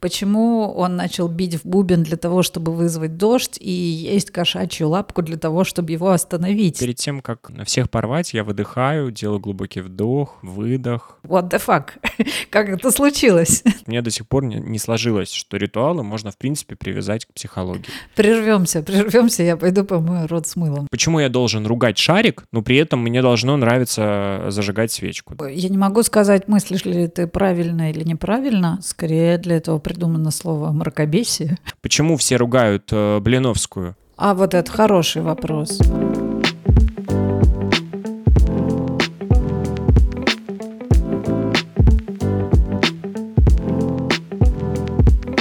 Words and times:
Почему 0.00 0.72
он 0.72 0.96
начал 0.96 1.28
бить 1.28 1.56
в 1.56 1.66
бубен 1.66 2.02
для 2.02 2.16
того, 2.16 2.42
чтобы 2.42 2.72
вызвать 2.72 3.16
дождь, 3.16 3.58
и 3.60 3.70
есть 3.70 4.30
кошачью 4.30 4.88
лапку 4.88 5.22
для 5.22 5.36
того, 5.36 5.64
чтобы 5.64 5.92
его 5.92 6.10
остановить? 6.10 6.78
Перед 6.78 6.96
тем, 6.96 7.20
как 7.20 7.50
всех 7.64 7.90
порвать, 7.90 8.32
я 8.32 8.44
выдыхаю, 8.44 9.10
делаю 9.10 9.40
глубокий 9.40 9.80
вдох, 9.80 10.38
выдох. 10.42 11.18
What 11.24 11.50
the 11.50 11.60
fuck? 11.64 11.90
как 12.50 12.68
это 12.68 12.90
случилось? 12.90 13.62
У 13.86 13.90
меня 13.90 14.02
до 14.02 14.10
сих 14.10 14.28
пор 14.28 14.44
не, 14.44 14.56
не 14.56 14.78
сложилось, 14.78 15.32
что 15.32 15.56
ритуалы 15.56 16.04
можно, 16.04 16.30
в 16.30 16.36
принципе, 16.36 16.76
привязать 16.76 17.26
к 17.26 17.32
психологии. 17.32 17.86
Прервемся, 18.14 18.82
прервемся, 18.82 19.42
я 19.42 19.56
пойду 19.56 19.84
помою 19.84 20.28
рот 20.28 20.46
с 20.46 20.54
мылом. 20.56 20.86
Почему 20.90 21.18
я 21.18 21.28
должен 21.28 21.66
ругать 21.66 21.98
шарик, 21.98 22.44
но 22.52 22.62
при 22.62 22.76
этом 22.76 23.00
мне 23.00 23.20
должно 23.22 23.56
нравиться 23.56 24.46
зажигать 24.48 24.92
свечку? 24.92 25.34
Я 25.48 25.68
не 25.68 25.78
могу 25.78 26.02
сказать, 26.02 26.46
мыслишь 26.48 26.84
ли 26.84 27.08
ты 27.08 27.26
правильно 27.26 27.90
или 27.90 28.04
неправильно. 28.04 28.78
Скорее 28.82 29.38
для 29.38 29.56
этого 29.56 29.78
придумано 29.88 30.30
слово 30.30 30.70
мракобесие. 30.70 31.56
Почему 31.80 32.18
все 32.18 32.36
ругают 32.36 32.90
э, 32.92 33.20
Блиновскую? 33.20 33.96
А 34.18 34.34
вот 34.34 34.52
это 34.52 34.70
хороший 34.70 35.22
вопрос. 35.22 35.80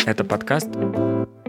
Это 0.06 0.24
подкаст 0.24 0.70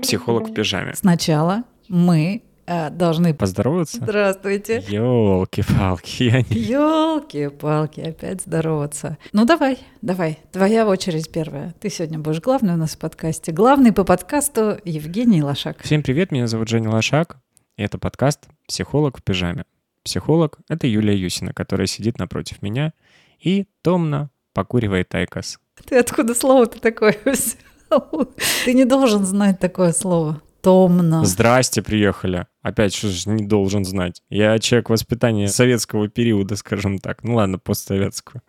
«Психолог 0.03 0.49
в 0.49 0.53
пижаме». 0.53 0.95
Сначала 0.97 1.63
мы 1.89 2.43
э, 2.69 2.91
должны 2.91 3.35
поздороваться. 3.35 3.97
Здравствуйте. 3.97 4.85
Елки-палки, 4.89 6.25
я 6.25 6.43
не... 6.43 6.61
Елки-палки, 6.61 8.01
опять 8.01 8.43
здороваться. 8.43 9.19
Ну 9.33 9.45
давай, 9.45 9.79
давай, 10.03 10.39
твоя 10.53 10.87
очередь 10.87 11.33
первая. 11.33 11.75
Ты 11.81 11.91
сегодня 11.91 12.19
будешь 12.19 12.41
главный 12.41 12.75
у 12.75 12.77
нас 12.77 12.93
в 12.93 12.99
подкасте. 12.99 13.53
Главный 13.53 13.93
по 13.93 14.05
подкасту 14.05 14.79
Евгений 14.85 15.43
Лошак. 15.43 15.83
Всем 15.83 16.03
привет, 16.03 16.31
меня 16.31 16.47
зовут 16.47 16.69
Женя 16.69 16.91
Лошак, 16.91 17.39
и 17.77 17.83
это 17.83 17.99
подкаст 17.99 18.49
«Психолог 18.67 19.19
в 19.19 19.23
пижаме». 19.23 19.65
Психолог— 20.05 20.59
это 20.69 20.87
Юлия 20.87 21.17
Юсина, 21.17 21.53
которая 21.53 21.87
сидит 21.87 22.19
напротив 22.19 22.63
меня 22.63 22.93
и 23.41 23.67
томно 23.83 24.31
покуривает 24.53 25.15
айкос. 25.15 25.59
Ты 25.87 25.99
откуда 25.99 26.35
слово-то 26.35 26.81
такое 26.81 27.17
взял? 27.25 28.29
Ты 28.65 28.75
не 28.75 28.85
должен 28.85 29.25
знать 29.25 29.59
такое 29.59 29.93
слово 29.93 30.43
томно. 30.63 31.25
Здрасте, 31.25 31.83
приехали. 31.83 32.47
Опять, 32.63 32.95
что 32.95 33.09
же 33.09 33.31
не 33.31 33.47
должен 33.47 33.85
знать. 33.85 34.23
Я 34.29 34.59
человек 34.59 34.91
воспитания 34.91 35.49
советского 35.49 36.09
периода, 36.09 36.57
скажем 36.57 36.99
так. 36.99 37.25
Ну 37.25 37.37
ладно, 37.37 37.59
постсоветского. 37.59 38.43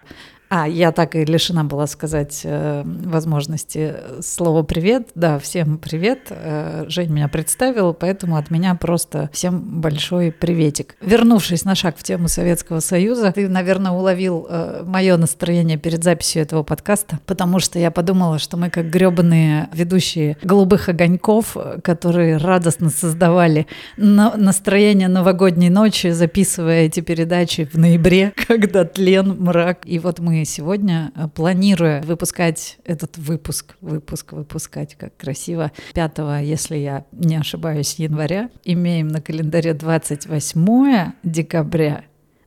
А, 0.49 0.67
я 0.67 0.91
так 0.91 1.15
и 1.15 1.25
лишена 1.25 1.63
была 1.63 1.85
сказать 1.85 2.41
э, 2.43 2.81
возможности 2.83 3.93
слова 4.21 4.63
«привет». 4.63 5.09
Да, 5.13 5.37
всем 5.37 5.77
привет. 5.77 6.21
Э, 6.31 6.85
Жень 6.87 7.11
меня 7.11 7.27
представил, 7.27 7.93
поэтому 7.93 8.35
от 8.35 8.49
меня 8.49 8.73
просто 8.73 9.29
всем 9.31 9.79
большой 9.79 10.31
приветик. 10.31 10.95
Вернувшись 11.01 11.65
на 11.65 11.75
шаг 11.75 11.97
в 11.99 12.03
тему 12.03 12.27
Советского 12.27 12.79
Союза, 12.79 13.31
ты, 13.31 13.47
наверное, 13.47 13.91
уловил 13.91 14.47
э, 14.49 14.81
мое 14.87 15.17
настроение 15.17 15.77
перед 15.77 16.03
записью 16.03 16.41
этого 16.41 16.63
подкаста, 16.63 17.19
потому 17.27 17.59
что 17.59 17.77
я 17.77 17.91
подумала, 17.91 18.39
что 18.39 18.57
мы 18.57 18.71
как 18.71 18.89
гребаные 18.89 19.69
ведущие 19.71 20.35
«Голубых 20.41 20.89
огоньков», 20.89 21.55
которые 21.83 22.37
радостно 22.37 22.89
создавали 22.89 23.67
на 23.97 24.35
настроение 24.35 25.09
новогодней 25.09 25.69
ночи, 25.69 26.07
записывая 26.07 26.85
эти 26.87 27.01
передачи 27.01 27.69
в 27.71 27.77
ноябре, 27.77 28.33
когда 28.47 28.83
тлен, 28.83 29.35
мрак. 29.37 29.81
И 29.85 29.99
вот 29.99 30.17
мы 30.17 30.38
сегодня, 30.45 31.11
э, 31.15 31.27
планируя 31.27 32.01
выпускать 32.01 32.77
этот 32.83 33.17
выпуск, 33.17 33.75
выпуск 33.81 34.33
выпускать, 34.33 34.95
как 34.95 35.15
красиво, 35.17 35.71
5, 35.93 36.41
если 36.43 36.77
я 36.77 37.05
не 37.11 37.35
ошибаюсь, 37.37 37.95
января, 37.95 38.49
имеем 38.63 39.07
на 39.07 39.21
календаре 39.21 39.73
28 39.73 41.13
декабря, 41.23 42.03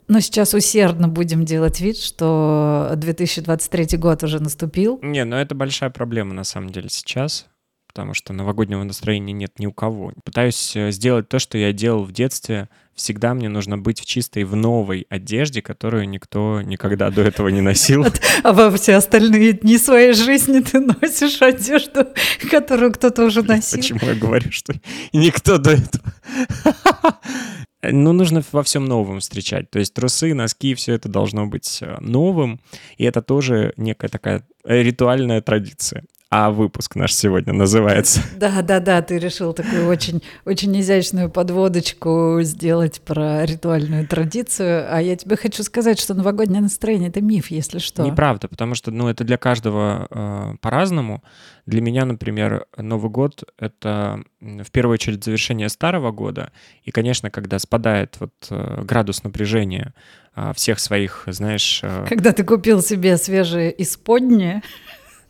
но 0.08 0.20
сейчас 0.20 0.52
усердно 0.52 1.08
будем 1.08 1.44
делать 1.44 1.80
вид, 1.80 1.96
что 1.96 2.92
2023 2.96 3.98
год 3.98 4.22
уже 4.22 4.40
наступил. 4.40 4.98
Не, 5.02 5.24
ну 5.24 5.36
это 5.36 5.54
большая 5.54 5.90
проблема 5.90 6.34
на 6.34 6.44
самом 6.44 6.70
деле 6.70 6.88
сейчас 6.88 7.46
потому 7.92 8.14
что 8.14 8.32
новогоднего 8.32 8.82
настроения 8.82 9.34
нет 9.34 9.58
ни 9.58 9.66
у 9.66 9.72
кого. 9.72 10.12
Пытаюсь 10.24 10.74
э, 10.74 10.90
сделать 10.92 11.28
то, 11.28 11.38
что 11.38 11.58
я 11.58 11.72
делал 11.72 12.04
в 12.04 12.12
детстве. 12.12 12.70
Всегда 12.94 13.34
мне 13.34 13.48
нужно 13.48 13.78
быть 13.78 14.00
в 14.00 14.04
чистой, 14.04 14.44
в 14.44 14.54
новой 14.54 15.06
одежде, 15.08 15.62
которую 15.62 16.08
никто 16.08 16.60
никогда 16.60 17.10
до 17.10 17.22
этого 17.22 17.48
не 17.48 17.60
носил. 17.60 18.06
А 18.42 18.52
во 18.52 18.70
все 18.76 18.96
остальные 18.96 19.52
дни 19.54 19.78
своей 19.78 20.12
жизни 20.12 20.60
ты 20.60 20.80
носишь 20.80 21.40
одежду, 21.40 22.06
которую 22.50 22.92
кто-то 22.92 23.24
уже 23.24 23.42
носил. 23.42 23.78
Почему 23.78 24.00
я 24.02 24.14
говорю, 24.14 24.50
что 24.50 24.74
никто 25.12 25.58
до 25.58 25.72
этого? 25.72 26.12
Ну, 27.82 28.12
нужно 28.12 28.44
во 28.52 28.62
всем 28.62 28.84
новом 28.84 29.18
встречать. 29.18 29.70
То 29.70 29.80
есть 29.80 29.92
трусы, 29.92 30.34
носки, 30.34 30.74
все 30.74 30.92
это 30.92 31.08
должно 31.08 31.46
быть 31.46 31.78
э, 31.82 31.96
новым. 32.00 32.60
И 32.96 33.04
это 33.04 33.22
тоже 33.22 33.72
некая 33.76 34.08
такая 34.08 34.46
ритуальная 34.64 35.40
традиция 35.40 36.04
а 36.34 36.50
выпуск 36.50 36.96
наш 36.96 37.14
сегодня 37.14 37.52
называется. 37.52 38.22
Да, 38.38 38.62
да, 38.62 38.80
да, 38.80 39.02
ты 39.02 39.18
решил 39.18 39.52
такую 39.52 39.86
очень, 39.86 40.22
очень 40.46 40.80
изящную 40.80 41.28
подводочку 41.28 42.38
сделать 42.40 43.02
про 43.02 43.44
ритуальную 43.44 44.08
традицию, 44.08 44.86
а 44.90 45.02
я 45.02 45.14
тебе 45.14 45.36
хочу 45.36 45.62
сказать, 45.62 46.00
что 46.00 46.14
новогоднее 46.14 46.62
настроение— 46.62 47.08
это 47.10 47.20
миф, 47.20 47.50
если 47.50 47.78
что. 47.78 48.02
Неправда, 48.02 48.48
потому 48.48 48.74
что, 48.74 48.90
ну, 48.90 49.08
это 49.08 49.24
для 49.24 49.36
каждого 49.36 50.06
э, 50.10 50.56
по-разному. 50.62 51.22
Для 51.66 51.82
меня, 51.82 52.06
например, 52.06 52.64
Новый 52.78 53.10
год— 53.10 53.44
это 53.58 54.22
в 54.40 54.70
первую 54.70 54.94
очередь 54.94 55.22
завершение 55.22 55.68
старого 55.68 56.12
года, 56.12 56.50
и, 56.82 56.90
конечно, 56.92 57.30
когда 57.30 57.58
спадает 57.58 58.16
вот 58.20 58.32
э, 58.48 58.80
градус 58.84 59.22
напряжения 59.22 59.92
э, 60.34 60.52
всех 60.56 60.80
своих, 60.80 61.24
знаешь... 61.26 61.80
Э... 61.82 62.06
Когда 62.08 62.32
ты 62.32 62.42
купил 62.42 62.80
себе 62.80 63.18
свежие 63.18 63.82
исподние, 63.82 64.62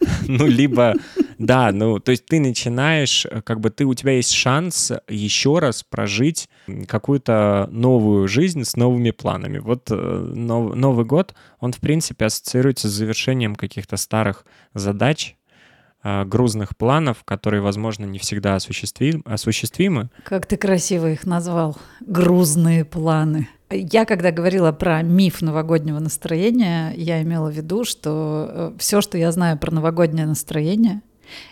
Ну, 0.28 0.46
либо, 0.46 0.94
да, 1.38 1.72
ну, 1.72 1.98
то 1.98 2.12
есть 2.12 2.26
ты 2.26 2.40
начинаешь, 2.40 3.26
э, 3.26 3.42
как 3.42 3.60
бы 3.60 3.70
ты, 3.70 3.84
у 3.84 3.94
тебя 3.94 4.12
есть 4.12 4.32
шанс 4.32 4.92
еще 5.08 5.58
раз 5.58 5.82
прожить 5.82 6.48
какую-то 6.86 7.68
новую 7.70 8.28
жизнь 8.28 8.64
с 8.64 8.76
новыми 8.76 9.10
планами. 9.10 9.58
Вот 9.58 9.90
э, 9.90 9.94
нов, 9.94 10.74
Новый 10.74 11.04
год, 11.04 11.34
он, 11.60 11.72
в 11.72 11.78
принципе, 11.78 12.26
ассоциируется 12.26 12.88
с 12.88 12.92
завершением 12.92 13.56
каких-то 13.56 13.96
старых 13.96 14.44
задач, 14.74 15.36
э, 16.04 16.24
грузных 16.24 16.76
планов, 16.76 17.24
которые, 17.24 17.60
возможно, 17.60 18.04
не 18.04 18.18
всегда 18.18 18.54
осуществим, 18.54 19.22
осуществимы. 19.24 20.10
Как 20.24 20.46
ты 20.46 20.56
красиво 20.56 21.10
их 21.10 21.26
назвал. 21.26 21.76
Грузные 22.00 22.84
планы. 22.84 23.48
Я, 23.72 24.04
когда 24.04 24.30
говорила 24.30 24.72
про 24.72 25.02
миф 25.02 25.42
новогоднего 25.42 25.98
настроения, 25.98 26.92
я 26.96 27.22
имела 27.22 27.50
в 27.50 27.54
виду, 27.54 27.84
что 27.84 28.46
э, 28.48 28.72
все, 28.78 29.00
что 29.00 29.18
я 29.18 29.32
знаю 29.32 29.58
про 29.58 29.72
новогоднее 29.72 30.26
настроение, 30.26 31.02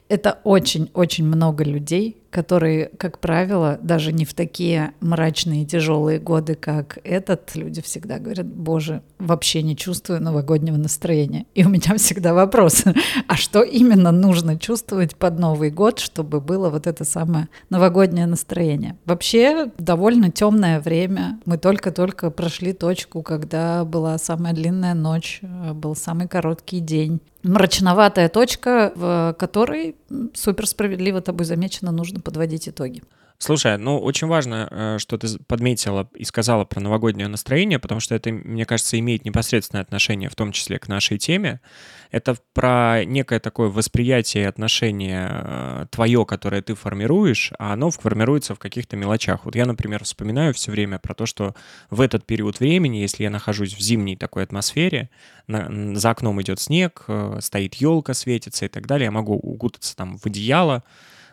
это 0.09 0.41
очень-очень 0.45 1.25
много 1.25 1.65
людей, 1.65 2.20
которые, 2.31 2.91
как 2.97 3.19
правило, 3.19 3.79
даже 3.83 4.13
не 4.13 4.25
в 4.25 4.35
такие 4.35 4.93
мрачные 5.01 5.65
и 5.65 5.67
тяжелые 5.67 6.19
годы, 6.19 6.55
как 6.55 6.99
этот, 7.05 7.55
люди 7.55 7.83
всегда 7.83 8.19
говорят, 8.19 8.47
боже, 8.47 9.03
вообще 9.19 9.63
не 9.63 9.77
чувствую 9.77 10.23
новогоднего 10.23 10.77
настроения. 10.77 11.47
И 11.55 11.65
у 11.65 11.69
меня 11.69 11.97
всегда 11.97 12.33
вопрос, 12.33 12.85
а 13.27 13.37
что 13.37 13.63
именно 13.63 14.13
нужно 14.13 14.59
чувствовать 14.59 15.17
под 15.17 15.39
Новый 15.39 15.71
год, 15.71 15.99
чтобы 15.99 16.41
было 16.41 16.71
вот 16.71 16.87
это 16.87 17.05
самое 17.05 17.49
новогоднее 17.69 18.27
настроение? 18.27 18.97
Вообще 19.05 19.71
довольно 19.79 20.31
темное 20.31 20.81
время. 20.81 21.41
Мы 21.45 21.59
только-только 21.59 22.31
прошли 22.31 22.73
точку, 22.73 23.23
когда 23.23 23.85
была 23.85 24.17
самая 24.19 24.53
длинная 24.53 24.95
ночь, 24.95 25.41
был 25.75 25.97
самый 25.97 26.29
короткий 26.29 26.81
день. 26.81 27.21
Мрачноватая 27.43 28.29
точка, 28.29 28.93
в 28.95 29.35
которой, 29.39 29.97
супер 30.35 30.67
справедливо 30.67 31.23
тобой 31.23 31.47
замечено, 31.47 31.91
нужно 31.91 32.20
подводить 32.21 32.69
итоги. 32.69 33.03
Слушай, 33.43 33.79
ну 33.79 33.99
очень 33.99 34.27
важно, 34.27 34.69
э, 34.71 34.99
что 34.99 35.17
ты 35.17 35.27
подметила 35.47 36.11
и 36.15 36.25
сказала 36.25 36.67
про 36.67 36.79
новогоднее 36.79 37.27
настроение, 37.27 37.79
потому 37.79 37.99
что 37.99 38.15
это, 38.15 38.31
мне 38.31 38.67
кажется, 38.67 38.99
имеет 38.99 39.25
непосредственное 39.25 39.81
отношение, 39.81 40.29
в 40.29 40.35
том 40.35 40.53
числе 40.53 40.79
к 40.79 40.89
нашей 40.89 41.17
теме. 41.17 41.63
Это 42.11 42.37
про 42.53 43.03
некое 43.07 43.41
такое 43.41 43.71
восприятие 43.71 44.47
отношения 44.47 45.31
э, 45.33 45.87
твое, 45.91 46.27
которое 46.27 46.61
ты 46.61 46.75
формируешь, 46.75 47.53
а 47.59 47.73
оно 47.73 47.91
формируется 47.91 48.55
в 48.55 48.59
каких-то 48.59 48.99
мелочах. 48.99 49.47
Вот 49.47 49.57
я, 49.57 49.65
например, 49.65 50.05
вспоминаю 50.05 50.53
все 50.53 50.71
время 50.71 50.99
про 50.99 51.15
то, 51.15 51.25
что 51.25 51.55
в 51.89 52.03
этот 52.03 52.27
период 52.27 52.61
времени, 52.61 52.99
если 52.99 53.23
я 53.23 53.31
нахожусь 53.31 53.75
в 53.75 53.81
зимней 53.81 54.17
такой 54.17 54.43
атмосфере, 54.43 55.09
на, 55.47 55.97
за 55.97 56.11
окном 56.11 56.43
идет 56.43 56.61
снег, 56.61 57.05
э, 57.09 57.39
стоит 57.41 57.77
елка, 57.77 58.13
светится 58.13 58.67
и 58.67 58.69
так 58.69 58.87
далее, 58.87 59.07
я 59.07 59.11
могу 59.11 59.33
укутаться 59.35 59.97
там 59.97 60.19
в 60.19 60.27
одеяло, 60.27 60.85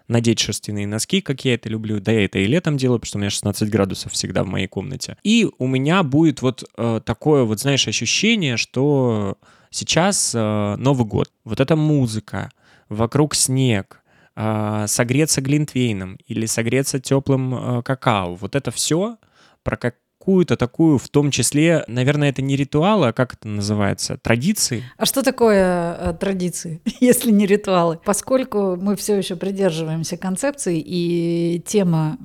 надеть 0.07 0.39
шерстяные 0.39 0.87
носки, 0.87 1.21
как 1.21 1.43
я 1.45 1.55
это 1.55 1.69
люблю. 1.69 1.99
Да, 1.99 2.11
я 2.11 2.25
это 2.25 2.39
и 2.39 2.45
летом 2.45 2.77
делаю, 2.77 2.99
потому 2.99 3.07
что 3.07 3.17
у 3.17 3.21
меня 3.21 3.29
16 3.29 3.69
градусов 3.69 4.13
всегда 4.13 4.43
в 4.43 4.47
моей 4.47 4.67
комнате. 4.67 5.17
И 5.23 5.47
у 5.57 5.67
меня 5.67 6.03
будет 6.03 6.41
вот 6.41 6.63
э, 6.77 7.01
такое 7.03 7.43
вот, 7.43 7.59
знаешь, 7.59 7.87
ощущение, 7.87 8.57
что 8.57 9.37
сейчас 9.69 10.33
э, 10.33 10.75
Новый 10.77 11.05
год. 11.05 11.31
Вот 11.43 11.59
эта 11.59 11.75
музыка, 11.75 12.51
вокруг 12.89 13.35
снег, 13.35 14.01
а, 14.39 14.85
согреться 14.85 15.41
глинтвейном 15.41 16.19
или 16.27 16.45
согреться 16.45 16.99
теплым 16.99 17.55
а, 17.55 17.81
какао. 17.81 18.35
Вот 18.35 18.55
это 18.55 18.69
все 18.69 19.17
про 19.63 19.77
как 19.77 19.95
какую-то 20.27 20.57
такую, 20.57 20.97
в 20.97 21.07
том 21.07 21.31
числе, 21.31 21.85
наверное, 21.87 22.27
это 22.27 22.41
не 22.41 22.57
ритуалы, 22.57 23.07
а 23.07 23.13
как 23.13 23.35
это 23.35 23.47
называется, 23.47 24.17
традиции. 24.17 24.83
А 24.97 25.05
что 25.05 25.23
такое 25.23 25.95
э, 25.97 26.13
традиции, 26.19 26.81
если 26.99 27.31
не 27.31 27.45
ритуалы? 27.45 27.99
Поскольку 28.03 28.75
мы 28.75 28.97
все 28.97 29.15
еще 29.15 29.37
придерживаемся 29.37 30.17
концепции, 30.17 30.83
и 30.85 31.63
тема, 31.65 32.17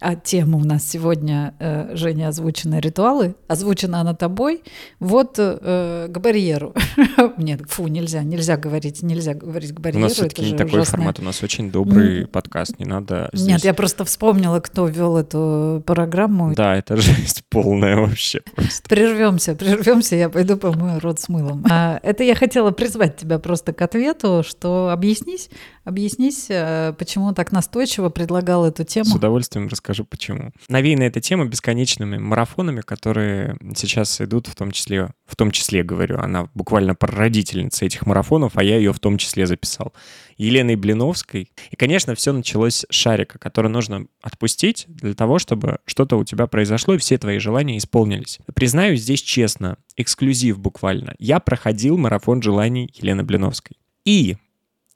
а 0.00 0.16
тема 0.16 0.56
у 0.56 0.64
нас 0.64 0.88
сегодня, 0.88 1.52
э, 1.58 1.94
Женя, 1.96 2.28
озвучена 2.28 2.80
ритуалы, 2.80 3.34
озвучена 3.46 4.00
она 4.00 4.14
тобой, 4.14 4.62
вот 4.98 5.34
э, 5.36 6.08
к 6.08 6.18
барьеру. 6.18 6.72
Нет, 7.36 7.60
фу, 7.68 7.88
нельзя, 7.88 8.22
нельзя 8.22 8.56
говорить, 8.56 9.02
нельзя 9.02 9.34
говорить 9.34 9.74
к 9.74 9.80
барьеру. 9.80 10.06
У 10.06 10.08
нас 10.08 10.14
все-таки 10.14 10.50
не 10.50 10.56
такой 10.56 10.80
ужасное. 10.80 11.00
формат, 11.00 11.18
у 11.18 11.22
нас 11.22 11.42
очень 11.42 11.70
добрый 11.70 12.26
подкаст, 12.26 12.78
не 12.78 12.86
надо 12.86 13.28
здесь... 13.34 13.46
Нет, 13.46 13.64
я 13.64 13.74
просто 13.74 14.06
вспомнила, 14.06 14.60
кто 14.60 14.86
вел 14.86 15.18
эту 15.18 15.82
программу. 15.84 16.54
Да, 16.54 16.74
это 16.74 16.96
жесть 17.10 17.44
полная 17.50 17.96
вообще 17.96 18.40
просто. 18.54 18.88
Прервемся, 18.88 19.54
прервемся, 19.54 20.16
я 20.16 20.28
пойду 20.30 20.56
помою 20.56 21.00
рот 21.00 21.20
с 21.20 21.28
мылом. 21.28 21.64
А, 21.68 22.00
это 22.02 22.22
я 22.24 22.34
хотела 22.34 22.70
призвать 22.70 23.16
тебя 23.16 23.38
просто 23.38 23.72
к 23.72 23.82
ответу, 23.82 24.42
что 24.46 24.90
объяснись, 24.90 25.50
объяснись, 25.84 26.46
э, 26.48 26.94
почему 26.98 27.32
так 27.32 27.52
настойчиво 27.52 28.08
предлагал 28.08 28.66
эту 28.66 28.84
тему. 28.84 29.06
С 29.06 29.14
удовольствием 29.14 29.68
расскажу, 29.68 30.04
почему. 30.04 30.52
Навеяна 30.68 31.04
эта 31.04 31.20
тема 31.20 31.46
бесконечными 31.46 32.18
марафонами, 32.18 32.80
которые 32.80 33.56
сейчас 33.76 34.20
идут, 34.20 34.46
в 34.46 34.54
том 34.54 34.70
числе, 34.70 35.10
в 35.26 35.36
том 35.36 35.50
числе, 35.50 35.82
говорю, 35.82 36.18
она 36.18 36.48
буквально 36.54 36.94
прародительница 36.94 37.84
этих 37.84 38.06
марафонов, 38.06 38.52
а 38.56 38.62
я 38.62 38.76
ее 38.76 38.92
в 38.92 39.00
том 39.00 39.18
числе 39.18 39.46
записал. 39.46 39.92
Еленой 40.36 40.76
Блиновской. 40.76 41.52
И, 41.70 41.76
конечно, 41.76 42.14
все 42.14 42.32
началось 42.32 42.76
с 42.76 42.86
шарика, 42.88 43.38
который 43.38 43.70
нужно 43.70 44.06
отпустить 44.22 44.86
для 44.88 45.12
того, 45.14 45.38
чтобы 45.38 45.80
что-то 45.84 46.16
у 46.16 46.24
тебя 46.24 46.46
произошло, 46.46 46.94
и 46.94 46.98
все 46.98 47.18
твои 47.18 47.38
желания 47.38 47.76
исполнились. 47.76 48.38
Признаюсь 48.54 49.02
здесь 49.02 49.20
честно, 49.20 49.76
эксклюзив 49.96 50.58
буквально. 50.58 51.14
Я 51.18 51.40
проходил 51.40 51.98
марафон 51.98 52.40
желаний 52.40 52.90
Елены 52.94 53.22
Блиновской. 53.22 53.76
И 54.06 54.36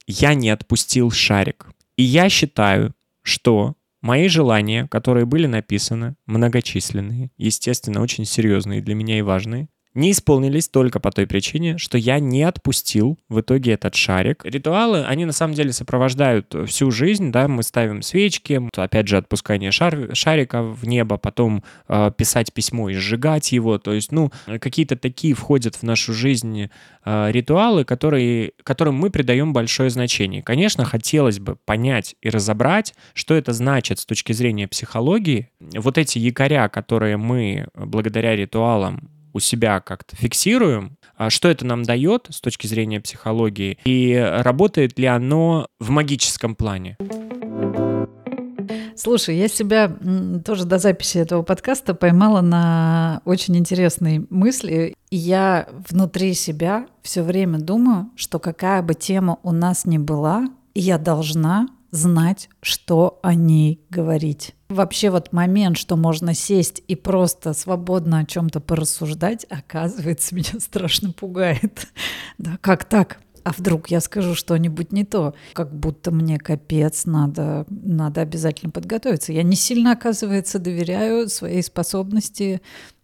я 0.07 0.35
не 0.35 0.51
отпустил 0.51 1.11
шарик. 1.11 1.69
И 1.97 2.03
я 2.03 2.29
считаю, 2.29 2.95
что 3.23 3.77
мои 4.03 4.29
желания, 4.29 4.87
которые 4.89 5.27
были 5.27 5.47
написаны, 5.47 6.17
многочисленные, 6.27 7.31
естественно, 7.37 8.03
очень 8.03 8.25
серьезные 8.25 8.83
для 8.83 8.95
меня 8.95 9.19
и 9.19 9.23
важные, 9.23 9.69
не 9.95 10.11
исполнились 10.11 10.69
только 10.69 11.01
по 11.01 11.11
той 11.11 11.27
причине, 11.27 11.79
что 11.79 11.97
я 11.97 12.19
не 12.19 12.43
отпустил 12.43 13.19
в 13.29 13.41
итоге 13.41 13.73
этот 13.73 13.95
шарик. 13.95 14.45
Ритуалы, 14.45 15.05
они 15.05 15.25
на 15.25 15.33
самом 15.33 15.55
деле 15.55 15.73
сопровождают 15.73 16.55
всю 16.67 16.91
жизнь, 16.91 17.31
да, 17.31 17.49
мы 17.49 17.63
ставим 17.63 18.03
свечки, 18.03 18.61
опять 18.77 19.09
же, 19.09 19.17
отпускание 19.17 19.71
шар, 19.71 20.15
шарика 20.15 20.63
в 20.63 20.87
небо, 20.87 21.17
потом 21.17 21.63
э, 21.89 22.11
писать 22.17 22.53
письмо 22.53 22.91
и 22.91 22.95
сжигать 22.95 23.53
его, 23.53 23.79
то 23.79 23.93
есть, 23.93 24.13
ну, 24.13 24.33
какие-то 24.47 24.97
такие 24.97 25.35
входят 25.35 25.77
в 25.77 25.83
нашу 25.85 26.13
жизнь 26.13 26.71
э, 27.05 27.31
ритуалы, 27.31 27.85
которые, 27.85 28.53
которым 28.63 28.97
мы 28.97 29.11
придаем 29.11 29.53
большое 29.53 29.91
значение. 29.91 30.43
Конечно, 30.43 30.85
хотелось 30.85 31.39
бы 31.39 31.57
понять 31.65 32.17
и 32.21 32.31
разобрать, 32.31 32.95
что 33.13 33.35
это 33.35 33.53
значит 33.53 34.01
с 34.01 34.07
точки 34.07 34.33
зрения 34.33 34.67
психологии. 34.67 35.51
Вот 35.61 35.99
эти 35.99 36.19
якоря, 36.19 36.69
которые 36.69 37.17
мы 37.17 37.69
благодаря 37.75 38.35
ритуалам 38.35 39.14
у 39.35 39.41
себя 39.41 39.81
как-то 39.81 40.17
фиксируем, 40.17 40.97
а 41.17 41.29
что 41.29 41.49
это 41.49 41.67
нам 41.67 41.83
дает 41.83 42.29
с 42.31 42.41
точки 42.41 42.67
зрения 42.67 43.01
психологии, 43.01 43.79
и 43.85 44.15
работает 44.15 44.99
ли 44.99 45.07
оно 45.07 45.67
в 45.79 45.91
магическом 45.91 46.55
плане. 46.55 46.97
Слушай, 48.97 49.37
я 49.37 49.49
себя 49.49 49.93
тоже 50.45 50.65
до 50.65 50.79
записи 50.79 51.19
этого 51.19 51.43
подкаста 51.43 51.95
поймала 51.95 52.41
на 52.41 53.21
очень 53.25 53.57
интересной 53.57 54.25
мысли. 54.31 54.95
Я 55.11 55.69
внутри 55.89 56.33
себя 56.35 56.87
все 57.03 57.23
время 57.23 57.59
думаю, 57.59 58.11
что 58.15 58.39
какая 58.39 58.83
бы 58.83 58.95
тема 58.95 59.39
у 59.43 59.51
нас 59.51 59.85
ни 59.85 59.99
была, 59.99 60.49
я 60.75 60.99
должна 60.99 61.69
знать, 61.95 62.49
что 62.61 63.21
о 63.23 63.35
ней 63.35 63.81
говорить. 63.89 64.55
Вообще 64.69 65.11
вот 65.11 65.33
момент, 65.33 65.77
что 65.77 65.97
можно 65.97 66.35
сесть 66.35 66.83
и 66.89 66.97
просто 66.97 67.53
свободно 67.53 68.19
о 68.19 68.25
чем-то 68.25 68.61
порассуждать, 68.61 69.47
оказывается, 69.49 70.35
меня 70.35 70.59
страшно 70.59 71.13
пугает. 71.13 71.87
Да, 72.37 72.59
как 72.61 72.85
так? 72.85 73.19
А 73.45 73.53
вдруг 73.53 73.89
я 73.89 74.01
скажу 74.01 74.35
что-нибудь 74.35 74.91
не 74.91 75.05
то? 75.05 75.35
Как 75.53 75.73
будто 75.73 76.11
мне 76.11 76.39
капец, 76.39 77.05
надо, 77.05 77.67
надо 77.69 78.23
обязательно 78.23 78.73
подготовиться. 78.73 79.33
Я 79.33 79.43
не 79.43 79.55
сильно, 79.55 79.93
оказывается, 79.93 80.59
доверяю 80.59 81.29
своей 81.29 81.63
способности 81.63 82.61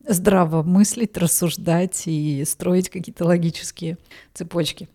здраво 0.08 0.62
мыслить, 0.62 1.16
рассуждать 1.16 2.04
и 2.06 2.42
строить 2.44 2.88
какие-то 2.88 3.24
логические 3.24 3.98
цепочки. 4.34 4.88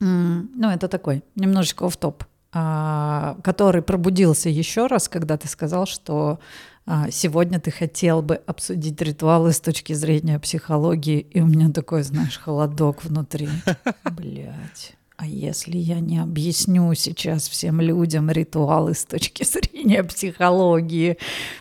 Ну, 0.00 0.68
это 0.68 0.88
такой 0.88 1.22
немножечко 1.36 1.88
в 1.88 1.96
топ 1.96 2.24
который 2.54 3.82
пробудился 3.82 4.48
еще 4.48 4.86
раз, 4.86 5.08
когда 5.08 5.36
ты 5.36 5.48
сказал, 5.48 5.86
что 5.86 6.38
а, 6.86 7.10
сегодня 7.10 7.58
ты 7.58 7.72
хотел 7.72 8.22
бы 8.22 8.36
обсудить 8.36 9.00
ритуалы 9.02 9.52
с 9.52 9.60
точки 9.60 9.92
зрения 9.92 10.38
психологии, 10.38 11.18
и 11.18 11.40
у 11.40 11.46
меня 11.46 11.70
такой, 11.70 12.02
знаешь, 12.02 12.38
холодок 12.38 13.04
внутри. 13.04 13.48
Блять. 14.12 14.94
А 15.16 15.26
если 15.26 15.78
я 15.78 16.00
не 16.00 16.18
объясню 16.18 16.92
сейчас 16.94 17.48
всем 17.48 17.80
людям 17.80 18.30
ритуалы 18.30 18.94
с 18.94 19.04
точки 19.04 19.44
зрения 19.44 20.04
психологии, 20.04 21.18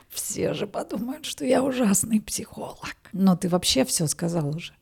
все 0.09 0.53
же 0.53 0.67
подумают, 0.67 1.25
что 1.25 1.45
я 1.45 1.63
ужасный 1.63 2.21
психолог. 2.21 2.95
Но 3.13 3.35
ты 3.35 3.49
вообще 3.49 3.85
все 3.85 4.07
сказал 4.07 4.55
уже, 4.55 4.73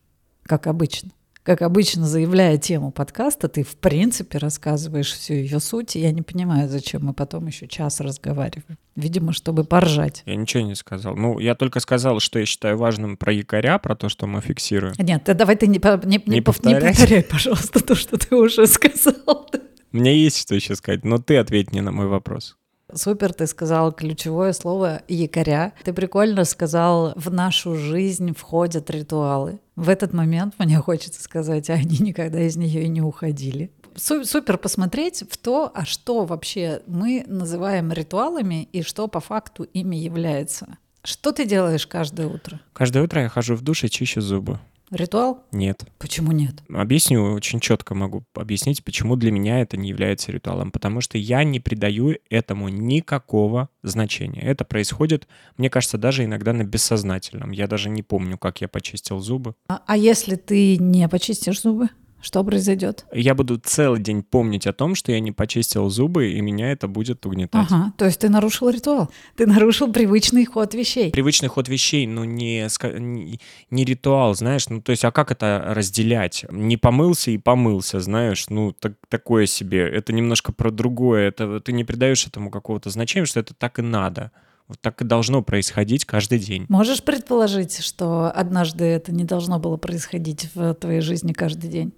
как 0.44 0.68
обычно. 0.68 1.12
Как 1.44 1.64
обычно, 1.64 2.06
заявляя 2.06 2.58
тему 2.58 2.92
подкаста, 2.92 3.48
ты 3.48 3.64
в 3.64 3.76
принципе 3.76 4.38
рассказываешь 4.38 5.12
всю 5.12 5.34
ее 5.34 5.60
суть, 5.60 5.96
и 5.96 6.00
я 6.00 6.12
не 6.12 6.22
понимаю, 6.22 6.70
зачем 6.70 7.06
мы 7.06 7.14
потом 7.14 7.48
еще 7.48 7.68
час 7.68 8.00
разговариваем. 8.00 8.78
Видимо, 8.96 9.34
чтобы 9.34 9.64
поржать. 9.64 10.22
Я 10.28 10.36
ничего 10.36 10.64
не 10.64 10.76
сказал. 10.76 11.16
Ну, 11.16 11.40
я 11.40 11.56
только 11.56 11.80
сказал, 11.80 12.20
что 12.20 12.38
я 12.38 12.46
считаю 12.46 12.78
важным 12.78 13.18
про 13.18 13.34
якоря, 13.34 13.80
про 13.80 13.96
то, 13.96 14.08
что 14.08 14.28
мы 14.28 14.42
фиксируем. 14.42 14.94
Нет, 15.00 15.24
ты 15.24 15.34
давай 15.34 15.56
ты 15.56 15.66
не, 15.66 15.80
не, 15.80 16.22
не, 16.28 16.36
не, 16.36 16.42
повторять? 16.42 16.84
не 16.84 16.90
повторяй, 16.90 17.24
пожалуйста, 17.24 17.84
то, 17.84 17.96
что 17.96 18.18
ты 18.18 18.36
уже 18.36 18.68
сказал. 18.68 19.50
Мне 19.92 20.16
есть 20.16 20.38
что 20.38 20.54
еще 20.54 20.76
сказать, 20.76 21.04
но 21.04 21.18
ты 21.18 21.38
ответь 21.38 21.72
мне 21.72 21.82
на 21.82 21.92
мой 21.92 22.06
вопрос. 22.06 22.56
Супер, 22.94 23.34
ты 23.34 23.48
сказал 23.48 23.94
ключевое 23.94 24.54
слово 24.54 25.02
якоря. 25.08 25.74
Ты 25.84 25.94
прикольно 25.94 26.44
сказал, 26.44 27.14
в 27.16 27.32
нашу 27.32 27.76
жизнь 27.76 28.34
входят 28.34 28.90
ритуалы. 28.90 29.60
В 29.82 29.90
этот 29.90 30.14
момент 30.14 30.54
мне 30.60 30.78
хочется 30.78 31.24
сказать, 31.24 31.72
а 31.72 31.74
они 31.74 31.98
никогда 31.98 32.40
из 32.40 32.56
нее 32.56 32.84
и 32.84 32.88
не 32.88 33.02
уходили. 33.02 33.72
Супер 33.96 34.60
посмотреть 34.60 35.24
в 35.28 35.38
то, 35.38 35.72
а 35.74 35.86
что 35.86 36.26
вообще 36.26 36.84
мы 36.86 37.24
называем 37.26 37.92
ритуалами 37.92 38.70
и 38.72 38.84
что 38.84 39.08
по 39.08 39.20
факту 39.20 39.64
ими 39.64 39.96
является. 39.96 40.78
Что 41.04 41.32
ты 41.32 41.48
делаешь 41.48 41.88
каждое 41.88 42.28
утро? 42.28 42.62
Каждое 42.74 43.02
утро 43.02 43.24
я 43.24 43.30
хожу 43.30 43.56
в 43.56 43.64
душ 43.64 43.84
и 43.84 43.90
чищу 43.90 44.22
зубы. 44.22 44.60
Ритуал? 44.92 45.46
Нет. 45.54 45.86
Почему 46.00 46.34
нет? 46.34 46.62
Объясню, 46.70 47.34
очень 47.34 47.62
четко 47.62 47.96
могу 47.96 48.26
объяснить, 48.36 48.84
почему 48.84 49.16
для 49.16 49.32
меня 49.32 49.62
это 49.62 49.78
не 49.78 49.88
является 49.88 50.34
ритуалом. 50.34 50.70
Потому 50.70 51.00
что 51.00 51.18
я 51.18 51.46
не 51.46 51.62
придаю 51.62 52.18
этому 52.30 52.68
никакого 52.68 53.70
значения. 53.84 54.42
Это 54.42 54.66
происходит, 54.66 55.30
мне 55.56 55.70
кажется, 55.70 55.98
даже 55.98 56.26
иногда 56.26 56.52
на 56.52 56.66
бессознательном. 56.66 57.52
Я 57.52 57.68
даже 57.68 57.90
не 57.90 58.04
помню, 58.04 58.38
как 58.38 58.60
я 58.60 58.68
почистил 58.68 59.20
зубы. 59.20 59.56
А, 59.70 59.82
а 59.88 59.96
если 59.96 60.36
ты 60.36 60.76
не 60.78 61.08
почистишь 61.08 61.62
зубы? 61.62 61.88
Что 62.22 62.44
произойдет? 62.44 63.06
Я 63.12 63.34
буду 63.34 63.58
целый 63.58 64.00
день 64.00 64.24
помнить 64.24 64.68
о 64.68 64.74
том, 64.74 64.96
что 64.96 65.12
я 65.12 65.20
не 65.20 65.32
почистил 65.32 65.90
зубы, 65.90 66.32
и 66.32 66.42
меня 66.42 66.72
это 66.72 66.88
будет 66.88 67.26
угнетать. 67.26 67.68
Ага, 67.70 67.94
то 67.98 68.06
есть 68.06 68.20
ты 68.20 68.30
нарушил 68.30 68.70
ритуал. 68.70 69.12
Ты 69.36 69.48
нарушил 69.48 69.92
привычный 69.92 70.46
ход 70.46 70.74
вещей. 70.74 71.12
Привычный 71.12 71.50
ход 71.50 71.68
вещей, 71.68 72.06
но 72.06 72.24
не, 72.26 72.68
не, 73.00 73.40
не 73.70 73.86
ритуал, 73.86 74.36
знаешь. 74.36 74.70
Ну, 74.70 74.82
то 74.82 74.92
есть, 74.92 75.04
а 75.04 75.12
как 75.12 75.32
это 75.32 75.64
разделять? 75.68 76.46
Не 76.52 76.78
помылся 76.78 77.32
и 77.32 77.38
помылся, 77.38 78.00
знаешь. 78.00 78.46
Ну, 78.50 78.72
так, 78.72 78.94
такое 79.10 79.46
себе. 79.46 79.88
Это 79.88 80.14
немножко 80.14 80.52
про 80.52 80.72
другое. 80.72 81.28
Это, 81.28 81.60
ты 81.60 81.72
не 81.72 81.84
придаешь 81.84 82.28
этому 82.28 82.52
какого-то 82.52 82.90
значения, 82.90 83.26
что 83.26 83.40
это 83.40 83.54
так 83.54 83.80
и 83.80 83.82
надо. 83.82 84.32
Вот 84.68 84.80
так 84.80 85.02
и 85.02 85.06
должно 85.06 85.42
происходить 85.42 86.06
каждый 86.06 86.40
день. 86.40 86.66
Можешь 86.70 87.04
предположить, 87.04 87.80
что 87.80 88.32
однажды 88.32 88.86
это 88.86 89.12
не 89.12 89.26
должно 89.26 89.60
было 89.60 89.76
происходить 89.76 90.50
в 90.56 90.74
твоей 90.76 91.02
жизни 91.02 91.34
каждый 91.34 91.70
день? 91.70 91.94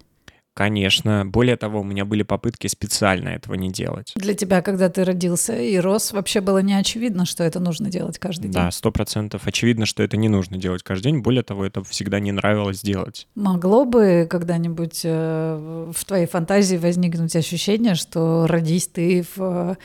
Конечно. 0.54 1.26
Более 1.26 1.56
того, 1.56 1.80
у 1.80 1.84
меня 1.84 2.04
были 2.04 2.22
попытки 2.22 2.68
специально 2.68 3.30
этого 3.30 3.54
не 3.54 3.70
делать. 3.70 4.12
Для 4.16 4.34
тебя, 4.34 4.62
когда 4.62 4.88
ты 4.88 5.04
родился 5.04 5.56
и 5.56 5.76
рос, 5.78 6.12
вообще 6.12 6.40
было 6.40 6.58
не 6.58 6.74
очевидно, 6.74 7.26
что 7.26 7.42
это 7.42 7.58
нужно 7.60 7.90
делать 7.90 8.18
каждый 8.18 8.44
день? 8.44 8.52
Да, 8.52 8.70
сто 8.70 8.92
процентов. 8.92 9.42
Очевидно, 9.46 9.84
что 9.84 10.02
это 10.02 10.16
не 10.16 10.28
нужно 10.28 10.56
делать 10.56 10.82
каждый 10.82 11.10
день. 11.10 11.20
Более 11.20 11.42
того, 11.42 11.66
это 11.66 11.82
всегда 11.82 12.20
не 12.20 12.32
нравилось 12.32 12.80
делать. 12.80 13.26
Могло 13.34 13.84
бы 13.84 14.26
когда-нибудь 14.30 15.00
э, 15.04 15.90
в 15.92 16.04
твоей 16.04 16.26
фантазии 16.26 16.76
возникнуть 16.76 17.34
ощущение, 17.34 17.96
что 17.96 18.46
родись 18.46 18.86
ты 18.86 19.24
в 19.34 19.76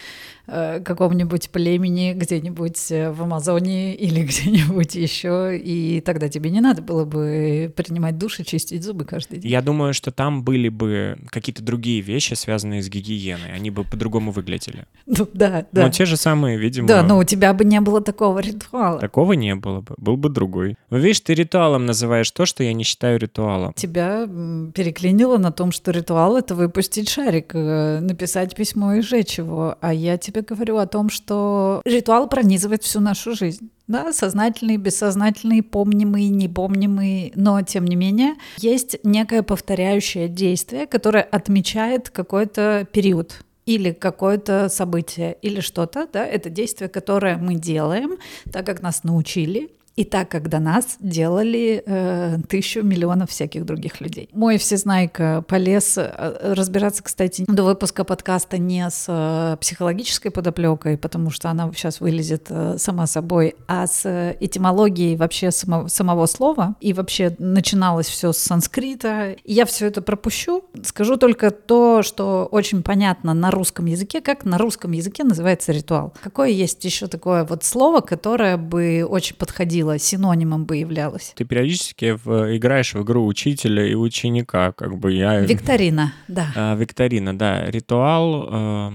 Э, 0.51 0.81
каком-нибудь 0.83 1.51
племени 1.51 2.13
где-нибудь 2.13 2.91
э, 2.91 3.11
в 3.11 3.21
Амазонии 3.21 3.93
или 3.93 4.23
где-нибудь 4.25 4.95
еще, 4.95 5.55
и 5.55 6.01
тогда 6.01 6.27
тебе 6.27 6.49
не 6.49 6.59
надо 6.59 6.81
было 6.81 7.05
бы 7.05 7.71
принимать 7.75 8.17
душ 8.17 8.39
и 8.39 8.45
чистить 8.45 8.83
зубы 8.83 9.05
каждый 9.05 9.39
день. 9.39 9.51
Я 9.51 9.61
думаю, 9.61 9.93
что 9.93 10.11
там 10.11 10.43
были 10.43 10.58
бы 10.67 11.17
какие-то 11.29 11.63
другие 11.63 12.01
вещи, 12.01 12.33
связанные 12.33 12.83
с 12.83 12.89
гигиеной, 12.89 13.53
они 13.53 13.69
бы 13.69 13.85
по-другому 13.85 14.31
выглядели. 14.31 14.85
Ну 15.05 15.27
да, 15.33 15.65
да. 15.71 15.83
Но 15.83 15.89
те 15.89 16.05
же 16.05 16.17
самые, 16.17 16.57
видимо... 16.57 16.87
Да, 16.87 17.03
но 17.03 17.17
у 17.17 17.23
тебя 17.23 17.53
бы 17.53 17.63
не 17.63 17.79
было 17.79 18.01
такого 18.01 18.39
ритуала. 18.39 18.99
Такого 18.99 19.33
не 19.33 19.55
было 19.55 19.79
бы, 19.79 19.95
был 19.97 20.17
бы 20.17 20.29
другой. 20.29 20.75
Ну, 20.89 20.97
видишь, 20.97 21.21
ты 21.21 21.33
ритуалом 21.33 21.85
называешь 21.85 22.29
то, 22.31 22.45
что 22.45 22.63
я 22.63 22.73
не 22.73 22.83
считаю 22.83 23.17
ритуалом. 23.19 23.73
Тебя 23.73 24.27
переклинило 24.73 25.37
на 25.37 25.51
том, 25.51 25.71
что 25.71 25.91
ритуал— 25.91 26.35
это 26.37 26.55
выпустить 26.55 27.07
шарик, 27.07 27.51
э, 27.53 27.99
написать 28.01 28.55
письмо 28.55 28.95
и 28.95 29.01
сжечь 29.01 29.37
его, 29.37 29.77
а 29.79 29.93
я 29.93 30.17
тебе 30.17 30.41
говорю 30.41 30.77
о 30.77 30.87
том, 30.87 31.09
что 31.09 31.81
ритуал 31.85 32.27
пронизывает 32.27 32.83
всю 32.83 32.99
нашу 32.99 33.35
жизнь. 33.35 33.69
Да, 33.89 34.13
сознательный, 34.13 34.77
бессознательный, 34.77 35.63
помнимый, 35.63 36.29
непомнимый, 36.29 37.33
но 37.33 37.59
тем 37.63 37.85
не 37.85 37.95
менее 37.95 38.35
есть 38.57 38.97
некое 39.03 39.41
повторяющее 39.41 40.27
действие, 40.27 40.85
которое 40.85 41.23
отмечает 41.23 42.11
какой-то 42.11 42.87
период 42.91 43.43
или 43.65 43.91
какое-то 43.91 44.69
событие, 44.69 45.37
или 45.41 45.59
что-то, 45.59 46.07
да, 46.13 46.23
это 46.23 46.51
действие, 46.51 46.87
которое 46.87 47.37
мы 47.37 47.55
делаем, 47.55 48.17
так 48.51 48.63
как 48.63 48.83
нас 48.83 49.03
научили, 49.03 49.71
и 49.99 50.05
так 50.05 50.29
как 50.29 50.47
до 50.47 50.59
нас 50.59 50.95
делали 51.01 51.83
э, 51.85 52.37
тысячу 52.47 52.83
миллионов 52.83 53.31
всяких 53.31 53.65
других 53.65 53.99
людей. 53.99 54.29
Мой 54.31 54.57
всезнайка 54.57 55.43
полез 55.45 55.97
э, 55.97 56.53
разбираться, 56.53 57.03
кстати, 57.03 57.43
до 57.45 57.63
выпуска 57.65 58.05
подкаста 58.05 58.57
не 58.57 58.89
с 58.89 59.07
э, 59.09 59.57
психологической 59.59 60.31
подоплекой, 60.31 60.97
потому 60.97 61.31
что 61.31 61.49
она 61.49 61.69
сейчас 61.73 61.99
вылезет 61.99 62.45
э, 62.47 62.77
сама 62.77 63.07
собой, 63.07 63.55
а 63.67 63.87
с 63.87 64.33
этимологией 64.39 65.17
вообще 65.17 65.51
само, 65.51 65.89
самого 65.89 66.27
слова. 66.27 66.75
И 66.79 66.93
вообще 66.93 67.35
начиналось 67.37 68.07
все 68.07 68.31
с 68.31 68.37
санскрита. 68.37 69.35
Я 69.43 69.65
все 69.65 69.87
это 69.87 70.01
пропущу. 70.01 70.63
Скажу 70.81 71.17
только 71.17 71.51
то, 71.51 72.03
что 72.03 72.47
очень 72.49 72.83
понятно 72.83 73.33
на 73.33 73.51
русском 73.51 73.85
языке, 73.85 74.21
как 74.21 74.45
на 74.45 74.57
русском 74.57 74.93
языке 74.93 75.25
называется 75.25 75.73
ритуал. 75.73 76.13
Какое 76.23 76.47
есть 76.47 76.85
еще 76.85 77.07
такое 77.07 77.43
вот 77.43 77.65
слово, 77.65 77.99
которое 77.99 78.55
бы 78.55 79.05
очень 79.05 79.35
подходило 79.35 79.88
было, 79.89 79.99
синонимом 79.99 80.65
бы 80.65 80.77
являлось. 80.77 81.33
Ты 81.35 81.45
периодически 81.45 82.17
в, 82.23 82.55
играешь 82.55 82.93
в 82.93 83.03
игру 83.03 83.25
учителя 83.25 83.85
и 83.85 83.95
ученика, 83.95 84.71
как 84.71 84.97
бы 84.97 85.13
я... 85.13 85.39
Викторина, 85.39 86.13
да. 86.27 86.51
А, 86.55 86.75
викторина, 86.75 87.37
да. 87.37 87.65
Ритуал... 87.69 88.49
Э... 88.51 88.91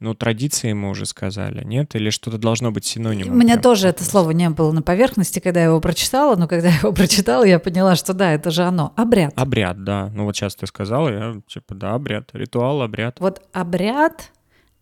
Ну, 0.00 0.12
традиции 0.12 0.72
мы 0.74 0.90
уже 0.90 1.06
сказали, 1.06 1.64
нет? 1.64 1.94
Или 1.94 2.10
что-то 2.10 2.36
должно 2.36 2.70
быть 2.70 2.84
синонимом? 2.84 3.32
У 3.32 3.38
меня 3.38 3.58
тоже 3.58 3.88
это 3.88 4.04
слово 4.04 4.32
не 4.32 4.50
было 4.50 4.70
на 4.72 4.82
поверхности, 4.82 5.38
когда 5.38 5.60
я 5.60 5.66
его 5.66 5.80
прочитала, 5.80 6.36
но 6.36 6.46
когда 6.46 6.68
я 6.68 6.76
его 6.76 6.92
прочитала, 6.92 7.44
я 7.44 7.58
поняла, 7.58 7.96
что 7.96 8.12
да, 8.12 8.32
это 8.32 8.50
же 8.50 8.64
оно. 8.64 8.92
Обряд. 8.96 9.32
Обряд, 9.36 9.82
да. 9.82 10.10
Ну 10.12 10.24
вот 10.24 10.36
сейчас 10.36 10.56
ты 10.56 10.66
сказала, 10.66 11.08
я 11.08 11.40
типа, 11.46 11.74
да, 11.74 11.94
обряд. 11.94 12.28
Ритуал, 12.34 12.82
обряд. 12.82 13.18
Вот 13.18 13.40
обряд, 13.52 14.32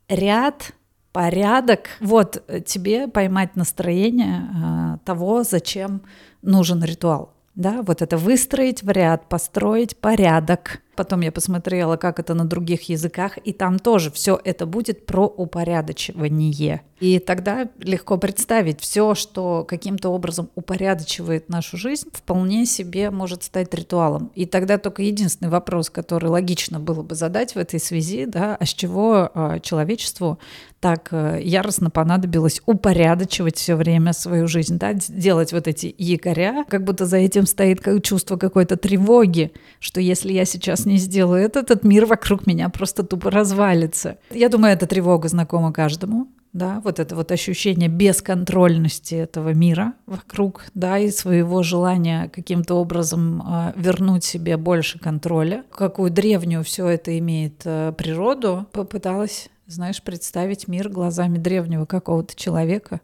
ряд, 0.09 0.73
порядок. 1.13 1.89
Вот 2.01 2.43
э, 2.47 2.61
тебе 2.61 3.09
поймать 3.09 3.57
настроение 3.57 4.43
э, 4.43 4.99
того, 5.05 5.45
зачем 5.45 6.03
нужен 6.43 6.83
ритуал. 6.83 7.33
Да, 7.55 7.83
вот 7.83 8.01
это 8.01 8.17
выстроить 8.17 8.83
в 8.83 8.91
ряд, 8.91 9.29
построить 9.29 9.97
порядок. 9.99 10.81
Потом 10.95 11.21
я 11.23 11.33
посмотрела, 11.33 11.97
как 11.97 12.19
это 12.19 12.35
на 12.35 12.45
других 12.45 12.89
языках, 12.89 13.39
и 13.45 13.53
там 13.53 13.79
тоже 13.79 14.11
все 14.11 14.39
это 14.45 14.67
будет 14.67 15.07
про 15.07 15.25
упорядочивание. 15.27 16.83
И 17.01 17.19
тогда 17.19 17.69
легко 17.81 18.17
представить, 18.17 18.81
все, 18.81 19.17
что 19.17 19.65
каким-то 19.65 20.11
образом 20.11 20.51
упорядочивает 20.55 21.49
нашу 21.49 21.77
жизнь, 21.77 22.09
вполне 22.13 22.65
себе 22.65 23.11
может 23.11 23.43
стать 23.43 23.75
ритуалом. 23.75 24.31
И 24.37 24.47
тогда 24.47 24.79
только 24.79 25.03
единственный 25.03 25.49
вопрос, 25.49 25.91
который 25.91 26.31
логично 26.31 26.79
было 26.79 27.03
бы 27.03 27.17
задать 27.17 27.55
в 27.55 27.59
этой 27.59 27.81
связи, 27.81 28.27
да, 28.27 28.55
а 28.55 28.65
с 28.65 28.69
чего 28.69 29.31
э, 29.35 29.59
человечеству 29.63 30.39
так 30.79 31.09
э, 31.13 31.41
яростно 31.43 31.91
понадобилось 31.91 32.61
упорядочивать 32.67 33.57
все 33.57 33.77
время 33.77 34.13
свою 34.13 34.47
жизнь, 34.47 34.79
да, 34.79 34.93
делать 34.95 35.53
вот 35.53 35.67
эти 35.67 35.95
якоря, 35.99 36.65
как 36.69 36.85
будто 36.85 37.07
за 37.07 37.17
этим 37.17 37.47
стоит 37.47 37.81
чувство 38.05 38.37
какой-то 38.37 38.77
тревоги, 38.77 39.53
что 39.81 40.01
если 40.01 40.33
я 40.33 40.45
сейчас 40.45 40.82
не 40.85 40.97
сделаю 40.97 41.43
это, 41.43 41.61
этот 41.61 41.85
мир 41.85 42.07
вокруг 42.07 42.47
меня 42.47 42.69
просто 42.69 43.03
тупо 43.03 43.31
развалится. 43.31 44.19
Я 44.31 44.49
думаю, 44.49 44.75
эта 44.75 44.87
тревога 44.87 45.29
знакома 45.29 45.73
каждому, 45.73 46.29
да, 46.53 46.81
вот 46.85 47.01
это 47.01 47.17
вот 47.17 47.33
ощущение 47.33 47.89
бесконтрольности 47.89 49.15
этого 49.15 49.55
мира 49.55 49.95
вокруг, 50.07 50.67
да, 50.75 50.99
и 50.99 51.11
своего 51.11 51.63
желания 51.63 52.29
каким-то 52.29 52.75
образом 52.75 53.43
э, 53.43 53.73
вернуть 53.77 54.25
себе 54.25 54.57
больше 54.59 54.99
контроля. 54.99 55.65
Какую 55.73 56.11
древнюю 56.11 56.63
все 56.63 56.87
это 56.89 57.19
имеет 57.19 57.63
э, 57.65 57.93
природу, 57.97 58.67
попыталась, 58.73 59.49
знаешь, 59.67 60.03
представить 60.03 60.69
мир 60.69 60.91
глазами 60.91 61.39
древнего 61.39 61.87
какого-то 61.87 62.37
человека. 62.37 63.01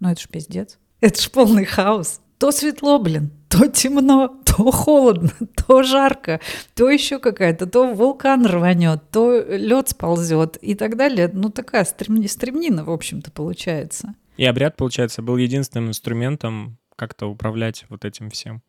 Ну 0.00 0.10
это 0.10 0.20
ж 0.20 0.28
пиздец. 0.28 0.78
Это 1.00 1.20
ж 1.20 1.30
полный 1.30 1.66
хаос. 1.66 2.20
То 2.38 2.52
светло, 2.52 2.98
блин, 2.98 3.30
то 3.48 3.66
темно, 3.68 4.40
то 4.44 4.70
холодно, 4.70 5.30
то 5.66 5.82
жарко, 5.82 6.40
то 6.74 6.90
еще 6.90 7.18
какая-то, 7.18 7.66
то 7.66 7.92
вулкан 7.92 8.46
рванет, 8.46 9.10
то 9.10 9.40
лед 9.42 9.88
сползет 9.88 10.58
и 10.60 10.74
так 10.74 10.96
далее. 10.96 11.30
Ну, 11.32 11.50
такая 11.50 11.84
стрем... 11.84 12.26
стремнина, 12.28 12.84
в 12.84 12.90
общем-то, 12.90 13.30
получается. 13.30 14.14
И 14.36 14.44
обряд, 14.44 14.76
получается, 14.76 15.22
был 15.22 15.36
единственным 15.36 15.88
инструментом 15.88 16.78
как-то 16.96 17.26
управлять 17.26 17.86
вот 17.88 18.04
этим 18.04 18.30
всем. 18.30 18.62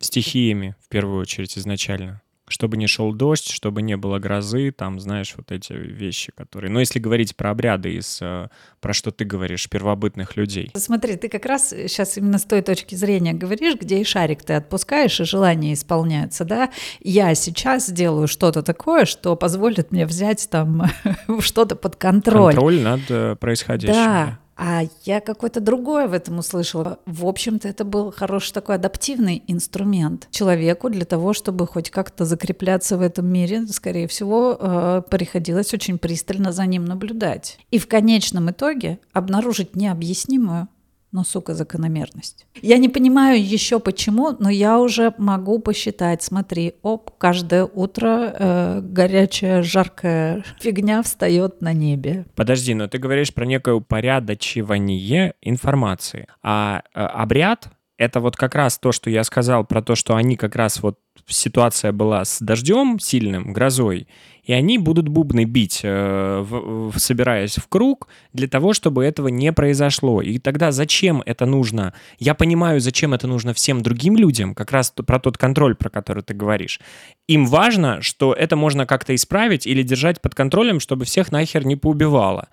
Стихиями, 0.00 0.74
в 0.80 0.88
первую 0.88 1.20
очередь, 1.20 1.56
изначально 1.56 2.21
чтобы 2.52 2.76
не 2.76 2.86
шел 2.86 3.12
дождь, 3.12 3.50
чтобы 3.50 3.82
не 3.82 3.96
было 3.96 4.18
грозы, 4.18 4.70
там, 4.70 5.00
знаешь, 5.00 5.34
вот 5.36 5.50
эти 5.50 5.72
вещи, 5.72 6.32
которые... 6.36 6.70
Но 6.70 6.80
если 6.80 6.98
говорить 6.98 7.34
про 7.34 7.50
обряды, 7.50 7.94
из, 7.94 8.18
э, 8.20 8.48
про 8.80 8.92
что 8.92 9.10
ты 9.10 9.24
говоришь, 9.24 9.68
первобытных 9.68 10.36
людей. 10.36 10.70
Смотри, 10.76 11.16
ты 11.16 11.28
как 11.28 11.46
раз 11.46 11.70
сейчас 11.70 12.16
именно 12.18 12.38
с 12.38 12.44
той 12.44 12.62
точки 12.62 12.94
зрения 12.94 13.32
говоришь, 13.32 13.74
где 13.80 14.00
и 14.00 14.04
шарик 14.04 14.42
ты 14.44 14.52
отпускаешь, 14.52 15.18
и 15.20 15.24
желания 15.24 15.72
исполняются, 15.72 16.44
да? 16.44 16.70
Я 17.00 17.34
сейчас 17.34 17.86
сделаю 17.86 18.28
что-то 18.28 18.62
такое, 18.62 19.06
что 19.06 19.34
позволит 19.34 19.90
мне 19.90 20.06
взять 20.06 20.48
там 20.50 20.84
что-то 21.40 21.74
под 21.74 21.96
контроль. 21.96 22.52
Контроль 22.52 22.80
над 22.80 23.00
э, 23.08 23.36
происходящим. 23.36 23.94
Да, 23.94 24.38
а 24.64 24.84
я 25.02 25.20
какое-то 25.20 25.60
другое 25.60 26.06
в 26.06 26.12
этом 26.12 26.38
услышала. 26.38 27.00
В 27.04 27.26
общем-то, 27.26 27.66
это 27.66 27.84
был 27.84 28.12
хороший 28.12 28.52
такой 28.52 28.76
адаптивный 28.76 29.42
инструмент 29.48 30.28
человеку 30.30 30.88
для 30.88 31.04
того, 31.04 31.32
чтобы 31.32 31.66
хоть 31.66 31.90
как-то 31.90 32.24
закрепляться 32.24 32.96
в 32.96 33.00
этом 33.00 33.26
мире. 33.26 33.66
Скорее 33.66 34.06
всего, 34.06 34.56
э, 34.56 35.02
приходилось 35.10 35.74
очень 35.74 35.98
пристально 35.98 36.52
за 36.52 36.64
ним 36.66 36.84
наблюдать. 36.84 37.58
И 37.72 37.78
в 37.78 37.88
конечном 37.88 38.52
итоге 38.52 39.00
обнаружить 39.12 39.74
необъяснимую 39.74 40.68
но, 41.12 41.24
сука, 41.24 41.54
закономерность. 41.54 42.46
Я 42.60 42.78
не 42.78 42.88
понимаю 42.88 43.42
еще 43.42 43.78
почему, 43.78 44.34
но 44.38 44.48
я 44.48 44.80
уже 44.80 45.14
могу 45.18 45.58
посчитать. 45.58 46.22
Смотри, 46.22 46.74
оп, 46.82 47.10
каждое 47.18 47.64
утро 47.64 48.34
э, 48.38 48.80
горячая, 48.82 49.62
жаркая 49.62 50.44
фигня 50.58 51.02
встает 51.02 51.60
на 51.60 51.74
небе. 51.74 52.24
Подожди, 52.34 52.74
но 52.74 52.88
ты 52.88 52.98
говоришь 52.98 53.32
про 53.34 53.44
некое 53.44 53.74
упорядочивание 53.74 55.34
информации. 55.42 56.26
А 56.42 56.82
э, 56.94 57.00
обряд— 57.00 57.68
это 57.98 58.20
вот 58.20 58.36
как 58.36 58.54
раз 58.54 58.78
то, 58.78 58.90
что 58.90 59.10
я 59.10 59.22
сказал 59.22 59.64
про 59.64 59.82
то, 59.82 59.94
что 59.94 60.16
они 60.16 60.36
как 60.36 60.56
раз 60.56 60.82
вот 60.82 60.98
ситуация 61.26 61.92
была 61.92 62.24
с 62.24 62.40
дождем 62.40 62.98
сильным, 62.98 63.52
грозой, 63.52 64.06
и 64.42 64.52
они 64.52 64.78
будут 64.78 65.08
бубны 65.08 65.44
бить, 65.44 65.80
э, 65.84 66.90
собираясь 66.96 67.56
в 67.56 67.68
круг, 67.68 68.08
для 68.32 68.48
того, 68.48 68.72
чтобы 68.72 69.04
этого 69.04 69.28
не 69.28 69.52
произошло. 69.52 70.20
И 70.20 70.38
тогда 70.38 70.72
зачем 70.72 71.22
это 71.24 71.46
нужно? 71.46 71.94
Я 72.18 72.34
понимаю, 72.34 72.80
зачем 72.80 73.14
это 73.14 73.28
нужно 73.28 73.54
всем 73.54 73.82
другим 73.82 74.16
людям, 74.16 74.54
как 74.54 74.72
раз 74.72 74.90
про 74.90 75.20
тот 75.20 75.38
контроль, 75.38 75.76
про 75.76 75.90
который 75.90 76.24
ты 76.24 76.34
говоришь. 76.34 76.80
Им 77.28 77.46
важно, 77.46 78.02
что 78.02 78.32
это 78.32 78.56
можно 78.56 78.84
как-то 78.84 79.14
исправить 79.14 79.66
или 79.66 79.82
держать 79.82 80.20
под 80.20 80.34
контролем, 80.34 80.80
чтобы 80.80 81.04
всех 81.04 81.30
нахер 81.30 81.64
не 81.64 81.76
поубивало. 81.76 82.48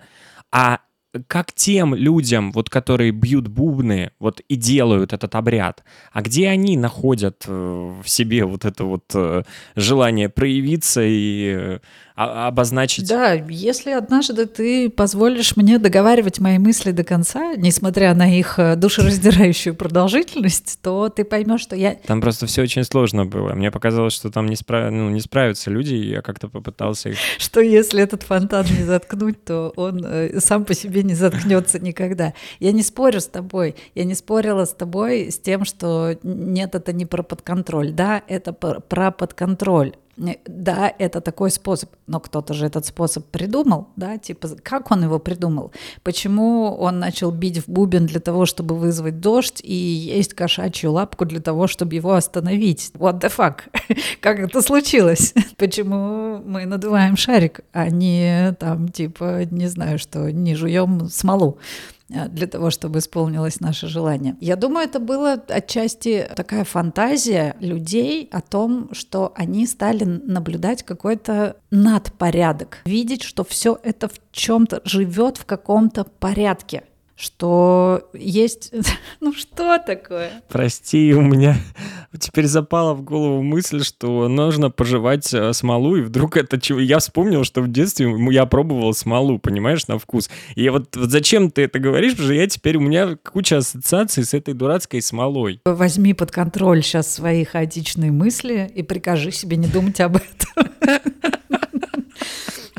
А 0.52 0.80
как 1.26 1.52
тем 1.52 1.94
людям, 1.94 2.52
вот 2.52 2.70
которые 2.70 3.10
бьют 3.10 3.48
бубны, 3.48 4.12
вот 4.18 4.40
и 4.48 4.56
делают 4.56 5.12
этот 5.12 5.34
обряд, 5.34 5.82
а 6.12 6.22
где 6.22 6.48
они 6.48 6.76
находят 6.76 7.44
э, 7.46 7.52
в 8.02 8.08
себе 8.08 8.44
вот 8.44 8.64
это 8.64 8.84
вот 8.84 9.04
э, 9.14 9.42
желание 9.74 10.28
проявиться 10.28 11.02
и 11.02 11.54
э, 11.56 11.78
обозначить. 12.20 13.08
Да, 13.08 13.32
если 13.32 13.92
однажды 13.92 14.46
ты 14.46 14.90
позволишь 14.90 15.56
мне 15.56 15.78
договаривать 15.78 16.38
мои 16.38 16.58
мысли 16.58 16.90
до 16.90 17.04
конца, 17.04 17.54
несмотря 17.56 18.14
на 18.14 18.38
их 18.38 18.58
э, 18.58 18.76
душераздирающую 18.76 19.74
продолжительность, 19.74 20.78
то 20.82 21.08
ты 21.08 21.24
поймешь, 21.24 21.62
что 21.62 21.76
я... 21.76 21.94
Там 21.94 22.20
просто 22.20 22.46
все 22.46 22.62
очень 22.62 22.84
сложно 22.84 23.24
было. 23.24 23.54
Мне 23.54 23.70
показалось, 23.70 24.12
что 24.12 24.30
там 24.30 24.46
не, 24.46 24.56
справ... 24.56 24.90
ну, 24.90 25.08
не 25.10 25.20
справятся 25.20 25.70
люди, 25.70 25.94
и 25.94 26.10
я 26.10 26.22
как-то 26.22 26.48
попытался 26.48 27.10
их... 27.10 27.18
Что 27.38 27.60
если 27.60 28.02
этот 28.02 28.22
фонтан 28.22 28.66
не 28.66 28.84
заткнуть, 28.84 29.42
то 29.44 29.72
он 29.76 30.04
э, 30.04 30.40
сам 30.40 30.64
по 30.64 30.74
себе 30.74 31.02
не 31.02 31.14
заткнется 31.14 31.78
никогда. 31.78 32.34
Я 32.58 32.72
не 32.72 32.82
спорю 32.82 33.20
с 33.20 33.26
тобой. 33.26 33.76
Я 33.94 34.04
не 34.04 34.14
спорила 34.14 34.64
с 34.64 34.74
тобой 34.74 35.30
с 35.30 35.38
тем, 35.38 35.64
что 35.64 36.18
нет, 36.22 36.74
это 36.74 36.92
не 36.92 37.06
про 37.06 37.22
подконтроль. 37.22 37.92
Да, 37.92 38.22
это 38.28 38.52
про 38.52 39.10
подконтроль 39.10 39.94
да, 40.46 40.92
это 40.98 41.20
такой 41.20 41.50
способ, 41.50 41.90
но 42.06 42.20
кто-то 42.20 42.52
же 42.54 42.66
этот 42.66 42.84
способ 42.86 43.26
придумал, 43.26 43.88
да, 43.96 44.18
типа, 44.18 44.48
как 44.62 44.90
он 44.90 45.04
его 45.04 45.18
придумал? 45.18 45.72
Почему 46.02 46.74
он 46.74 46.98
начал 46.98 47.30
бить 47.30 47.58
в 47.58 47.68
бубен 47.68 48.06
для 48.06 48.20
того, 48.20 48.46
чтобы 48.46 48.76
вызвать 48.76 49.20
дождь, 49.20 49.60
и 49.62 49.74
есть 49.74 50.34
кошачью 50.34 50.92
лапку 50.92 51.24
для 51.24 51.40
того, 51.40 51.66
чтобы 51.66 51.94
его 51.94 52.12
остановить? 52.12 52.92
What 52.94 53.20
the 53.20 53.32
fuck? 53.34 53.60
как 54.20 54.38
это 54.40 54.60
случилось? 54.62 55.34
Почему 55.56 56.42
мы 56.44 56.66
надуваем 56.66 57.16
шарик, 57.16 57.60
а 57.72 57.88
не 57.88 58.54
там, 58.58 58.88
типа, 58.88 59.44
не 59.50 59.68
знаю 59.68 59.98
что, 59.98 60.30
не 60.30 60.54
жуем 60.54 61.08
смолу? 61.08 61.58
Э, 62.12 62.28
для 62.28 62.46
того, 62.46 62.70
чтобы 62.70 62.98
исполнилось 62.98 63.60
наше 63.60 63.86
желание. 63.88 64.36
Я 64.40 64.56
думаю, 64.56 64.86
это 64.86 64.98
было 65.00 65.32
отчасти 65.48 66.28
такая 66.34 66.64
фантазия 66.64 67.56
людей 67.60 68.28
о 68.32 68.40
том, 68.40 68.92
что 68.92 69.32
они 69.36 69.66
стали 69.66 70.04
наблюдать 70.04 70.82
какой-то 70.82 71.56
надпорядок, 71.70 72.78
видеть, 72.84 73.22
что 73.22 73.44
все 73.44 73.78
это 73.82 74.08
в 74.08 74.14
чем-то 74.32 74.82
живет 74.84 75.36
в 75.36 75.44
каком-то 75.44 76.04
порядке 76.04 76.84
что 77.20 78.08
есть... 78.12 78.72
Ну 79.20 79.32
что 79.34 79.78
такое? 79.78 80.42
Прости, 80.48 81.12
у 81.14 81.20
меня 81.20 81.56
теперь 82.18 82.46
запала 82.46 82.94
в 82.94 83.02
голову 83.02 83.42
мысль, 83.42 83.84
что 83.84 84.28
нужно 84.28 84.70
пожевать 84.70 85.32
э, 85.34 85.52
смолу, 85.52 85.96
и 85.96 86.02
вдруг 86.02 86.36
это 86.36 86.60
чего... 86.60 86.80
Я 86.80 86.98
вспомнил, 86.98 87.44
что 87.44 87.60
в 87.60 87.70
детстве 87.70 88.12
я 88.30 88.46
пробовал 88.46 88.94
смолу, 88.94 89.38
понимаешь, 89.38 89.86
на 89.88 89.98
вкус. 89.98 90.30
И 90.54 90.68
вот, 90.68 90.80
вот 90.80 91.10
зачем 91.10 91.50
ты 91.50 91.62
это 91.62 91.78
говоришь, 91.78 92.12
потому 92.12 92.28
что 92.28 92.34
я 92.34 92.46
теперь... 92.46 92.76
У 92.76 92.80
меня 92.80 93.16
куча 93.16 93.58
ассоциаций 93.58 94.24
с 94.24 94.34
этой 94.34 94.54
дурацкой 94.54 95.02
смолой. 95.02 95.60
Возьми 95.64 96.14
под 96.14 96.30
контроль 96.30 96.82
сейчас 96.82 97.12
свои 97.12 97.44
хаотичные 97.44 98.10
мысли 98.10 98.70
и 98.74 98.82
прикажи 98.82 99.30
себе 99.30 99.56
не 99.56 99.66
думать 99.66 100.00
об 100.00 100.16
этом. 100.16 100.69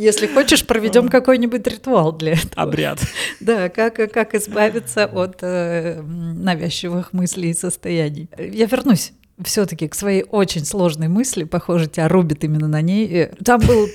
Если 0.01 0.25
хочешь, 0.25 0.65
проведем 0.65 1.09
какой-нибудь 1.09 1.67
ритуал 1.67 2.11
для 2.11 2.33
этого. 2.33 2.63
Обряд. 2.63 2.99
Да, 3.39 3.69
как, 3.69 3.95
как 4.11 4.33
избавиться 4.33 5.05
от 5.05 5.37
э, 5.41 6.01
навязчивых 6.01 7.13
мыслей 7.13 7.51
и 7.51 7.53
состояний. 7.53 8.27
Я 8.35 8.65
вернусь 8.65 9.13
все-таки 9.43 9.87
к 9.87 9.93
своей 9.93 10.23
очень 10.23 10.65
сложной 10.65 11.07
мысли, 11.07 11.43
похоже, 11.43 11.87
тебя 11.87 12.07
рубит 12.07 12.43
именно 12.43 12.67
на 12.67 12.81
ней. 12.81 13.07
Э, 13.11 13.35
там 13.45 13.61
был 13.61 13.87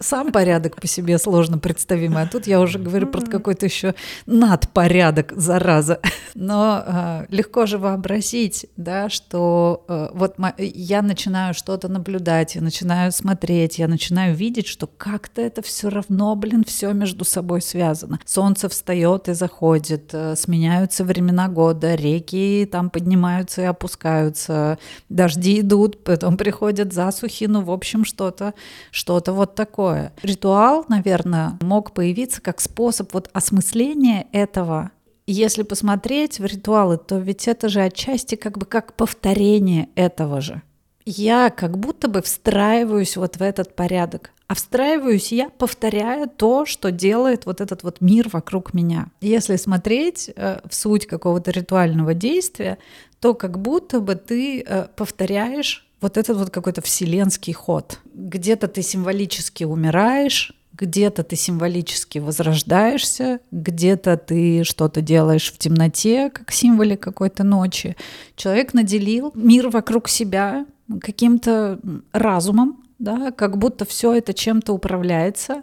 сам 0.00 0.32
порядок 0.32 0.80
по 0.80 0.86
себе 0.86 1.18
сложно 1.18 1.58
представимый, 1.58 2.22
а 2.22 2.26
тут 2.26 2.46
я 2.46 2.60
уже 2.60 2.78
говорю 2.78 3.06
про 3.06 3.20
какой-то 3.20 3.66
еще 3.66 3.94
надпорядок, 4.26 5.32
зараза. 5.36 6.00
Но 6.34 6.82
э, 6.84 7.26
легко 7.28 7.66
же 7.66 7.76
вообразить, 7.76 8.66
да, 8.76 9.10
что 9.10 9.84
э, 9.88 10.08
вот 10.14 10.36
я 10.58 11.02
начинаю 11.02 11.52
что-то 11.52 11.88
наблюдать, 11.88 12.54
я 12.54 12.62
начинаю 12.62 13.12
смотреть, 13.12 13.78
я 13.78 13.88
начинаю 13.88 14.34
видеть, 14.34 14.66
что 14.66 14.86
как-то 14.86 15.42
это 15.42 15.60
все 15.60 15.90
равно, 15.90 16.34
блин, 16.34 16.64
все 16.66 16.92
между 16.92 17.24
собой 17.24 17.60
связано. 17.60 18.18
Солнце 18.24 18.70
встает 18.70 19.28
и 19.28 19.34
заходит, 19.34 20.10
э, 20.14 20.34
сменяются 20.34 21.04
времена 21.04 21.48
года, 21.48 21.94
реки 21.94 22.66
там 22.70 22.88
поднимаются 22.88 23.62
и 23.62 23.66
опускаются, 23.66 24.78
дожди 25.10 25.60
идут, 25.60 26.02
потом 26.04 26.38
приходят 26.38 26.94
засухи, 26.94 27.44
ну, 27.44 27.60
в 27.60 27.70
общем, 27.70 28.06
что-то, 28.06 28.54
что-то 28.90 29.34
вот 29.34 29.54
такое 29.54 29.89
такое. 29.90 30.12
Ритуал, 30.22 30.84
наверное, 30.88 31.58
мог 31.60 31.92
появиться 31.92 32.40
как 32.40 32.60
способ 32.60 33.12
вот 33.14 33.28
осмысления 33.32 34.26
этого. 34.32 34.90
если 35.26 35.62
посмотреть 35.62 36.40
в 36.40 36.44
ритуалы, 36.44 36.98
то 36.98 37.18
ведь 37.18 37.46
это 37.46 37.68
же 37.68 37.82
отчасти 37.82 38.34
как 38.34 38.58
бы 38.58 38.66
как 38.66 38.94
повторение 38.94 39.88
этого 39.94 40.40
же. 40.40 40.62
Я 41.06 41.50
как 41.50 41.78
будто 41.78 42.08
бы 42.08 42.20
встраиваюсь 42.20 43.16
вот 43.16 43.36
в 43.36 43.42
этот 43.42 43.76
порядок. 43.76 44.32
А 44.48 44.54
встраиваюсь 44.56 45.30
я, 45.30 45.48
повторяя 45.50 46.26
то, 46.26 46.66
что 46.66 46.90
делает 46.90 47.46
вот 47.46 47.60
этот 47.60 47.84
вот 47.84 48.00
мир 48.00 48.28
вокруг 48.32 48.74
меня. 48.74 49.06
Если 49.20 49.54
смотреть 49.54 50.30
э, 50.34 50.58
в 50.68 50.74
суть 50.74 51.06
какого-то 51.06 51.52
ритуального 51.52 52.12
действия, 52.12 52.78
то 53.20 53.34
как 53.34 53.60
будто 53.60 54.00
бы 54.00 54.16
ты 54.16 54.64
э, 54.66 54.88
повторяешь 54.96 55.88
вот 56.00 56.16
этот 56.16 56.36
вот 56.36 56.50
какой-то 56.50 56.82
вселенский 56.82 57.52
ход. 57.52 57.98
Где-то 58.14 58.68
ты 58.68 58.82
символически 58.82 59.64
умираешь, 59.64 60.52
где-то 60.72 61.22
ты 61.24 61.36
символически 61.36 62.18
возрождаешься, 62.18 63.40
где-то 63.50 64.16
ты 64.16 64.64
что-то 64.64 65.02
делаешь 65.02 65.52
в 65.52 65.58
темноте, 65.58 66.30
как 66.30 66.50
символе 66.52 66.96
какой-то 66.96 67.44
ночи. 67.44 67.96
Человек 68.34 68.72
наделил 68.72 69.32
мир 69.34 69.68
вокруг 69.68 70.08
себя 70.08 70.66
каким-то 71.00 71.78
разумом, 72.12 72.82
да, 72.98 73.30
как 73.30 73.58
будто 73.58 73.84
все 73.84 74.14
это 74.14 74.32
чем-то 74.32 74.72
управляется, 74.72 75.62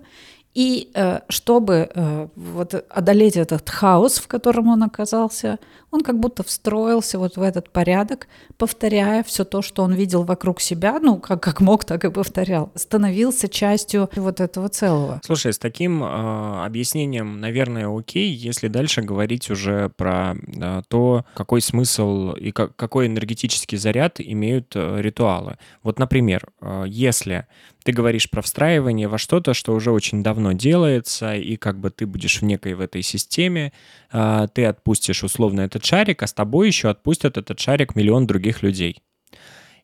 и 0.57 0.89
э, 0.95 1.19
чтобы 1.29 1.87
э, 1.93 2.27
вот 2.35 2.73
одолеть 2.89 3.37
этот 3.37 3.69
хаос, 3.69 4.17
в 4.17 4.27
котором 4.27 4.69
он 4.69 4.81
оказался, 4.81 5.59
он 5.91 6.01
как 6.01 6.19
будто 6.19 6.41
встроился 6.41 7.19
вот 7.19 7.37
в 7.37 7.43
этот 7.43 7.69
порядок, 7.69 8.27
повторяя 8.57 9.21
все 9.21 9.45
то, 9.45 9.61
что 9.61 9.83
он 9.83 9.93
видел 9.93 10.23
вокруг 10.23 10.59
себя, 10.59 10.99
ну, 10.99 11.19
как, 11.19 11.43
как 11.43 11.61
мог, 11.61 11.85
так 11.85 12.05
и 12.05 12.09
повторял, 12.09 12.71
становился 12.73 13.47
частью 13.47 14.09
вот 14.15 14.39
этого 14.39 14.67
целого. 14.67 15.21
Слушай, 15.23 15.53
с 15.53 15.59
таким 15.59 16.03
э, 16.03 16.65
объяснением, 16.65 17.39
наверное, 17.39 17.95
окей, 17.95 18.31
если 18.31 18.67
дальше 18.67 19.03
говорить 19.03 19.51
уже 19.51 19.89
про 19.89 20.33
э, 20.35 20.81
то, 20.87 21.23
какой 21.35 21.61
смысл 21.61 22.31
и 22.31 22.51
как, 22.51 22.75
какой 22.75 23.05
энергетический 23.05 23.77
заряд 23.77 24.19
имеют 24.19 24.75
э, 24.75 25.01
ритуалы. 25.01 25.59
Вот, 25.83 25.99
например, 25.99 26.47
э, 26.61 26.85
если 26.87 27.45
ты 27.87 27.93
говоришь 27.93 28.29
про 28.29 28.41
встраивание 28.41 29.07
во 29.07 29.17
что-то, 29.17 29.53
что 29.53 29.73
уже 29.73 29.91
очень 29.91 30.21
давно 30.21 30.51
делается, 30.51 31.35
и 31.35 31.55
как 31.55 31.79
бы 31.79 31.89
ты 31.89 32.05
будешь 32.05 32.41
в 32.41 32.43
некой 32.43 32.73
в 32.73 32.81
этой 32.81 33.01
системе, 33.01 33.71
а, 34.11 34.47
ты 34.47 34.65
отпустишь 34.65 35.23
условно 35.23 35.61
этот 35.61 35.85
шарик, 35.85 36.21
а 36.21 36.27
с 36.27 36.33
тобой 36.33 36.67
еще 36.67 36.89
отпустят 36.89 37.37
этот 37.37 37.61
шарик 37.61 37.95
миллион 37.95 38.27
других 38.27 38.61
людей. 38.61 39.01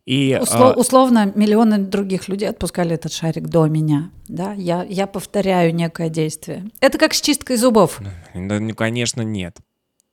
И, 0.05 0.37
Услов, 0.41 0.75
условно, 0.75 1.31
миллионы 1.33 1.77
других 1.77 2.27
людей 2.27 2.49
отпускали 2.49 2.95
этот 2.95 3.13
шарик 3.13 3.47
до 3.47 3.67
меня. 3.67 4.11
Да? 4.27 4.51
Я, 4.51 4.83
я 4.83 5.07
повторяю 5.07 5.73
некое 5.73 6.09
действие. 6.09 6.65
Это 6.81 6.97
как 6.97 7.13
с 7.13 7.21
чисткой 7.21 7.55
зубов. 7.55 8.01
Ну 8.33 8.75
конечно, 8.75 9.21
нет. 9.21 9.55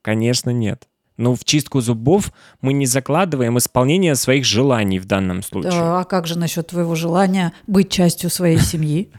Конечно, 0.00 0.50
нет. 0.50 0.86
Но 1.20 1.34
в 1.34 1.44
чистку 1.44 1.82
зубов 1.82 2.32
мы 2.62 2.72
не 2.72 2.86
закладываем 2.86 3.58
исполнение 3.58 4.14
своих 4.14 4.46
желаний 4.46 4.98
в 4.98 5.04
данном 5.04 5.42
случае. 5.42 5.72
Да, 5.72 6.00
а 6.00 6.04
как 6.04 6.26
же 6.26 6.38
насчет 6.38 6.68
твоего 6.68 6.94
желания 6.94 7.52
быть 7.66 7.90
частью 7.90 8.30
своей 8.30 8.58
семьи? 8.72 9.10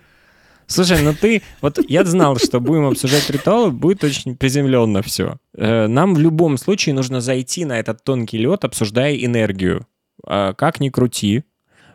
Слушай, 0.65 1.03
ну 1.03 1.13
ты, 1.13 1.43
вот 1.61 1.79
я 1.87 2.03
знал, 2.03 2.37
что 2.37 2.59
будем 2.59 2.87
обсуждать 2.87 3.29
ритуалы, 3.29 3.71
будет 3.71 4.03
очень 4.03 4.35
приземленно 4.35 5.03
все. 5.03 5.37
Э, 5.55 5.85
нам 5.85 6.15
в 6.15 6.19
любом 6.19 6.57
случае 6.57 6.95
нужно 6.95 7.21
зайти 7.21 7.65
на 7.65 7.77
этот 7.77 8.03
тонкий 8.03 8.39
лед, 8.39 8.63
обсуждая 8.65 9.15
энергию. 9.15 9.85
А 10.25 10.53
как 10.53 10.79
ни 10.79 10.89
крути, 10.89 11.43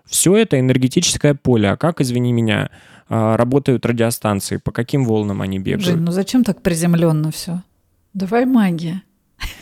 все 0.05 0.37
это 0.37 0.61
энергетическое 0.61 1.35
поле. 1.35 1.71
А 1.71 1.77
как, 1.77 2.01
извини 2.01 2.33
меня, 2.33 2.71
а, 3.09 3.37
работают 3.37 3.85
радиостанции, 3.85 4.59
по 4.59 4.71
каким 4.71 5.05
волнам 5.05 5.43
они 5.43 5.59
бегают? 5.59 5.85
Жень, 5.85 5.99
ну 5.99 6.13
зачем 6.13 6.45
так 6.45 6.63
приземленно 6.63 7.33
все? 7.33 7.63
Давай 8.15 8.47
магия. 8.47 9.03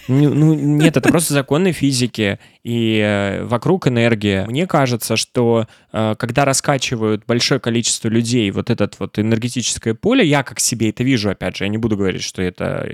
Ну, 0.09 0.55
нет, 0.55 0.97
это 0.97 1.09
просто 1.09 1.35
законы 1.35 1.73
физики, 1.73 2.39
и 2.63 3.01
э, 3.03 3.45
вокруг 3.45 3.89
энергия. 3.89 4.45
Мне 4.47 4.67
кажется, 4.67 5.17
что 5.17 5.67
э, 5.93 6.15
когда 6.19 6.45
раскачивают 6.45 7.25
большое 7.27 7.61
количество 7.61 8.09
людей 8.09 8.51
вот 8.51 8.71
это 8.71 8.91
вот 8.99 9.19
энергетическое 9.19 9.95
поле, 9.95 10.27
я 10.27 10.43
как 10.43 10.61
себе 10.61 10.91
это 10.91 11.03
вижу, 11.05 11.31
опять 11.31 11.57
же, 11.57 11.65
я 11.65 11.69
не 11.69 11.79
буду 11.79 11.97
говорить, 11.97 12.23
что 12.23 12.43
это 12.43 12.87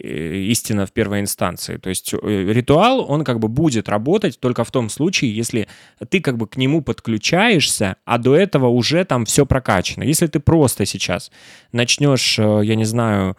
истина 0.00 0.86
в 0.86 0.92
первой 0.92 1.20
инстанции. 1.20 1.76
То 1.76 1.88
есть 1.88 2.14
э, 2.14 2.18
ритуал, 2.52 3.04
он 3.10 3.24
как 3.24 3.40
бы 3.40 3.48
будет 3.48 3.88
работать 3.88 4.38
только 4.38 4.64
в 4.64 4.70
том 4.70 4.90
случае, 4.90 5.34
если 5.34 5.66
ты 6.08 6.20
как 6.20 6.36
бы 6.36 6.46
к 6.46 6.56
нему 6.56 6.82
подключаешься, 6.82 7.96
а 8.04 8.18
до 8.18 8.36
этого 8.36 8.68
уже 8.68 9.04
там 9.04 9.24
все 9.24 9.44
прокачано. 9.44 10.04
Если 10.04 10.26
ты 10.26 10.40
просто 10.40 10.86
сейчас 10.86 11.32
начнешь, 11.72 12.38
я 12.38 12.74
не 12.74 12.84
знаю, 12.84 13.36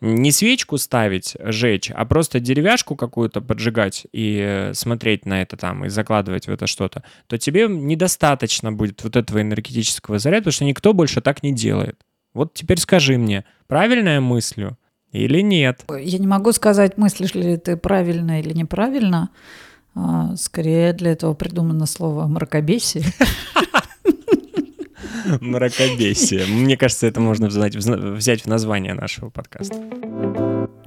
не 0.00 0.30
свечку 0.30 0.78
ставить, 0.78 1.36
жечь, 1.40 1.90
а 1.94 2.04
просто 2.04 2.40
деревяшку 2.40 2.96
какую-то 2.96 3.40
поджигать 3.40 4.06
и 4.12 4.38
э, 4.40 4.74
смотреть 4.74 5.26
на 5.26 5.42
это 5.42 5.56
там 5.56 5.84
и 5.84 5.88
закладывать 5.88 6.46
в 6.46 6.50
это 6.50 6.66
что-то, 6.66 7.02
то 7.26 7.38
тебе 7.38 7.66
недостаточно 7.68 8.72
будет 8.72 9.02
вот 9.04 9.16
этого 9.16 9.40
энергетического 9.40 10.18
заряда, 10.18 10.42
потому 10.42 10.52
что 10.52 10.64
никто 10.64 10.92
больше 10.92 11.20
так 11.20 11.42
не 11.42 11.52
делает. 11.52 12.00
Вот 12.34 12.52
теперь 12.52 12.78
скажи 12.78 13.16
мне, 13.16 13.44
правильная 13.66 14.20
мыслью 14.20 14.76
или 15.12 15.40
нет? 15.40 15.84
Я 15.88 16.18
не 16.18 16.26
могу 16.26 16.52
сказать, 16.52 16.98
мыслишь 16.98 17.34
ли 17.34 17.56
ты 17.56 17.76
правильно 17.76 18.40
или 18.40 18.52
неправильно. 18.52 19.30
А, 19.94 20.36
скорее 20.36 20.92
для 20.92 21.12
этого 21.12 21.32
придумано 21.32 21.86
слово 21.86 22.26
мракобесие. 22.26 23.04
Мракобесие. 25.40 26.46
Мне 26.46 26.76
кажется, 26.76 27.06
это 27.06 27.20
можно 27.20 27.48
взять 27.48 28.44
в 28.44 28.46
название 28.48 28.94
нашего 28.94 29.30
подкаста. 29.30 29.76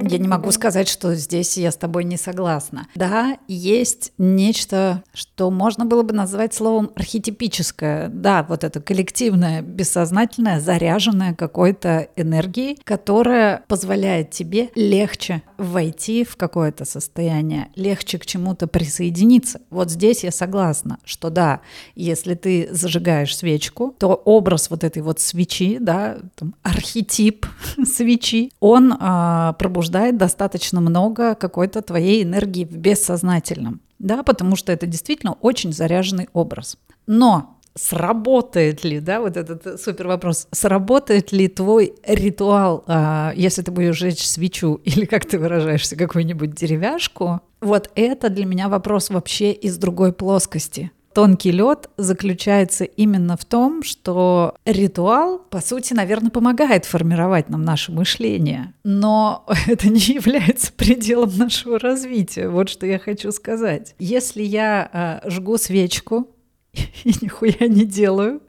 Я 0.02 0.18
не 0.18 0.28
могу 0.28 0.52
сказать, 0.52 0.88
что 0.88 1.14
здесь 1.16 1.58
я 1.58 1.72
с 1.72 1.76
тобой 1.76 2.04
не 2.04 2.18
согласна. 2.18 2.88
Да, 2.96 3.38
есть 3.48 4.14
нечто, 4.18 5.04
что 5.14 5.52
можно 5.52 5.86
было 5.86 6.04
бы 6.04 6.14
назвать 6.14 6.54
словом 6.54 6.92
архетипическое. 6.96 8.08
Да, 8.08 8.46
вот 8.48 8.64
это 8.64 8.82
коллективное, 8.82 9.62
бессознательное, 9.62 10.60
заряженное 10.60 11.34
какой-то 11.34 12.08
энергией, 12.16 12.80
которая 12.84 13.64
позволяет 13.68 14.32
тебе 14.32 14.70
легче 14.76 15.44
войти 15.58 16.24
в 16.24 16.38
какое-то 16.38 16.86
состояние, 16.86 17.68
легче 17.76 18.20
к 18.20 18.26
чему-то 18.26 18.68
присоединиться. 18.68 19.62
Вот 19.70 19.92
здесь 19.92 20.24
я 20.24 20.32
согласна, 20.32 21.00
что 21.04 21.30
да, 21.30 21.60
если 21.96 22.36
ты 22.36 22.70
зажигаешь 22.72 23.36
свечку, 23.36 23.96
то 23.98 24.14
образ 24.14 24.70
вот 24.70 24.84
этой 24.84 25.02
вот 25.02 25.20
свечи, 25.20 25.78
да, 25.80 26.18
там, 26.36 26.56
архетип 26.64 27.46
свечи, 27.86 28.52
он 28.60 28.96
а, 29.00 29.54
пробуждает 29.54 29.88
пробуждает 29.89 30.17
достаточно 30.17 30.82
много 30.82 31.36
какой-то 31.36 31.82
твоей 31.82 32.23
энергии 32.23 32.65
в 32.65 32.78
бессознательном, 32.78 33.82
да, 33.97 34.23
потому 34.23 34.56
что 34.56 34.71
это 34.71 34.86
действительно 34.86 35.34
очень 35.41 35.73
заряженный 35.73 36.30
образ. 36.34 36.78
Но 37.08 37.58
сработает 37.75 38.84
ли, 38.84 38.99
да, 38.99 39.19
вот 39.19 39.36
этот 39.36 39.82
супер 39.82 40.08
вопрос, 40.08 40.47
сработает 40.52 41.32
ли 41.32 41.47
твой 41.47 41.93
ритуал, 42.06 42.84
а, 42.88 43.34
если 43.36 43.63
ты 43.63 43.71
будешь 43.71 43.97
жечь 43.97 44.25
свечу 44.28 44.75
или, 44.86 45.06
как 45.06 45.25
ты 45.25 45.39
выражаешься, 45.39 45.95
какую-нибудь 45.95 46.54
деревяшку, 46.54 47.41
вот 47.62 47.89
это 47.95 48.30
для 48.30 48.45
меня 48.45 48.69
вопрос 48.69 49.10
вообще 49.10 49.52
из 49.52 49.78
другой 49.78 50.13
плоскости 50.13 50.91
тонкий 51.13 51.52
лед 51.52 51.89
заключается 51.98 52.84
именно 52.84 53.38
в 53.38 53.45
том, 53.45 53.84
что 53.84 54.56
ритуал, 54.65 55.39
по 55.39 55.62
сути, 55.62 55.93
наверное, 55.93 56.32
помогает 56.32 56.86
формировать 56.86 57.50
нам 57.50 57.63
наше 57.63 57.91
мышление, 57.91 58.74
но 58.84 59.45
это 59.67 59.89
не 59.89 60.00
является 60.00 60.72
пределом 60.74 61.38
нашего 61.38 61.80
развития. 61.80 62.50
Вот 62.50 62.69
что 62.69 62.86
я 62.86 63.00
хочу 63.00 63.32
сказать. 63.32 63.95
Если 64.00 64.43
я 64.43 65.22
э, 65.24 65.30
жгу 65.30 65.58
свечку 65.58 66.30
и 66.74 67.10
нихуя 67.22 67.67
не 67.67 67.86
делаю, 67.86 68.41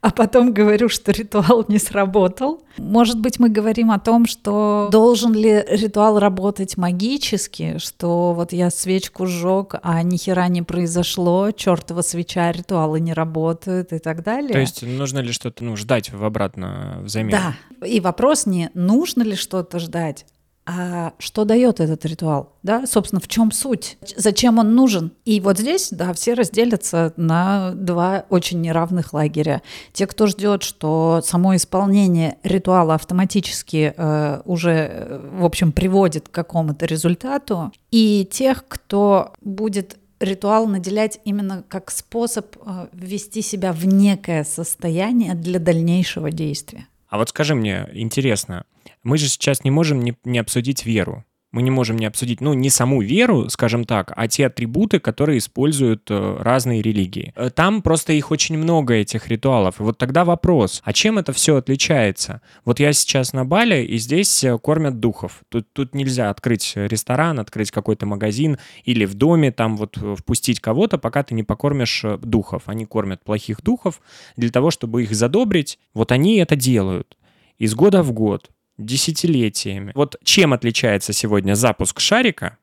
а 0.00 0.10
потом 0.10 0.52
говорю, 0.52 0.88
что 0.88 1.12
ритуал 1.12 1.64
не 1.68 1.78
сработал. 1.78 2.62
Может 2.78 3.20
быть, 3.20 3.38
мы 3.38 3.48
говорим 3.48 3.90
о 3.90 3.98
том, 3.98 4.26
что 4.26 4.88
должен 4.90 5.32
ли 5.32 5.64
ритуал 5.68 6.18
работать 6.18 6.76
магически, 6.76 7.78
что 7.78 8.32
вот 8.34 8.52
я 8.52 8.70
свечку 8.70 9.26
сжег, 9.26 9.76
а 9.82 10.02
ни 10.02 10.16
хера 10.16 10.48
не 10.48 10.62
произошло, 10.62 11.50
чертова 11.50 12.02
свеча, 12.02 12.52
ритуалы 12.52 13.00
не 13.00 13.12
работают 13.12 13.92
и 13.92 13.98
так 13.98 14.22
далее. 14.22 14.52
То 14.52 14.60
есть 14.60 14.82
нужно 14.82 15.20
ли 15.20 15.32
что-то 15.32 15.64
ну, 15.64 15.76
ждать 15.76 16.12
в 16.12 16.24
обратно 16.24 16.98
взамен? 17.02 17.30
Да, 17.30 17.86
и 17.86 18.00
вопрос 18.00 18.46
не 18.46 18.70
нужно 18.74 19.22
ли 19.22 19.36
что-то 19.36 19.78
ждать, 19.78 20.26
а 20.66 21.12
что 21.18 21.44
дает 21.44 21.78
этот 21.78 22.04
ритуал, 22.04 22.52
да, 22.64 22.86
собственно, 22.86 23.20
в 23.20 23.28
чем 23.28 23.52
суть, 23.52 23.98
зачем 24.16 24.58
он 24.58 24.74
нужен. 24.74 25.12
И 25.24 25.40
вот 25.40 25.58
здесь, 25.58 25.90
да, 25.92 26.12
все 26.12 26.34
разделятся 26.34 27.12
на 27.16 27.70
два 27.70 28.24
очень 28.30 28.60
неравных 28.60 29.12
лагеря. 29.12 29.62
Те, 29.92 30.08
кто 30.08 30.26
ждет, 30.26 30.64
что 30.64 31.20
само 31.24 31.54
исполнение 31.54 32.38
ритуала 32.42 32.96
автоматически 32.96 33.94
э, 33.96 34.42
уже, 34.44 34.90
э, 34.90 35.30
в 35.38 35.44
общем, 35.44 35.70
приводит 35.70 36.28
к 36.28 36.32
какому-то 36.32 36.84
результату, 36.84 37.72
и 37.92 38.28
тех, 38.28 38.64
кто 38.66 39.34
будет 39.40 39.98
ритуал 40.18 40.66
наделять 40.66 41.20
именно 41.24 41.64
как 41.68 41.92
способ 41.92 42.56
э, 42.56 42.88
ввести 42.92 43.40
себя 43.40 43.72
в 43.72 43.86
некое 43.86 44.42
состояние 44.42 45.34
для 45.34 45.60
дальнейшего 45.60 46.32
действия. 46.32 46.88
А 47.08 47.18
вот 47.18 47.28
скажи 47.28 47.54
мне, 47.54 47.88
интересно, 47.92 48.64
мы 49.06 49.18
же 49.18 49.28
сейчас 49.28 49.62
не 49.62 49.70
можем 49.70 50.00
не, 50.00 50.14
не 50.24 50.38
обсудить 50.38 50.84
веру. 50.84 51.24
Мы 51.52 51.62
не 51.62 51.70
можем 51.70 51.96
не 51.96 52.06
обсудить, 52.06 52.40
ну, 52.40 52.54
не 52.54 52.68
саму 52.70 53.00
веру, 53.00 53.48
скажем 53.48 53.84
так, 53.84 54.12
а 54.16 54.26
те 54.26 54.46
атрибуты, 54.46 54.98
которые 54.98 55.38
используют 55.38 56.10
э, 56.10 56.36
разные 56.40 56.82
религии. 56.82 57.32
Э, 57.36 57.48
там 57.50 57.82
просто 57.82 58.12
их 58.12 58.32
очень 58.32 58.58
много, 58.58 58.94
этих 58.94 59.28
ритуалов. 59.28 59.78
И 59.78 59.84
вот 59.84 59.96
тогда 59.96 60.24
вопрос, 60.24 60.82
а 60.84 60.92
чем 60.92 61.18
это 61.18 61.32
все 61.32 61.54
отличается? 61.54 62.42
Вот 62.64 62.80
я 62.80 62.92
сейчас 62.92 63.32
на 63.32 63.44
Бали, 63.44 63.84
и 63.84 63.96
здесь 63.96 64.42
э, 64.42 64.58
кормят 64.58 64.98
духов. 64.98 65.40
Тут, 65.48 65.72
тут 65.72 65.94
нельзя 65.94 66.28
открыть 66.28 66.72
ресторан, 66.74 67.38
открыть 67.38 67.70
какой-то 67.70 68.06
магазин 68.06 68.58
или 68.84 69.04
в 69.04 69.14
доме 69.14 69.52
там 69.52 69.76
вот 69.76 69.96
впустить 70.18 70.58
кого-то, 70.58 70.98
пока 70.98 71.22
ты 71.22 71.34
не 71.34 71.44
покормишь 71.44 72.04
духов. 72.20 72.64
Они 72.66 72.86
кормят 72.86 73.22
плохих 73.22 73.62
духов 73.62 74.00
для 74.36 74.50
того, 74.50 74.72
чтобы 74.72 75.04
их 75.04 75.14
задобрить. 75.14 75.78
Вот 75.94 76.10
они 76.10 76.38
это 76.38 76.56
делают 76.56 77.16
из 77.56 77.74
года 77.74 78.02
в 78.02 78.12
год 78.12 78.50
десятилетиями. 78.78 79.92
Вот 79.94 80.16
чем 80.24 80.52
отличается 80.52 81.12
сегодня 81.12 81.54
запуск 81.54 82.00
шарика 82.00 82.58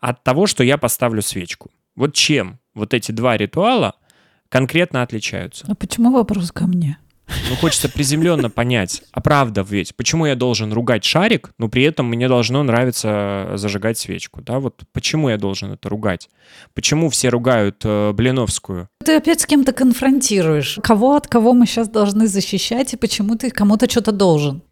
от 0.00 0.22
того, 0.22 0.46
что 0.46 0.64
я 0.64 0.78
поставлю 0.78 1.22
свечку? 1.22 1.70
Вот 1.96 2.14
чем 2.14 2.58
вот 2.74 2.94
эти 2.94 3.12
два 3.12 3.36
ритуала 3.36 3.94
конкретно 4.48 5.02
отличаются? 5.02 5.66
А 5.68 5.74
почему 5.74 6.12
вопрос 6.12 6.52
ко 6.52 6.66
мне? 6.66 6.98
Ну, 7.48 7.56
хочется 7.56 7.88
приземленно 7.88 8.50
понять, 8.50 9.02
а 9.12 9.20
правда 9.20 9.64
ведь, 9.68 9.96
почему 9.96 10.26
я 10.26 10.34
должен 10.34 10.72
ругать 10.72 11.04
шарик, 11.04 11.52
но 11.58 11.68
при 11.68 11.82
этом 11.82 12.06
мне 12.06 12.28
должно 12.28 12.62
нравиться 12.62 13.52
зажигать 13.54 13.96
свечку, 13.96 14.42
да, 14.42 14.60
вот 14.60 14.82
почему 14.92 15.30
я 15.30 15.38
должен 15.38 15.72
это 15.72 15.88
ругать? 15.88 16.28
Почему 16.74 17.08
все 17.08 17.30
ругают 17.30 17.80
э, 17.84 18.12
Блиновскую? 18.12 18.88
Ты 19.04 19.16
опять 19.16 19.40
с 19.40 19.46
кем-то 19.46 19.72
конфронтируешь. 19.72 20.78
Кого 20.82 21.16
от 21.16 21.26
кого 21.26 21.54
мы 21.54 21.66
сейчас 21.66 21.88
должны 21.88 22.26
защищать 22.26 22.92
и 22.92 22.96
почему 22.98 23.36
ты 23.36 23.50
кому-то 23.50 23.88
что-то 23.90 24.12
должен? 24.12 24.62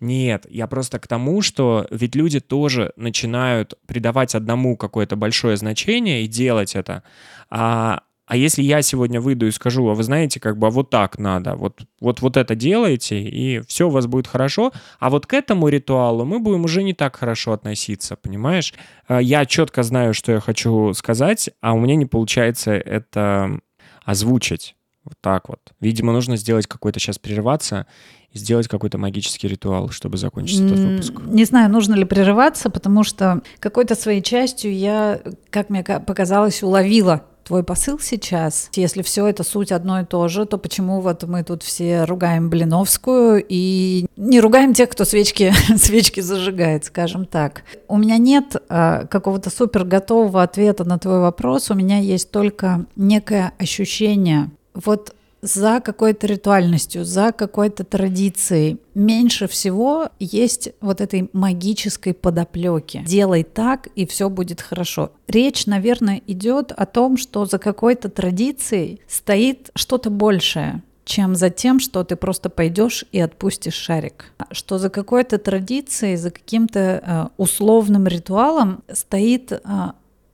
Нет, 0.00 0.46
я 0.48 0.66
просто 0.66 0.98
к 0.98 1.06
тому, 1.06 1.42
что 1.42 1.86
ведь 1.90 2.14
люди 2.14 2.40
тоже 2.40 2.92
начинают 2.96 3.74
придавать 3.86 4.34
одному 4.34 4.76
какое-то 4.76 5.16
большое 5.16 5.56
значение 5.56 6.22
и 6.22 6.26
делать 6.26 6.74
это. 6.74 7.02
А, 7.50 8.02
а 8.30 8.36
если 8.36 8.62
я 8.62 8.80
сегодня 8.80 9.20
выйду 9.20 9.48
и 9.48 9.50
скажу, 9.50 9.88
а 9.88 9.94
вы 9.94 10.04
знаете, 10.04 10.38
как 10.38 10.56
бы 10.56 10.68
а 10.68 10.70
вот 10.70 10.88
так 10.88 11.18
надо, 11.18 11.56
вот, 11.56 11.80
вот, 12.00 12.20
вот 12.20 12.36
это 12.36 12.54
делаете, 12.54 13.20
и 13.20 13.60
все 13.66 13.88
у 13.88 13.90
вас 13.90 14.06
будет 14.06 14.28
хорошо, 14.28 14.72
а 15.00 15.10
вот 15.10 15.26
к 15.26 15.34
этому 15.34 15.66
ритуалу 15.66 16.24
мы 16.24 16.38
будем 16.38 16.64
уже 16.64 16.84
не 16.84 16.94
так 16.94 17.16
хорошо 17.16 17.54
относиться, 17.54 18.14
понимаешь? 18.14 18.72
А, 19.08 19.20
я 19.20 19.44
четко 19.46 19.82
знаю, 19.82 20.14
что 20.14 20.30
я 20.30 20.38
хочу 20.38 20.94
сказать, 20.94 21.50
а 21.60 21.72
у 21.72 21.80
меня 21.80 21.96
не 21.96 22.06
получается 22.06 22.70
это 22.70 23.58
озвучить. 24.04 24.76
Вот 25.04 25.14
так 25.20 25.48
вот. 25.48 25.60
Видимо, 25.80 26.12
нужно 26.12 26.36
сделать 26.36 26.66
какой-то 26.66 27.00
сейчас 27.00 27.18
прерываться 27.18 27.86
и 28.32 28.38
сделать 28.38 28.68
какой-то 28.68 28.98
магический 28.98 29.48
ритуал, 29.48 29.88
чтобы 29.90 30.18
закончить 30.18 30.60
этот 30.60 30.78
выпуск. 30.78 31.14
Не 31.26 31.44
знаю, 31.44 31.70
нужно 31.70 31.94
ли 31.94 32.04
прерываться, 32.04 32.70
потому 32.70 33.02
что 33.02 33.42
какой-то 33.58 33.94
своей 33.94 34.22
частью 34.22 34.74
я, 34.76 35.20
как 35.50 35.70
мне 35.70 35.82
показалось, 35.82 36.62
уловила 36.62 37.24
твой 37.50 37.64
посыл 37.64 37.98
сейчас. 37.98 38.70
Если 38.74 39.02
все 39.02 39.26
это 39.26 39.42
суть 39.42 39.72
одно 39.72 40.00
и 40.00 40.04
то 40.04 40.28
же, 40.28 40.44
то 40.44 40.56
почему 40.56 41.00
вот 41.00 41.24
мы 41.24 41.42
тут 41.42 41.64
все 41.64 42.04
ругаем 42.04 42.48
Блиновскую 42.48 43.44
и 43.48 44.06
не 44.16 44.38
ругаем 44.38 44.72
тех, 44.72 44.88
кто 44.90 45.04
свечки, 45.04 45.52
свечки 45.76 46.20
зажигает, 46.20 46.84
скажем 46.84 47.24
так. 47.24 47.64
У 47.88 47.96
меня 47.96 48.18
нет 48.18 48.54
а, 48.68 49.06
какого-то 49.06 49.50
супер 49.50 49.84
готового 49.84 50.44
ответа 50.44 50.84
на 50.84 50.98
твой 51.00 51.18
вопрос, 51.18 51.72
у 51.72 51.74
меня 51.74 51.98
есть 51.98 52.30
только 52.30 52.86
некое 52.94 53.52
ощущение. 53.58 54.50
Вот 54.84 55.14
за 55.42 55.80
какой-то 55.80 56.26
ритуальностью, 56.26 57.04
за 57.04 57.32
какой-то 57.32 57.84
традицией. 57.84 58.78
Меньше 58.94 59.48
всего 59.48 60.10
есть 60.18 60.70
вот 60.80 61.00
этой 61.00 61.30
магической 61.32 62.12
подоплеки. 62.12 63.02
Делай 63.06 63.42
так, 63.42 63.88
и 63.94 64.06
все 64.06 64.28
будет 64.28 64.60
хорошо. 64.60 65.12
Речь, 65.28 65.66
наверное, 65.66 66.20
идет 66.26 66.72
о 66.72 66.86
том, 66.86 67.16
что 67.16 67.46
за 67.46 67.58
какой-то 67.58 68.08
традицией 68.08 69.00
стоит 69.08 69.70
что-то 69.74 70.10
большее 70.10 70.82
чем 71.06 71.34
за 71.34 71.50
тем, 71.50 71.80
что 71.80 72.04
ты 72.04 72.14
просто 72.14 72.50
пойдешь 72.50 73.04
и 73.10 73.18
отпустишь 73.18 73.74
шарик. 73.74 74.26
Что 74.52 74.78
за 74.78 74.90
какой-то 74.90 75.38
традицией, 75.38 76.14
за 76.14 76.30
каким-то 76.30 76.78
э, 76.78 77.26
условным 77.36 78.06
ритуалом 78.06 78.84
стоит 78.92 79.50
э, 79.50 79.58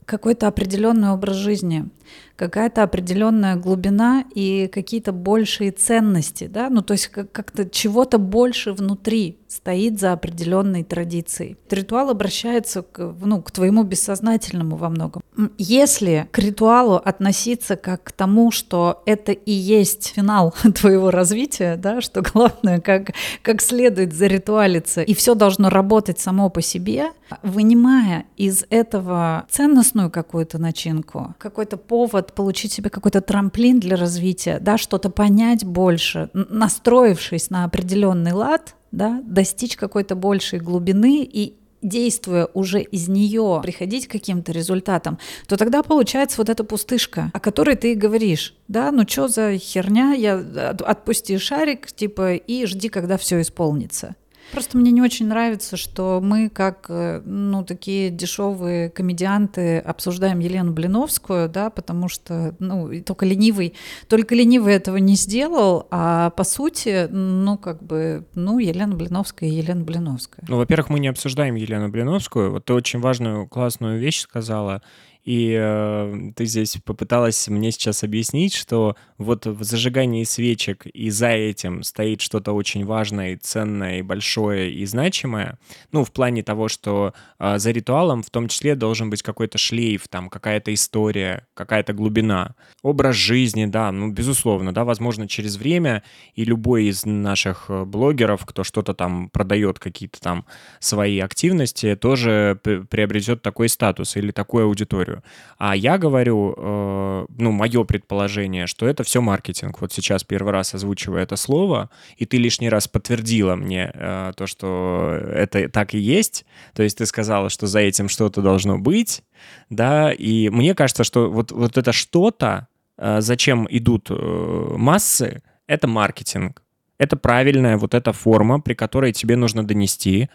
какой-то 0.05 0.49
определенный 0.49 1.11
образ 1.11 1.37
жизни, 1.37 1.89
какая-то 2.37 2.83
определенная 2.83 3.57
глубина 3.57 4.25
и 4.35 4.69
какие-то 4.69 5.13
большие 5.13 5.73
ценности, 5.73 6.47
да, 6.47 6.71
ну 6.71 6.83
то 6.83 6.93
есть 6.93 7.09
как-то 7.09 7.69
чего-то 7.69 8.19
больше 8.19 8.73
внутри 8.73 9.39
стоит 9.49 9.99
за 10.01 10.13
определенной 10.13 10.85
традицией. 10.85 11.57
Ритуал 11.71 12.11
обращается 12.11 12.83
к, 12.83 13.15
ну, 13.21 13.43
к 13.43 13.51
твоему 13.51 13.83
бессознательному 13.85 14.77
во 14.77 14.89
многом. 14.89 15.23
Если 15.59 16.29
к 16.31 16.39
ритуалу 16.39 16.97
относиться 16.97 17.77
как 17.77 18.05
к 18.05 18.13
тому, 18.13 18.51
что 18.51 19.03
это 19.07 19.33
и 19.33 19.53
есть 19.53 20.13
финал 20.15 20.55
твоего 20.75 21.11
развития, 21.11 21.77
да, 21.77 22.01
что 22.01 22.23
главное, 22.23 22.81
как, 22.81 23.13
как 23.43 23.63
следует 23.63 24.13
заритуалиться, 24.13 25.03
и 25.03 25.15
все 25.15 25.35
должно 25.35 25.71
работать 25.71 26.19
само 26.19 26.51
по 26.51 26.61
себе, 26.61 27.11
вынимая 27.43 28.25
из 28.37 28.65
этого 28.71 29.47
ценностную 29.51 30.11
какую-то 30.11 30.59
начинку, 30.59 31.35
какой-то 31.39 31.77
повод 31.77 32.26
получить 32.33 32.73
себе 32.73 32.91
какой-то 32.91 33.21
трамплин 33.21 33.81
для 33.81 33.97
развития, 33.97 34.59
да, 34.61 34.79
что-то 34.79 35.11
понять 35.11 35.65
больше, 35.65 36.31
настроившись 36.33 37.51
на 37.51 37.65
определенный 37.65 38.33
лад, 38.33 38.75
да, 38.93 39.23
достичь 39.25 39.77
какой-то 39.77 40.15
большей 40.15 40.59
глубины 40.61 41.23
и 41.25 41.55
действуя 41.83 42.49
уже 42.55 42.83
из 42.83 43.09
нее, 43.09 43.61
приходить 43.63 44.09
к 44.09 44.13
каким-то 44.13 44.53
результатам, 44.53 45.19
то 45.47 45.57
тогда 45.57 45.83
получается 45.83 46.39
вот 46.39 46.49
эта 46.49 46.65
пустышка, 46.65 47.31
о 47.33 47.41
которой 47.41 47.77
ты 47.77 47.93
и 47.93 47.95
говоришь. 47.95 48.55
Да, 48.69 48.91
ну 48.91 49.05
что 49.07 49.29
за 49.29 49.57
херня, 49.59 50.13
я 50.13 50.39
отпусти 50.81 51.39
шарик, 51.39 51.93
типа, 51.93 52.35
и 52.35 52.67
жди, 52.67 52.89
когда 52.89 53.17
все 53.17 53.41
исполнится. 53.41 54.17
Просто 54.53 54.79
мне 54.79 54.91
не 54.91 55.03
очень 55.03 55.27
нравится, 55.27 55.77
что 55.77 56.21
мы, 56.23 56.49
как 56.49 56.87
э, 56.89 57.21
ну, 57.25 57.65
такие 57.65 58.11
дешевые 58.11 58.91
комедианты, 58.91 59.79
обсуждаем 59.79 60.39
Елену 60.39 60.73
Блиновскую, 60.73 61.49
да, 61.49 61.71
потому 61.71 62.09
что 62.09 62.55
ну, 62.59 62.91
только 63.03 63.27
ленивый, 63.27 63.75
только 64.09 64.35
ленивый 64.35 64.75
этого 64.75 64.97
не 64.99 65.17
сделал, 65.17 65.87
а 65.91 66.31
по 66.31 66.45
сути, 66.45 67.09
ну, 67.11 67.59
как 67.59 67.83
бы, 67.83 68.25
ну, 68.35 68.59
Елена 68.59 68.95
Блиновская 68.95 69.49
и 69.49 69.55
Елена 69.55 69.83
Блиновская. 69.83 70.45
Ну, 70.49 70.57
во-первых, 70.57 70.91
мы 70.91 71.01
не 71.01 71.09
обсуждаем 71.09 71.55
Елену 71.57 71.89
Блиновскую. 71.89 72.53
Вот 72.53 72.65
ты 72.65 72.75
очень 72.75 73.01
важную, 73.01 73.49
классную 73.49 73.99
вещь 73.99 74.21
сказала— 74.21 74.83
и 75.27 75.59
э, 75.61 76.31
ты 76.37 76.47
здесь 76.47 76.79
попыталась 76.85 77.49
мне 77.49 77.73
сейчас 77.73 78.05
объяснить, 78.05 78.55
что 78.55 78.95
вот 79.19 79.47
в 79.47 79.63
зажигании 79.63 80.25
свечек 80.25 80.87
и 80.87 81.11
за 81.11 81.29
этим 81.29 81.83
стоит 81.83 82.21
что-то 82.21 82.53
очень 82.53 82.85
важное, 82.85 83.33
и 83.33 83.37
ценное, 83.37 83.99
и 83.99 84.03
большое, 84.03 84.73
и 84.73 84.85
значимое. 84.85 85.59
Ну, 85.93 86.05
в 86.05 86.13
плане 86.13 86.43
того, 86.43 86.69
что 86.69 87.15
э, 87.39 87.59
за 87.59 87.71
ритуалом 87.71 88.23
в 88.23 88.31
том 88.31 88.49
числе 88.49 88.75
должен 88.75 89.09
быть 89.11 89.23
какой-то 89.23 89.59
шлейф, 89.59 90.09
там, 90.09 90.29
какая-то 90.29 90.73
история, 90.75 91.47
какая-то 91.55 91.93
глубина. 91.93 92.55
Образ 92.83 93.17
жизни, 93.17 93.67
да, 93.67 93.91
ну, 93.91 94.11
безусловно, 94.11 94.73
да, 94.73 94.85
возможно, 94.85 95.29
через 95.29 95.57
время 95.57 96.03
и 96.35 96.45
любой 96.45 96.85
из 96.85 97.07
наших 97.07 97.67
э, 97.69 97.85
блогеров, 97.85 98.45
кто 98.45 98.65
что-то 98.65 98.93
там 98.93 99.31
продает, 99.31 99.79
какие-то 99.79 100.21
там 100.21 100.45
свои 100.81 101.21
активности, 101.21 101.97
тоже 101.97 102.59
приобретет 102.63 103.43
такой 103.43 103.69
статус 103.69 104.17
или 104.17 104.31
такую 104.31 104.67
аудиторию. 104.67 105.23
А 105.59 105.75
я 105.75 105.97
говорю, 105.97 106.55
э, 106.57 107.27
ну, 107.39 107.53
мое 107.53 107.85
предположение, 107.85 108.67
что 108.67 108.87
это 108.87 109.06
все 109.07 109.21
маркетинг. 109.21 109.81
Вот 109.81 109.93
сейчас 109.93 110.25
первый 110.25 110.53
раз 110.53 110.75
озвучивая 110.75 111.23
это 111.23 111.37
слово, 111.37 111.91
и 112.17 112.27
ты 112.27 112.37
лишний 112.37 112.69
раз 112.69 112.89
подтвердила 112.89 113.55
мне 113.55 113.91
э, 113.95 114.33
то, 114.37 114.47
что 114.47 115.19
это 115.33 115.69
так 115.69 115.95
и 115.95 115.99
есть. 115.99 116.45
То 116.75 116.83
есть 116.83 116.99
ты 116.99 117.07
сказала, 117.07 117.49
что 117.49 117.67
за 117.67 117.79
этим 117.79 118.09
что-то 118.09 118.43
должно 118.43 118.79
быть, 118.79 119.23
да, 119.71 120.13
и 120.13 120.49
мне 120.49 120.75
кажется, 120.75 121.05
что 121.05 121.31
вот, 121.31 121.53
вот 121.53 121.79
это 121.79 121.93
что-то, 121.93 122.67
э, 122.99 123.21
зачем 123.21 123.67
идут 123.71 124.09
э, 124.11 124.75
массы, 124.77 125.43
это 125.69 125.87
маркетинг. 125.87 126.63
Это 126.99 127.17
правильная 127.17 127.77
вот 127.77 127.95
эта 127.95 128.13
форма, 128.13 128.61
при 128.61 128.75
которой 128.75 129.13
тебе 129.13 129.37
нужно 129.37 129.65
донести, 129.65 130.29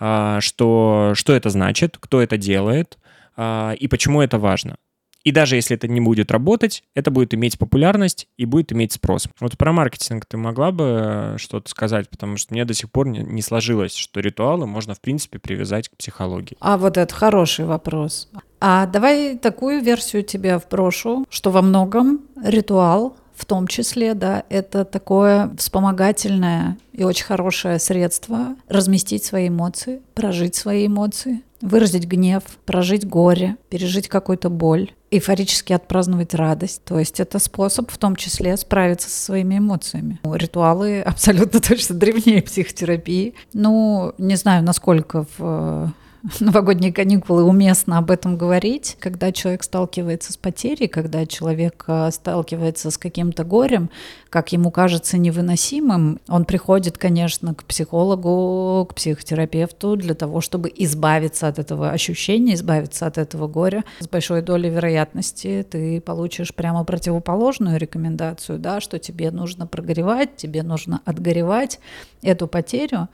э, 0.00 0.38
что, 0.40 1.12
что 1.14 1.32
это 1.32 1.48
значит, 1.48 1.96
кто 1.98 2.20
это 2.20 2.36
делает, 2.36 2.98
а, 3.40 3.72
и 3.78 3.86
почему 3.86 4.20
это 4.20 4.38
важно. 4.38 4.76
И 5.28 5.30
даже 5.30 5.56
если 5.56 5.76
это 5.76 5.88
не 5.88 6.00
будет 6.00 6.30
работать, 6.30 6.82
это 6.94 7.10
будет 7.10 7.34
иметь 7.34 7.58
популярность 7.58 8.28
и 8.38 8.46
будет 8.46 8.72
иметь 8.72 8.92
спрос. 8.92 9.28
Вот 9.40 9.58
про 9.58 9.74
маркетинг 9.74 10.24
ты 10.24 10.38
могла 10.38 10.72
бы 10.72 11.34
что-то 11.36 11.68
сказать, 11.68 12.08
потому 12.08 12.38
что 12.38 12.54
мне 12.54 12.64
до 12.64 12.72
сих 12.72 12.90
пор 12.90 13.08
не, 13.08 13.42
сложилось, 13.42 13.94
что 13.94 14.20
ритуалы 14.20 14.66
можно, 14.66 14.94
в 14.94 15.02
принципе, 15.02 15.38
привязать 15.38 15.90
к 15.90 15.96
психологии. 15.98 16.56
А 16.60 16.78
вот 16.78 16.96
это 16.96 17.14
хороший 17.14 17.66
вопрос. 17.66 18.30
А 18.58 18.86
давай 18.86 19.36
такую 19.36 19.82
версию 19.82 20.22
тебе 20.22 20.56
вброшу, 20.56 21.26
что 21.28 21.50
во 21.50 21.60
многом 21.60 22.20
ритуал 22.42 23.14
в 23.36 23.44
том 23.44 23.66
числе, 23.66 24.14
да, 24.14 24.44
это 24.48 24.86
такое 24.86 25.50
вспомогательное 25.58 26.78
и 26.94 27.04
очень 27.04 27.26
хорошее 27.26 27.78
средство 27.78 28.56
разместить 28.66 29.24
свои 29.24 29.48
эмоции, 29.48 30.00
прожить 30.14 30.56
свои 30.56 30.86
эмоции, 30.86 31.42
выразить 31.60 32.06
гнев, 32.06 32.42
прожить 32.64 33.06
горе, 33.06 33.56
пережить 33.68 34.08
какую-то 34.08 34.48
боль, 34.48 34.92
эйфорически 35.10 35.72
отпраздновать 35.72 36.34
радость. 36.34 36.82
То 36.84 36.98
есть 36.98 37.20
это 37.20 37.38
способ 37.38 37.90
в 37.90 37.98
том 37.98 38.16
числе 38.16 38.56
справиться 38.56 39.08
со 39.08 39.22
своими 39.24 39.58
эмоциями. 39.58 40.20
Ритуалы 40.24 41.00
абсолютно 41.06 41.60
точно 41.60 41.94
древнее 41.94 42.42
психотерапии. 42.42 43.34
Ну, 43.52 44.12
не 44.18 44.36
знаю, 44.36 44.62
насколько 44.62 45.26
в 45.38 45.92
новогодние 46.40 46.92
каникулы 46.92 47.44
уместно 47.44 47.98
об 47.98 48.10
этом 48.10 48.36
говорить, 48.36 48.96
когда 49.00 49.32
человек 49.32 49.62
сталкивается 49.62 50.32
с 50.32 50.36
потерей, 50.36 50.88
когда 50.88 51.26
человек 51.26 51.84
э, 51.86 52.10
сталкивается 52.10 52.90
с 52.90 52.98
каким-то 52.98 53.44
горем, 53.44 53.90
как 54.30 54.52
ему 54.52 54.70
кажется 54.70 55.16
невыносимым, 55.16 56.20
он 56.28 56.44
приходит, 56.44 56.98
конечно, 56.98 57.54
к 57.54 57.64
психологу, 57.64 58.86
к 58.86 58.94
психотерапевту 58.94 59.96
для 59.96 60.14
того, 60.14 60.40
чтобы 60.40 60.72
избавиться 60.74 61.48
от 61.48 61.58
этого 61.58 61.90
ощущения, 61.90 62.54
избавиться 62.54 63.06
от 63.06 63.18
этого 63.18 63.46
горя. 63.46 63.84
С 64.00 64.08
большой 64.08 64.42
долей 64.42 64.70
вероятности 64.70 65.66
ты 65.68 66.00
получишь 66.00 66.54
прямо 66.54 66.84
противоположную 66.84 67.78
рекомендацию, 67.78 68.58
да, 68.58 68.80
что 68.80 68.98
тебе 68.98 69.30
нужно 69.30 69.66
прогоревать, 69.66 70.36
тебе 70.36 70.62
нужно 70.62 71.00
отгоревать 71.04 71.80
эту 72.22 72.48
потерю, 72.48 73.08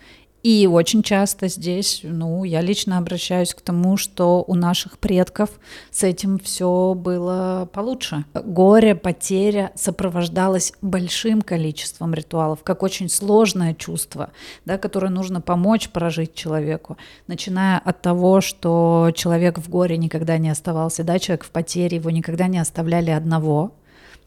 и 0.44 0.66
очень 0.66 1.02
часто 1.02 1.48
здесь, 1.48 2.00
ну, 2.02 2.44
я 2.44 2.60
лично 2.60 2.98
обращаюсь 2.98 3.54
к 3.54 3.62
тому, 3.62 3.96
что 3.96 4.44
у 4.46 4.54
наших 4.54 4.98
предков 4.98 5.48
с 5.90 6.04
этим 6.04 6.38
все 6.38 6.92
было 6.94 7.66
получше. 7.72 8.26
Горе, 8.34 8.94
потеря 8.94 9.72
сопровождалось 9.74 10.74
большим 10.82 11.40
количеством 11.40 12.12
ритуалов, 12.12 12.62
как 12.62 12.82
очень 12.82 13.08
сложное 13.08 13.72
чувство, 13.72 14.32
да, 14.66 14.76
которое 14.76 15.08
нужно 15.08 15.40
помочь 15.40 15.88
прожить 15.88 16.34
человеку, 16.34 16.98
начиная 17.26 17.78
от 17.78 18.02
того, 18.02 18.42
что 18.42 19.12
человек 19.14 19.58
в 19.58 19.70
горе 19.70 19.96
никогда 19.96 20.36
не 20.36 20.50
оставался, 20.50 21.04
да, 21.04 21.18
человек 21.18 21.44
в 21.44 21.50
потере, 21.50 21.96
его 21.96 22.10
никогда 22.10 22.48
не 22.48 22.58
оставляли 22.58 23.10
одного, 23.10 23.72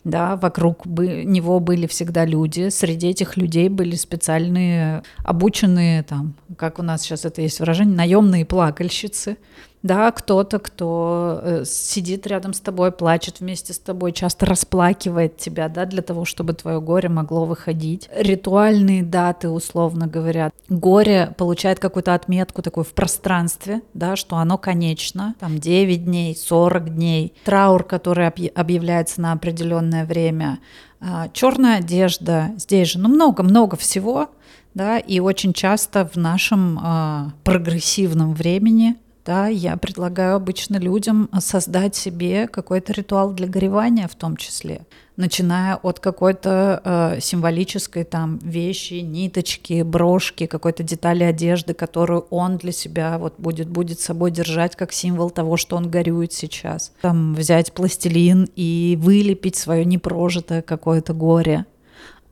да, 0.07 0.37
вокруг 0.37 0.87
бы, 0.87 1.23
него 1.25 1.59
были 1.59 1.85
всегда 1.85 2.25
люди, 2.25 2.69
среди 2.69 3.09
этих 3.09 3.35
людей 3.35 3.69
были 3.69 3.95
специальные, 3.95 5.03
обученные, 5.23 6.03
там, 6.03 6.35
как 6.57 6.79
у 6.79 6.83
нас 6.83 7.01
сейчас 7.01 7.25
это 7.25 7.41
есть 7.41 7.59
выражение, 7.59 7.95
наемные 7.95 8.45
плакальщицы, 8.45 9.37
да, 9.83 10.11
кто-то, 10.11 10.59
кто 10.59 11.39
э, 11.41 11.63
сидит 11.65 12.25
рядом 12.27 12.53
с 12.53 12.59
тобой, 12.59 12.91
плачет 12.91 13.39
вместе 13.39 13.73
с 13.73 13.79
тобой, 13.79 14.11
часто 14.11 14.45
расплакивает 14.45 15.37
тебя, 15.37 15.69
да, 15.69 15.85
для 15.85 16.01
того, 16.01 16.25
чтобы 16.25 16.53
твое 16.53 16.81
горе 16.81 17.09
могло 17.09 17.45
выходить. 17.45 18.09
Ритуальные 18.15 19.03
даты, 19.03 19.49
условно 19.49 20.07
говоря. 20.07 20.51
Горе 20.67 21.33
получает 21.37 21.79
какую-то 21.79 22.13
отметку 22.13 22.61
такую 22.61 22.83
в 22.83 22.93
пространстве, 22.93 23.81
да, 23.93 24.15
что 24.15 24.37
оно 24.37 24.57
конечно, 24.57 25.35
там 25.39 25.59
9 25.59 26.05
дней, 26.05 26.35
40 26.35 26.95
дней. 26.95 27.33
Траур, 27.43 27.83
который 27.83 28.27
объявляется 28.27 29.21
на 29.21 29.31
определенное 29.33 30.05
время. 30.05 30.59
А, 30.99 31.29
черная 31.29 31.77
одежда, 31.77 32.51
здесь 32.57 32.89
же, 32.89 32.99
ну, 32.99 33.09
много-много 33.09 33.77
всего, 33.77 34.29
да, 34.73 34.97
и 34.97 35.19
очень 35.19 35.53
часто 35.53 36.09
в 36.11 36.17
нашем 36.17 36.79
а, 36.81 37.31
прогрессивном 37.43 38.33
времени 38.33 38.95
да, 39.27 39.47
я 39.47 39.75
предлагаю 39.75 40.37
обычно 40.37 40.77
людям 40.77 41.29
создать 41.39 41.95
себе 41.95 42.47
какой-то 42.47 42.93
ритуал 42.93 43.33
для 43.33 43.45
горевания 43.45 44.07
в 44.07 44.15
том 44.15 44.37
числе, 44.37 44.85
начиная 45.17 45.75
от 45.75 45.99
какой-то 45.99 46.81
э, 46.83 47.19
символической 47.19 48.05
там 48.05 48.37
вещи, 48.37 48.93
ниточки, 48.93 49.81
брошки, 49.81 50.45
какой-то 50.45 50.83
детали 50.83 51.25
одежды, 51.25 51.73
которую 51.73 52.21
он 52.29 52.55
для 52.55 52.71
себя 52.71 53.17
вот 53.19 53.33
будет, 53.37 53.67
будет 53.67 53.99
собой 53.99 54.31
держать 54.31 54.77
как 54.77 54.93
символ 54.93 55.29
того, 55.29 55.57
что 55.57 55.75
он 55.75 55.89
горюет 55.89 56.31
сейчас. 56.31 56.93
Там 57.01 57.35
взять 57.35 57.73
пластилин 57.73 58.47
и 58.55 58.97
вылепить 58.97 59.57
свое 59.57 59.83
непрожитое 59.83 60.61
какое-то 60.61 61.13
горе, 61.13 61.65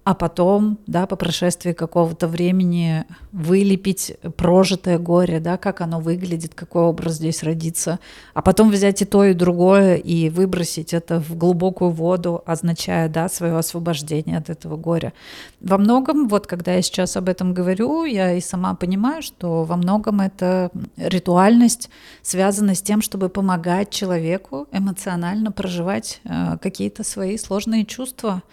а 0.06 0.14
потом, 0.14 0.78
да, 0.86 1.08
по 1.08 1.16
прошествии 1.16 1.74
какого-то 1.74 2.28
времени 2.28 3.06
вылепить 3.32 4.16
прожитое 4.38 5.00
горе, 5.00 5.40
да, 5.40 5.58
как 5.58 5.82
оно 5.82 6.00
выглядит, 6.00 6.54
какой 6.54 6.84
образ 6.84 7.16
здесь 7.16 7.42
родится, 7.42 8.00
а 8.36 8.44
потом 8.44 8.70
взять 8.70 9.02
и 9.02 9.06
то, 9.06 9.26
и 9.26 9.34
другое 9.34 9.96
и 9.96 10.30
выбросить 10.30 10.94
это 10.94 11.20
в 11.20 11.36
глубокую 11.36 11.90
воду, 11.90 12.44
означая, 12.46 13.10
да, 13.10 13.28
свое 13.28 13.58
освобождение 13.58 14.38
от 14.38 14.52
этого 14.52 14.78
горя. 14.78 15.12
Во 15.60 15.80
многом, 15.80 16.28
вот 16.28 16.46
когда 16.46 16.76
я 16.76 16.84
сейчас 16.84 17.18
об 17.18 17.28
этом 17.28 17.56
говорю, 17.56 18.06
я 18.06 18.34
и 18.34 18.42
сама 18.42 18.76
понимаю, 18.76 19.24
что 19.24 19.64
во 19.64 19.76
многом 19.76 20.22
это 20.22 20.70
ритуальность 20.98 21.90
связана 22.22 22.76
с 22.76 22.82
тем, 22.84 23.02
чтобы 23.02 23.30
помогать 23.30 23.90
человеку 23.90 24.68
эмоционально 24.72 25.52
проживать 25.52 26.22
э, 26.26 26.58
какие-то 26.62 27.04
свои 27.04 27.40
сложные 27.40 27.86
чувства 27.86 28.44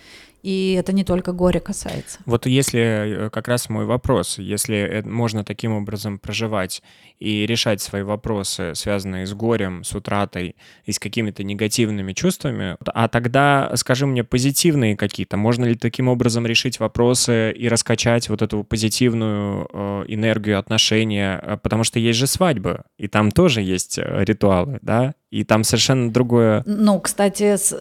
и 0.42 0.74
это 0.78 0.92
не 0.92 1.04
только 1.04 1.32
горе 1.32 1.60
касается. 1.60 2.18
Вот 2.26 2.46
если 2.46 2.80
э, 3.26 3.30
как 3.30 3.48
раз 3.48 3.68
мой 3.68 3.86
вопрос, 3.86 4.38
если 4.38 4.76
э, 4.76 5.02
можно 5.02 5.44
таким 5.44 5.72
образом 5.72 6.18
проживать 6.18 6.82
и 7.22 7.46
решать 7.46 7.80
свои 7.80 8.02
вопросы, 8.02 8.74
связанные 8.74 9.26
с 9.26 9.32
горем, 9.32 9.84
с 9.84 9.94
утратой 9.94 10.56
и 10.84 10.92
с 10.92 10.98
какими-то 10.98 11.44
негативными 11.44 12.12
чувствами, 12.12 12.76
а 12.84 13.08
тогда 13.08 13.70
скажи 13.76 14.06
мне 14.06 14.24
позитивные 14.24 14.96
какие-то, 14.96 15.36
можно 15.36 15.64
ли 15.64 15.76
таким 15.76 16.08
образом 16.08 16.46
решить 16.46 16.80
вопросы 16.80 17.52
и 17.52 17.68
раскачать 17.68 18.28
вот 18.28 18.42
эту 18.42 18.64
позитивную 18.64 19.68
э, 19.72 20.04
энергию 20.08 20.58
отношения, 20.58 21.40
э, 21.40 21.56
потому 21.62 21.84
что 21.84 22.00
есть 22.00 22.18
же 22.18 22.26
свадьбы, 22.26 22.82
и 22.98 23.06
там 23.06 23.30
тоже 23.30 23.62
есть 23.62 23.98
ритуалы, 23.98 24.80
да, 24.82 25.14
и 25.30 25.44
там 25.44 25.64
совершенно 25.64 26.12
другое 26.12 26.62
ну 26.66 27.00
кстати 27.00 27.56
с, 27.56 27.74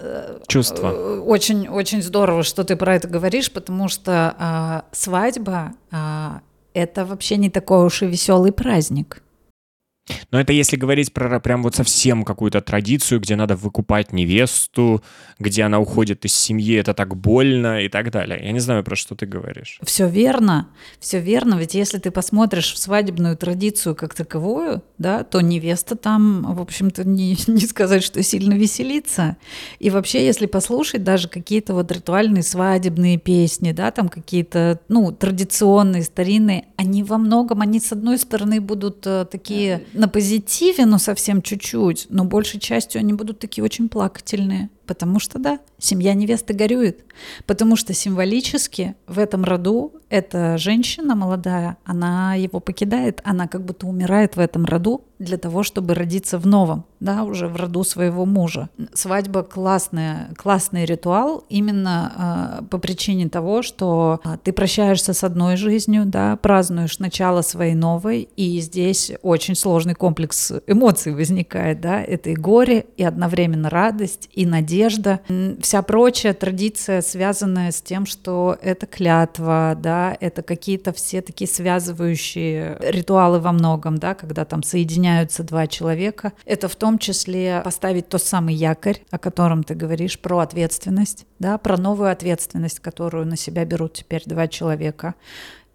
чувство. 0.47 1.19
очень 1.19 1.67
очень 1.67 2.01
здорово 2.01 2.43
что 2.43 2.63
ты 2.63 2.77
про 2.77 2.95
это 2.95 3.09
говоришь 3.09 3.51
потому 3.51 3.89
что 3.89 4.33
а, 4.39 4.85
свадьба 4.93 5.73
а, 5.91 6.39
это 6.73 7.05
вообще 7.05 7.35
не 7.35 7.49
такой 7.49 7.85
уж 7.85 8.03
и 8.03 8.05
веселый 8.05 8.53
праздник 8.53 9.21
но 10.31 10.39
это 10.39 10.53
если 10.53 10.75
говорить 10.75 11.13
про 11.13 11.39
прям 11.39 11.63
вот 11.63 11.75
совсем 11.75 12.23
какую-то 12.23 12.61
традицию, 12.61 13.19
где 13.19 13.35
надо 13.35 13.55
выкупать 13.55 14.13
невесту, 14.13 15.03
где 15.39 15.63
она 15.63 15.79
уходит 15.79 16.25
из 16.25 16.35
семьи, 16.35 16.75
это 16.75 16.93
так 16.93 17.15
больно 17.15 17.81
и 17.81 17.89
так 17.89 18.11
далее. 18.11 18.39
Я 18.43 18.51
не 18.51 18.59
знаю, 18.59 18.83
про 18.83 18.95
что 18.95 19.15
ты 19.15 19.25
говоришь. 19.25 19.79
Все 19.83 20.07
верно, 20.07 20.69
все 20.99 21.19
верно. 21.19 21.55
Ведь 21.55 21.73
если 21.73 21.97
ты 21.97 22.11
посмотришь 22.11 22.73
в 22.73 22.77
свадебную 22.77 23.37
традицию 23.37 23.95
как 23.95 24.13
таковую, 24.13 24.83
да, 24.97 25.23
то 25.23 25.41
невеста 25.41 25.95
там, 25.95 26.53
в 26.53 26.61
общем-то, 26.61 27.03
не, 27.03 27.37
не 27.47 27.61
сказать, 27.61 28.03
что 28.03 28.21
сильно 28.23 28.53
веселится. 28.53 29.37
И 29.79 29.89
вообще, 29.89 30.25
если 30.25 30.45
послушать 30.45 31.03
даже 31.03 31.27
какие-то 31.27 31.73
вот 31.73 31.91
ритуальные 31.91 32.43
свадебные 32.43 33.17
песни, 33.17 33.71
да, 33.71 33.91
там 33.91 34.09
какие-то, 34.09 34.79
ну, 34.87 35.11
традиционные, 35.11 36.03
старинные, 36.03 36.65
они 36.77 37.03
во 37.03 37.17
многом, 37.17 37.61
они 37.61 37.79
с 37.79 37.91
одной 37.91 38.17
стороны 38.17 38.61
будут 38.61 39.05
э, 39.05 39.25
такие 39.31 39.83
на 40.01 40.07
позитиве, 40.07 40.85
но 40.85 40.97
совсем 40.97 41.43
чуть-чуть, 41.43 42.07
но 42.09 42.25
большей 42.25 42.59
частью 42.59 42.99
они 42.99 43.13
будут 43.13 43.37
такие 43.37 43.63
очень 43.63 43.87
плакательные. 43.87 44.69
Потому 44.85 45.19
что, 45.19 45.39
да, 45.39 45.59
семья 45.77 46.13
невесты 46.13 46.53
горюет. 46.53 47.05
Потому 47.45 47.75
что 47.75 47.93
символически 47.93 48.95
в 49.07 49.19
этом 49.19 49.43
роду 49.43 49.93
эта 50.11 50.57
женщина 50.57 51.15
молодая, 51.15 51.77
она 51.85 52.35
его 52.35 52.59
покидает, 52.59 53.21
она 53.23 53.47
как 53.47 53.63
будто 53.63 53.87
умирает 53.87 54.35
в 54.35 54.39
этом 54.39 54.65
роду 54.65 55.05
для 55.19 55.37
того, 55.37 55.63
чтобы 55.63 55.93
родиться 55.93 56.37
в 56.37 56.47
новом, 56.47 56.83
да, 56.99 57.23
уже 57.23 57.47
в 57.47 57.55
роду 57.55 57.83
своего 57.83 58.25
мужа. 58.25 58.69
Свадьба 58.93 59.43
классная, 59.43 60.33
классный 60.35 60.85
ритуал 60.85 61.45
именно 61.47 62.59
э, 62.61 62.65
по 62.65 62.77
причине 62.79 63.29
того, 63.29 63.61
что 63.61 64.19
э, 64.23 64.37
ты 64.43 64.51
прощаешься 64.51 65.13
с 65.13 65.23
одной 65.23 65.57
жизнью, 65.57 66.03
да, 66.05 66.35
празднуешь 66.37 66.99
начало 66.99 67.41
своей 67.43 67.75
новой, 67.75 68.27
и 68.35 68.59
здесь 68.59 69.11
очень 69.21 69.55
сложный 69.55 69.93
комплекс 69.93 70.51
эмоций 70.67 71.13
возникает, 71.13 71.81
да, 71.81 72.01
это 72.01 72.31
и 72.31 72.35
горе, 72.35 72.85
и 72.97 73.03
одновременно 73.03 73.69
радость, 73.69 74.27
и 74.33 74.45
надежда, 74.45 74.70
одежда, 74.71 75.19
вся 75.61 75.81
прочая 75.81 76.33
традиция, 76.33 77.01
связанная 77.01 77.71
с 77.71 77.81
тем, 77.81 78.05
что 78.05 78.57
это 78.61 78.85
клятва, 78.85 79.77
да, 79.77 80.15
это 80.19 80.41
какие-то 80.41 80.93
все 80.93 81.21
такие 81.21 81.47
связывающие 81.47 82.77
ритуалы 82.79 83.39
во 83.39 83.51
многом, 83.51 83.97
да, 83.97 84.13
когда 84.13 84.45
там 84.45 84.63
соединяются 84.63 85.43
два 85.43 85.67
человека. 85.67 86.31
Это 86.45 86.67
в 86.67 86.75
том 86.75 86.97
числе 86.99 87.61
поставить 87.63 88.07
тот 88.07 88.23
самый 88.23 88.55
якорь, 88.55 89.01
о 89.11 89.17
котором 89.17 89.63
ты 89.63 89.75
говоришь, 89.75 90.19
про 90.19 90.39
ответственность, 90.39 91.25
да, 91.39 91.57
про 91.57 91.77
новую 91.77 92.09
ответственность, 92.11 92.79
которую 92.79 93.25
на 93.25 93.35
себя 93.35 93.65
берут 93.65 93.93
теперь 93.93 94.23
два 94.25 94.47
человека. 94.47 95.15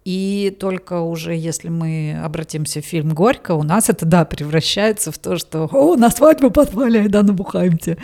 И 0.07 0.55
только 0.57 1.01
уже 1.01 1.35
если 1.35 1.67
мы 1.67 2.17
обратимся 2.23 2.81
в 2.81 2.85
фильм 2.85 3.13
«Горько», 3.13 3.55
у 3.55 3.63
нас 3.63 3.89
это, 3.89 4.05
да, 4.05 4.23
превращается 4.23 5.11
в 5.11 5.17
то, 5.17 5.37
что 5.37 5.67
«О, 5.69 5.97
на 5.97 6.09
свадьбу 6.09 6.49
позвали, 6.49 7.07
да, 7.07 7.23
набухаемте». 7.23 7.97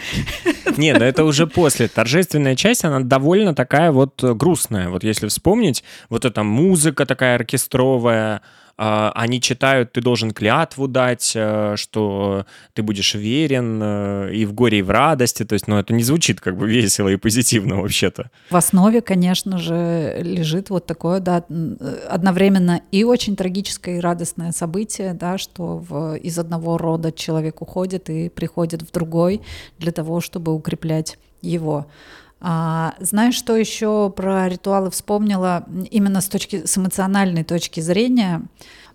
Не, 0.75 0.91
ну 0.91 1.05
это 1.05 1.23
уже 1.23 1.47
после. 1.47 1.87
Торжественная 1.87 2.57
часть, 2.57 2.83
она 2.83 2.99
довольно 2.99 3.55
такая 3.55 3.93
вот 3.93 4.21
грустная. 4.21 4.89
Вот 4.89 5.05
если 5.05 5.29
вспомнить, 5.29 5.85
вот 6.09 6.25
эта 6.25 6.43
музыка 6.43 7.05
такая 7.05 7.35
оркестровая, 7.35 8.41
они 8.83 9.39
читают, 9.39 9.91
ты 9.91 10.01
должен 10.01 10.31
клятву 10.31 10.87
дать, 10.87 11.33
э, 11.35 11.75
что 11.77 12.45
ты 12.73 12.81
будешь 12.81 13.15
верен 13.15 13.79
э, 13.81 14.33
и 14.33 14.45
в 14.45 14.53
горе, 14.53 14.79
и 14.79 14.81
в 14.81 14.89
радости. 14.89 15.45
То 15.45 15.53
есть, 15.53 15.67
ну, 15.67 15.77
это 15.77 15.93
не 15.93 16.03
звучит 16.03 16.41
как 16.41 16.57
бы 16.57 16.67
весело 16.67 17.09
и 17.09 17.15
позитивно 17.15 17.81
вообще-то. 17.81 18.29
В 18.49 18.55
основе, 18.55 19.01
конечно 19.01 19.57
же, 19.57 20.19
лежит 20.21 20.69
вот 20.69 20.85
такое, 20.85 21.19
да, 21.19 21.43
одновременно 22.09 22.81
и 22.91 23.03
очень 23.03 23.35
трагическое 23.35 23.97
и 23.97 23.99
радостное 23.99 24.51
событие, 24.51 25.13
да, 25.13 25.37
что 25.37 25.77
в, 25.77 26.15
из 26.15 26.37
одного 26.39 26.77
рода 26.77 27.11
человек 27.11 27.61
уходит 27.61 28.09
и 28.09 28.29
приходит 28.29 28.81
в 28.81 28.91
другой 28.91 29.41
для 29.77 29.91
того, 29.91 30.21
чтобы 30.21 30.53
укреплять 30.53 31.17
его. 31.41 31.87
А, 32.45 32.95
знаешь, 32.99 33.35
что 33.35 33.55
еще 33.55 34.11
про 34.13 34.49
ритуалы 34.49 34.91
вспомнила 34.91 35.63
именно 35.89 36.19
с 36.19 36.27
точки 36.27 36.65
с 36.65 36.77
эмоциональной 36.77 37.45
точки 37.45 37.79
зрения? 37.79 38.41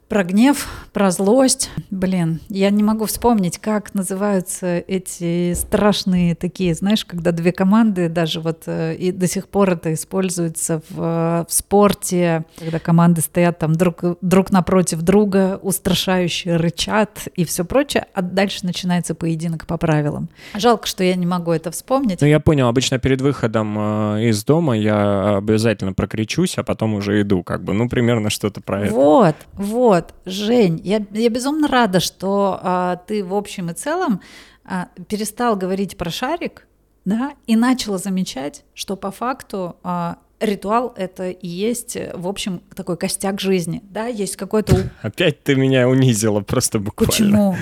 Про 0.09 0.25
гнев, 0.25 0.67
про 0.95 1.11
злость. 1.11 1.71
Блин, 1.91 2.41
я 2.49 2.71
не 2.71 2.83
могу 2.83 3.05
вспомнить, 3.05 3.59
как 3.59 3.93
называются 3.93 4.79
эти 4.79 5.53
страшные 5.53 6.35
такие, 6.35 6.75
знаешь, 6.75 7.05
когда 7.05 7.31
две 7.31 7.53
команды, 7.53 8.09
даже 8.09 8.41
вот 8.41 8.63
э, 8.65 8.95
и 8.95 9.13
до 9.13 9.29
сих 9.29 9.49
пор 9.49 9.73
это 9.73 9.93
используется 9.93 10.81
в, 10.89 11.47
в 11.47 11.53
спорте, 11.53 12.47
когда 12.59 12.79
команды 12.79 13.21
стоят 13.21 13.59
там 13.59 13.75
друг, 13.75 14.03
друг 14.23 14.51
напротив 14.51 15.03
друга, 15.03 15.61
устрашающие 15.61 16.57
рычат 16.57 17.29
и 17.37 17.45
все 17.45 17.67
прочее, 17.67 18.07
а 18.15 18.23
дальше 18.23 18.65
начинается 18.65 19.15
поединок 19.15 19.67
по 19.67 19.77
правилам. 19.77 20.31
Жалко, 20.55 20.87
что 20.87 21.05
я 21.05 21.17
не 21.17 21.27
могу 21.27 21.53
это 21.53 21.71
вспомнить. 21.71 22.23
Ну, 22.23 22.27
я 22.27 22.41
понял, 22.41 22.69
обычно 22.69 22.99
перед 22.99 23.21
выходом 23.21 23.77
э, 24.17 24.29
из 24.29 24.43
дома 24.43 24.75
я 24.75 25.37
обязательно 25.37 25.93
прокричусь, 25.93 26.57
а 26.57 26.63
потом 26.63 26.95
уже 26.95 27.21
иду, 27.21 27.43
как 27.43 27.63
бы, 27.63 27.75
ну, 27.75 27.91
примерно 27.91 28.31
что-то 28.31 28.63
про 28.63 28.87
это. 28.87 28.95
Вот, 28.95 29.37
вот. 29.53 29.98
Вот, 29.99 30.15
Жень, 30.27 30.81
я, 30.85 31.05
я 31.11 31.29
безумно 31.29 31.67
рада, 31.67 31.99
что 31.99 32.61
а, 32.63 32.97
ты 33.09 33.25
в 33.25 33.35
общем 33.35 33.71
и 33.71 33.75
целом 33.75 34.21
а, 34.65 34.89
перестал 35.09 35.57
говорить 35.57 35.97
про 35.97 36.09
шарик, 36.09 36.69
да, 37.05 37.33
и 37.49 37.57
начала 37.57 37.99
замечать, 37.99 38.65
что 38.75 38.95
по 38.95 39.11
факту 39.11 39.75
а, 39.83 40.19
ритуал 40.39 40.95
это 40.97 41.31
и 41.31 41.49
есть, 41.49 41.99
в 42.15 42.29
общем, 42.29 42.63
такой 42.77 42.97
костяк 42.97 43.41
жизни, 43.41 43.83
да, 43.91 44.07
есть 44.07 44.37
какой-то... 44.37 44.89
Опять 45.03 45.43
ты 45.43 45.57
меня 45.57 45.89
унизила 45.89 46.43
просто 46.43 46.79
буквально. 46.79 47.09
Почему? 47.09 47.57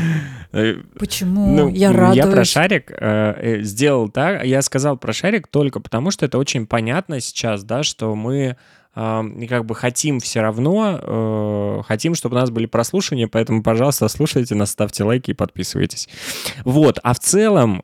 Э, 0.53 0.75
Почему? 0.99 1.57
Ну, 1.57 1.69
я 1.71 1.91
радуюсь. 1.91 2.17
Я 2.17 2.27
про 2.31 2.45
шарик 2.45 2.91
э, 2.91 2.97
э, 3.01 3.63
сделал 3.63 4.11
так, 4.11 4.45
я 4.45 4.61
сказал 4.61 4.99
про 4.99 5.15
шарик 5.15 5.49
только 5.49 5.81
потому, 5.81 6.11
что 6.11 6.27
это 6.27 6.37
очень 6.37 6.67
понятно 6.67 7.21
сейчас, 7.21 7.65
да, 7.65 7.83
что 7.83 8.15
мы 8.15 8.59
и 8.97 9.47
как 9.47 9.67
бы 9.67 9.75
хотим 9.75 10.21
все 10.21 10.41
равно, 10.41 10.99
э, 11.03 11.83
хотим, 11.87 12.15
чтобы 12.15 12.37
у 12.37 12.39
нас 12.39 12.51
были 12.51 12.67
прослушивания, 12.67 13.29
поэтому, 13.29 13.63
пожалуйста, 13.63 14.09
слушайте 14.09 14.55
нас, 14.55 14.71
ставьте 14.71 15.05
лайки 15.05 15.33
и 15.33 15.35
подписывайтесь. 15.35 16.09
Вот, 16.65 16.99
а 17.03 17.13
в 17.13 17.19
целом 17.19 17.83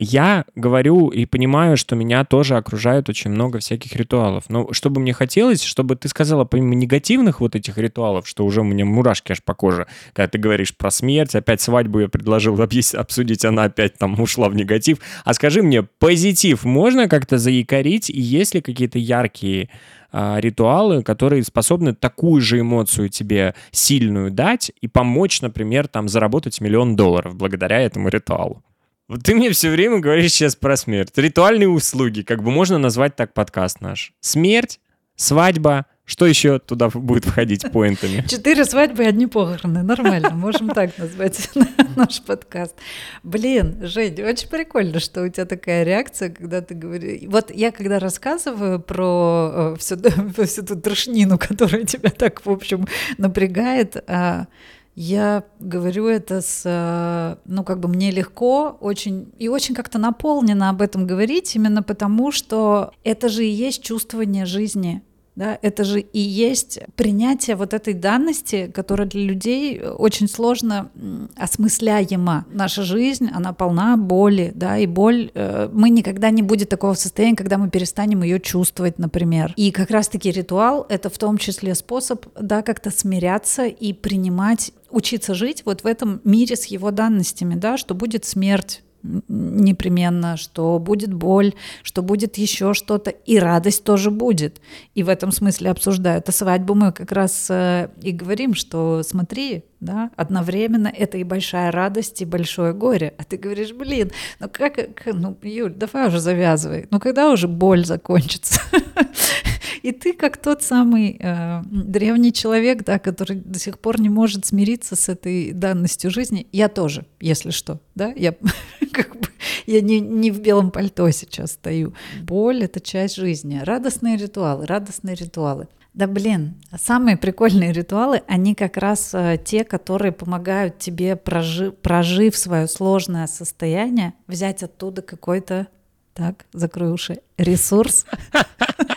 я 0.00 0.44
говорю 0.54 1.08
и 1.08 1.26
понимаю, 1.26 1.76
что 1.76 1.96
меня 1.96 2.24
тоже 2.24 2.56
окружает 2.56 3.08
очень 3.08 3.32
много 3.32 3.58
всяких 3.58 3.96
ритуалов. 3.96 4.44
Но 4.48 4.72
что 4.72 4.90
бы 4.90 5.00
мне 5.00 5.12
хотелось, 5.12 5.62
чтобы 5.62 5.96
ты 5.96 6.08
сказала, 6.08 6.44
помимо 6.44 6.76
негативных 6.76 7.40
вот 7.40 7.56
этих 7.56 7.76
ритуалов, 7.78 8.28
что 8.28 8.44
уже 8.44 8.60
у 8.60 8.64
меня 8.64 8.84
мурашки 8.84 9.32
аж 9.32 9.42
по 9.42 9.54
коже, 9.54 9.88
когда 10.12 10.28
ты 10.28 10.38
говоришь 10.38 10.76
про 10.76 10.92
смерть, 10.92 11.34
опять 11.34 11.60
свадьбу 11.60 11.98
я 11.98 12.08
предложил 12.08 12.56
обсудить, 12.60 13.44
она 13.44 13.64
опять 13.64 13.98
там 13.98 14.20
ушла 14.20 14.48
в 14.48 14.54
негатив. 14.54 14.98
А 15.24 15.34
скажи 15.34 15.62
мне, 15.62 15.82
позитив 15.82 16.64
можно 16.64 17.08
как-то 17.08 17.38
заякорить? 17.38 18.08
И 18.08 18.20
есть 18.20 18.54
ли 18.54 18.60
какие-то 18.60 19.00
яркие 19.00 19.68
а, 20.10 20.38
ритуалы, 20.40 21.02
которые 21.02 21.42
способны 21.44 21.94
такую 21.94 22.40
же 22.40 22.60
эмоцию 22.60 23.08
тебе 23.08 23.54
сильную 23.70 24.30
дать 24.30 24.72
и 24.80 24.88
помочь, 24.88 25.40
например, 25.42 25.88
там 25.88 26.08
заработать 26.08 26.60
миллион 26.60 26.96
долларов 26.96 27.34
благодаря 27.34 27.80
этому 27.80 28.08
ритуалу. 28.08 28.62
Вот 29.08 29.22
ты 29.22 29.34
мне 29.34 29.50
все 29.50 29.70
время 29.70 30.00
говоришь 30.00 30.32
сейчас 30.32 30.54
про 30.54 30.76
смерть. 30.76 31.12
Ритуальные 31.16 31.68
услуги, 31.68 32.22
как 32.22 32.42
бы 32.42 32.50
можно 32.50 32.78
назвать 32.78 33.16
так 33.16 33.32
подкаст 33.32 33.80
наш. 33.80 34.12
Смерть 34.20 34.80
свадьба, 35.16 35.86
что 36.08 36.24
еще 36.24 36.58
туда 36.58 36.88
будет 36.88 37.26
входить 37.26 37.70
поинтами? 37.70 38.24
Четыре 38.28 38.64
свадьбы 38.64 39.04
и 39.04 39.06
одни 39.06 39.26
похороны. 39.26 39.82
Нормально, 39.82 40.30
можем 40.30 40.70
так 40.70 40.96
назвать 40.96 41.50
наш 41.96 42.22
подкаст. 42.22 42.74
Блин, 43.22 43.76
Жень, 43.82 44.22
очень 44.22 44.48
прикольно, 44.48 45.00
что 45.00 45.22
у 45.22 45.28
тебя 45.28 45.44
такая 45.44 45.84
реакция, 45.84 46.30
когда 46.30 46.62
ты 46.62 46.74
говоришь... 46.74 47.28
Вот 47.28 47.50
я 47.54 47.70
когда 47.72 47.98
рассказываю 47.98 48.80
про 48.80 49.76
всю, 49.78 49.96
всю 50.46 50.64
ту 50.64 50.76
трошнину, 50.76 51.36
которая 51.36 51.84
тебя 51.84 52.08
так, 52.08 52.46
в 52.46 52.50
общем, 52.50 52.86
напрягает, 53.18 54.02
а, 54.08 54.46
я 54.94 55.44
говорю 55.60 56.06
это 56.06 56.40
с, 56.40 57.38
ну, 57.44 57.64
как 57.64 57.80
бы 57.80 57.88
мне 57.88 58.10
легко 58.10 58.78
очень 58.80 59.30
и 59.38 59.48
очень 59.48 59.74
как-то 59.74 59.98
наполнено 59.98 60.70
об 60.70 60.80
этом 60.80 61.06
говорить, 61.06 61.54
именно 61.54 61.82
потому 61.82 62.32
что 62.32 62.92
это 63.04 63.28
же 63.28 63.44
и 63.44 63.50
есть 63.50 63.82
чувствование 63.82 64.46
жизни 64.46 65.02
да, 65.38 65.56
это 65.62 65.84
же 65.84 66.00
и 66.00 66.18
есть 66.18 66.80
принятие 66.96 67.54
вот 67.54 67.72
этой 67.72 67.94
данности, 67.94 68.68
которая 68.74 69.06
для 69.06 69.22
людей 69.22 69.80
очень 69.80 70.28
сложно 70.28 70.90
осмысляема. 71.36 72.44
Наша 72.52 72.82
жизнь, 72.82 73.28
она 73.32 73.52
полна 73.52 73.96
боли, 73.96 74.50
да, 74.52 74.78
и 74.78 74.86
боль, 74.86 75.30
э, 75.34 75.70
мы 75.72 75.90
никогда 75.90 76.30
не 76.30 76.42
будет 76.42 76.70
такого 76.70 76.94
состояния, 76.94 77.36
когда 77.36 77.56
мы 77.56 77.70
перестанем 77.70 78.24
ее 78.24 78.40
чувствовать, 78.40 78.98
например. 78.98 79.54
И 79.54 79.70
как 79.70 79.92
раз-таки 79.92 80.32
ритуал— 80.32 80.84
это 80.88 81.08
в 81.08 81.16
том 81.18 81.38
числе 81.38 81.76
способ, 81.76 82.26
да, 82.40 82.62
как-то 82.62 82.90
смиряться 82.90 83.66
и 83.66 83.92
принимать 83.92 84.72
учиться 84.90 85.34
жить 85.34 85.62
вот 85.64 85.82
в 85.82 85.86
этом 85.86 86.20
мире 86.24 86.56
с 86.56 86.64
его 86.64 86.90
данностями, 86.90 87.54
да, 87.54 87.76
что 87.76 87.94
будет 87.94 88.24
смерть, 88.24 88.82
непременно, 89.02 90.36
что 90.36 90.78
будет 90.78 91.12
боль, 91.12 91.54
что 91.82 92.02
будет 92.02 92.38
еще 92.38 92.74
что-то, 92.74 93.10
и 93.10 93.38
радость 93.38 93.84
тоже 93.84 94.10
будет. 94.10 94.60
И 94.94 95.02
в 95.02 95.08
этом 95.08 95.32
смысле 95.32 95.70
обсуждаю. 95.70 96.18
Это 96.18 96.32
свадьбу 96.32 96.74
мы 96.74 96.92
как 96.92 97.12
раз 97.12 97.46
э, 97.50 97.88
и 98.02 98.12
говорим, 98.12 98.54
что 98.54 99.02
смотри, 99.02 99.64
да, 99.80 100.10
одновременно 100.16 100.88
это 100.88 101.18
и 101.18 101.24
большая 101.24 101.70
радость, 101.70 102.22
и 102.22 102.24
большое 102.24 102.72
горе. 102.72 103.14
А 103.18 103.24
ты 103.24 103.36
говоришь, 103.36 103.72
блин, 103.72 104.10
ну 104.40 104.48
как, 104.50 104.76
ну, 105.06 105.36
Юль, 105.42 105.74
давай 105.74 106.08
уже 106.08 106.20
завязывай. 106.20 106.86
Ну 106.90 106.98
когда 106.98 107.30
уже 107.30 107.48
боль 107.48 107.84
закончится? 107.84 108.60
И 109.82 109.92
ты 109.92 110.12
как 110.12 110.36
тот 110.36 110.62
самый 110.62 111.18
э, 111.20 111.62
древний 111.66 112.32
человек, 112.32 112.84
да, 112.84 112.98
который 112.98 113.36
до 113.36 113.58
сих 113.58 113.78
пор 113.78 114.00
не 114.00 114.08
может 114.08 114.46
смириться 114.46 114.96
с 114.96 115.08
этой 115.08 115.52
данностью 115.52 116.10
жизни. 116.10 116.46
Я 116.52 116.68
тоже, 116.68 117.06
если 117.20 117.50
что, 117.50 117.80
да, 117.94 118.12
я 118.16 118.34
как 118.92 119.16
бы 119.16 119.28
я 119.66 119.80
не, 119.80 120.00
не 120.00 120.30
в 120.30 120.40
белом 120.40 120.70
пальто 120.70 121.10
сейчас 121.10 121.52
стою. 121.52 121.94
Боль— 122.22 122.62
это 122.64 122.80
часть 122.80 123.16
жизни. 123.16 123.60
Радостные 123.62 124.16
ритуалы, 124.16 124.66
радостные 124.66 125.14
ритуалы. 125.14 125.68
Да 125.94 126.06
блин, 126.06 126.54
самые 126.76 127.16
прикольные 127.16 127.72
ритуалы, 127.72 128.22
они 128.28 128.54
как 128.54 128.76
раз 128.76 129.10
э, 129.14 129.36
те, 129.44 129.64
которые 129.64 130.12
помогают 130.12 130.78
тебе, 130.78 131.16
прожи, 131.16 131.72
прожив 131.72 132.36
свое 132.36 132.68
сложное 132.68 133.26
состояние, 133.26 134.14
взять 134.28 134.62
оттуда 134.62 135.02
какой-то, 135.02 135.66
так, 136.14 136.46
закрой 136.52 136.92
уши, 136.92 137.18
ресурс. 137.36 138.06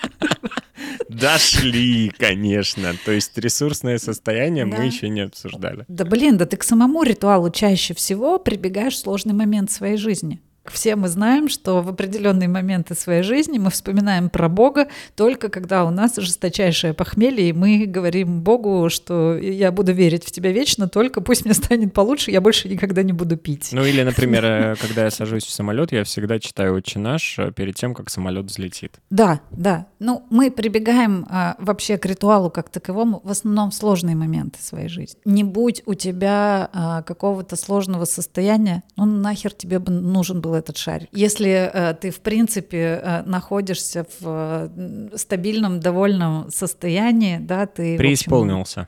Дошли, 1.22 2.12
конечно. 2.18 2.94
То 3.06 3.12
есть 3.12 3.38
ресурсное 3.38 3.98
состояние 4.00 4.66
да. 4.66 4.78
мы 4.78 4.86
еще 4.86 5.08
не 5.08 5.22
обсуждали. 5.22 5.86
Да 5.88 6.04
блин, 6.04 6.38
да 6.38 6.46
ты 6.46 6.58
к 6.58 6.64
самому 6.64 7.04
ритуалу 7.04 7.50
чаще 7.50 7.94
всего 7.94 8.40
прибегаешь 8.40 8.96
в 8.96 9.00
сложный 9.00 9.34
момент 9.34 9.72
своей 9.72 9.98
жизни. 9.98 10.42
Все 10.66 10.96
мы 10.96 11.08
знаем, 11.08 11.50
что 11.50 11.82
в 11.82 11.90
определенные 11.90 12.48
моменты 12.48 12.94
своей 12.94 13.24
жизни 13.24 13.58
мы 13.58 13.72
вспоминаем 13.72 14.30
про 14.30 14.48
Бога 14.48 14.88
только 15.16 15.50
когда 15.50 15.86
у 15.86 15.90
нас 15.90 16.16
жесточайшее 16.18 16.94
похмелье, 16.94 17.50
и 17.50 17.54
мы 17.54 17.86
говорим 17.88 18.42
Богу, 18.42 18.90
что 18.90 19.38
я 19.38 19.72
буду 19.72 19.92
верить 19.92 20.24
в 20.24 20.32
тебя 20.32 20.52
вечно, 20.52 20.88
только 20.88 21.22
пусть 21.22 21.46
мне 21.46 21.54
станет 21.54 21.94
получше, 21.94 22.32
я 22.32 22.42
больше 22.42 22.70
никогда 22.70 23.02
не 23.02 23.14
буду 23.14 23.38
пить. 23.38 23.70
Ну 23.72 23.84
или, 23.84 24.04
например, 24.04 24.46
э, 24.46 24.76
когда 24.80 25.06
я 25.06 25.12
сажусь 25.12 25.46
в 25.46 25.52
самолет, 25.52 25.92
я 25.92 26.04
всегда 26.04 26.40
читаю 26.40 26.76
«Отче 26.76 27.00
наш» 27.00 27.40
э, 27.40 27.52
перед 27.52 27.76
тем, 27.76 27.96
как 27.96 28.10
самолет 28.10 28.46
взлетит. 28.46 29.00
Да, 29.10 29.42
да. 29.50 29.88
Ну, 30.00 30.26
мы 30.30 30.52
прибегаем 30.52 31.26
а, 31.30 31.56
вообще 31.60 31.98
к 31.98 32.06
ритуалу 32.06 32.50
как 32.50 32.70
таковому 32.70 33.22
в 33.24 33.32
основном 33.32 33.72
в 33.72 33.76
сложные 33.76 34.16
моменты 34.16 34.60
своей 34.62 34.90
жизни. 34.90 35.20
Не 35.26 35.44
будь 35.44 35.82
у 35.86 35.94
тебя 35.94 36.70
а, 36.72 37.02
какого-то 37.02 37.56
сложного 37.56 38.06
состояния, 38.06 38.84
ну 38.96 39.06
нахер 39.06 39.54
тебе 39.54 39.80
бы 39.80 39.92
нужен 39.92 40.42
был 40.42 40.51
был 40.52 40.58
этот 40.58 40.78
шарик. 40.78 41.10
Если 41.12 41.50
э, 41.50 41.94
ты, 41.94 42.12
в 42.12 42.20
принципе, 42.20 43.02
э, 43.04 43.24
находишься 43.24 44.06
в 44.20 44.70
э, 44.76 45.18
стабильном, 45.18 45.80
довольном 45.80 46.50
состоянии, 46.52 47.38
да, 47.38 47.66
ты... 47.66 47.98
Преисполнился. 47.98 48.88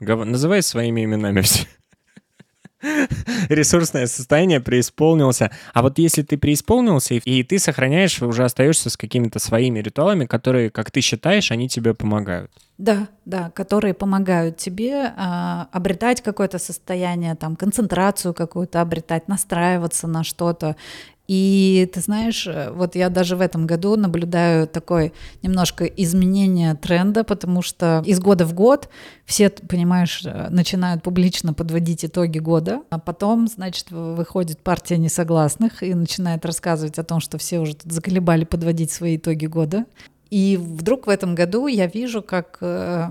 Общем... 0.00 0.30
Называй 0.30 0.62
своими 0.62 1.04
именами 1.04 1.42
все 1.42 1.66
ресурсное 3.48 4.06
состояние 4.06 4.60
преисполнился. 4.60 5.50
А 5.72 5.82
вот 5.82 5.98
если 5.98 6.22
ты 6.22 6.36
преисполнился, 6.36 7.14
и 7.14 7.42
ты 7.42 7.58
сохраняешь, 7.58 8.20
уже 8.22 8.44
остаешься 8.44 8.90
с 8.90 8.96
какими-то 8.96 9.38
своими 9.38 9.80
ритуалами, 9.80 10.26
которые, 10.26 10.70
как 10.70 10.90
ты 10.90 11.00
считаешь, 11.00 11.52
они 11.52 11.68
тебе 11.68 11.94
помогают. 11.94 12.50
Да, 12.82 13.06
да, 13.24 13.50
которые 13.50 13.94
помогают 13.94 14.56
тебе 14.56 15.14
а, 15.16 15.68
обретать 15.70 16.20
какое-то 16.20 16.58
состояние, 16.58 17.36
там, 17.36 17.54
концентрацию 17.54 18.34
какую-то 18.34 18.80
обретать, 18.80 19.28
настраиваться 19.28 20.08
на 20.08 20.24
что-то. 20.24 20.74
И 21.28 21.88
ты 21.94 22.00
знаешь, 22.00 22.48
вот 22.72 22.96
я 22.96 23.08
даже 23.08 23.36
в 23.36 23.40
этом 23.40 23.68
году 23.68 23.94
наблюдаю 23.94 24.66
такое 24.66 25.12
немножко 25.42 25.84
изменение 25.84 26.74
тренда, 26.74 27.22
потому 27.22 27.62
что 27.62 28.02
из 28.04 28.18
года 28.18 28.44
в 28.44 28.52
год 28.52 28.88
все, 29.26 29.48
понимаешь, 29.48 30.24
начинают 30.50 31.04
публично 31.04 31.54
подводить 31.54 32.04
итоги 32.04 32.40
года, 32.40 32.82
а 32.90 32.98
потом, 32.98 33.46
значит, 33.46 33.92
выходит 33.92 34.58
партия 34.58 34.98
несогласных 34.98 35.84
и 35.84 35.94
начинает 35.94 36.44
рассказывать 36.44 36.98
о 36.98 37.04
том, 37.04 37.20
что 37.20 37.38
все 37.38 37.60
уже 37.60 37.76
тут 37.76 37.92
заколебали 37.92 38.44
подводить 38.44 38.90
свои 38.90 39.16
итоги 39.16 39.46
года. 39.46 39.86
И 40.32 40.56
вдруг 40.56 41.08
в 41.08 41.10
этом 41.10 41.34
году 41.34 41.66
я 41.66 41.86
вижу, 41.86 42.22
как 42.22 42.56
э, 42.62 43.08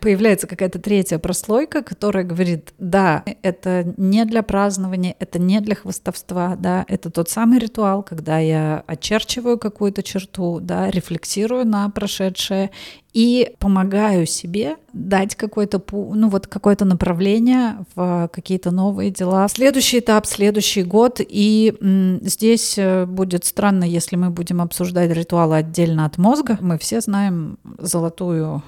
появляется 0.00 0.46
какая-то 0.46 0.78
третья 0.78 1.18
прослойка, 1.18 1.82
которая 1.82 2.24
говорит, 2.24 2.72
да, 2.78 3.22
это 3.42 3.92
не 3.98 4.24
для 4.24 4.42
празднования, 4.42 5.14
это 5.18 5.38
не 5.38 5.60
для 5.60 5.74
хвостовства, 5.74 6.56
да, 6.58 6.86
это 6.88 7.10
тот 7.10 7.28
самый 7.28 7.58
ритуал, 7.58 8.02
когда 8.02 8.38
я 8.38 8.82
очерчиваю 8.86 9.58
какую-то 9.58 10.02
черту, 10.02 10.58
да, 10.58 10.90
рефлексирую 10.90 11.66
на 11.66 11.90
прошедшее 11.90 12.70
и 13.14 13.54
помогаю 13.60 14.26
себе 14.26 14.76
дать 14.92 15.36
какое-то, 15.36 15.82
ну 15.92 16.28
вот 16.28 16.48
какое-то 16.48 16.84
направление 16.84 17.86
в 17.94 18.28
какие-то 18.32 18.72
новые 18.72 19.10
дела. 19.10 19.48
Следующий 19.48 20.00
этап, 20.00 20.26
следующий 20.26 20.82
год, 20.82 21.20
и 21.20 21.74
м, 21.80 22.18
здесь 22.22 22.74
э, 22.76 23.06
будет 23.06 23.44
странно, 23.44 23.84
если 23.84 24.16
мы 24.16 24.30
будем 24.30 24.60
обсуждать 24.60 25.12
ритуалы 25.12 25.56
отдельно 25.56 26.04
от 26.04 26.18
мозга. 26.18 26.58
Мы 26.60 26.76
все 26.76 27.00
знаем 27.00 27.58
золотую 27.78 28.62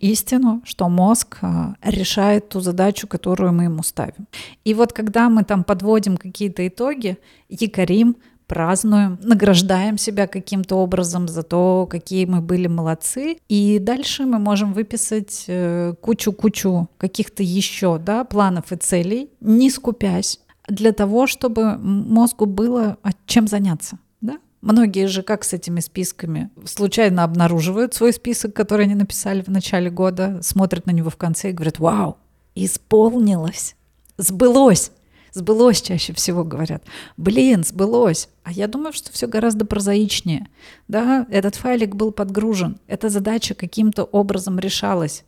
истину, 0.00 0.62
что 0.64 0.88
мозг 0.88 1.38
э, 1.42 1.74
решает 1.82 2.48
ту 2.48 2.60
задачу, 2.60 3.08
которую 3.08 3.52
мы 3.52 3.64
ему 3.64 3.82
ставим. 3.82 4.28
И 4.64 4.72
вот 4.72 4.92
когда 4.92 5.28
мы 5.28 5.42
там 5.42 5.64
подводим 5.64 6.16
какие-то 6.16 6.66
итоги, 6.66 7.18
якорим, 7.48 8.16
празднуем, 8.50 9.16
награждаем 9.22 9.96
себя 9.96 10.26
каким-то 10.26 10.74
образом 10.74 11.28
за 11.28 11.44
то, 11.44 11.86
какие 11.88 12.24
мы 12.24 12.40
были 12.40 12.66
молодцы. 12.66 13.38
И 13.48 13.78
дальше 13.78 14.24
мы 14.24 14.40
можем 14.40 14.72
выписать 14.72 15.44
э, 15.46 15.94
кучу-кучу 16.00 16.88
каких-то 16.98 17.44
еще 17.44 17.98
да, 17.98 18.24
планов 18.24 18.72
и 18.72 18.76
целей, 18.76 19.30
не 19.40 19.70
скупясь, 19.70 20.40
для 20.66 20.90
того, 20.90 21.28
чтобы 21.28 21.78
мозгу 21.78 22.46
было 22.46 22.98
чем 23.26 23.46
заняться. 23.46 24.00
Да? 24.20 24.38
Многие 24.62 25.06
же 25.06 25.22
как 25.22 25.44
с 25.44 25.52
этими 25.52 25.78
списками? 25.78 26.50
Случайно 26.64 27.22
обнаруживают 27.22 27.94
свой 27.94 28.12
список, 28.12 28.52
который 28.52 28.86
они 28.86 28.96
написали 28.96 29.42
в 29.42 29.48
начале 29.48 29.90
года, 29.90 30.40
смотрят 30.42 30.86
на 30.86 30.90
него 30.90 31.08
в 31.08 31.16
конце 31.16 31.50
и 31.50 31.52
говорят, 31.52 31.78
вау, 31.78 32.16
исполнилось, 32.56 33.76
сбылось. 34.16 34.90
Сбылось 35.32 35.82
чаще 35.82 36.12
всего 36.12 36.44
говорят. 36.44 36.82
Блин, 37.16 37.64
сбылось. 37.64 38.28
А 38.42 38.52
я 38.52 38.66
думаю, 38.66 38.92
что 38.92 39.12
все 39.12 39.26
гораздо 39.26 39.64
прозаичнее. 39.64 40.48
Да, 40.88 41.26
этот 41.30 41.54
файлик 41.54 41.94
был 41.94 42.12
подгружен. 42.12 42.78
Эта 42.86 43.08
задача 43.08 43.54
каким-то 43.54 44.04
образом 44.04 44.58
решалась. 44.58 45.24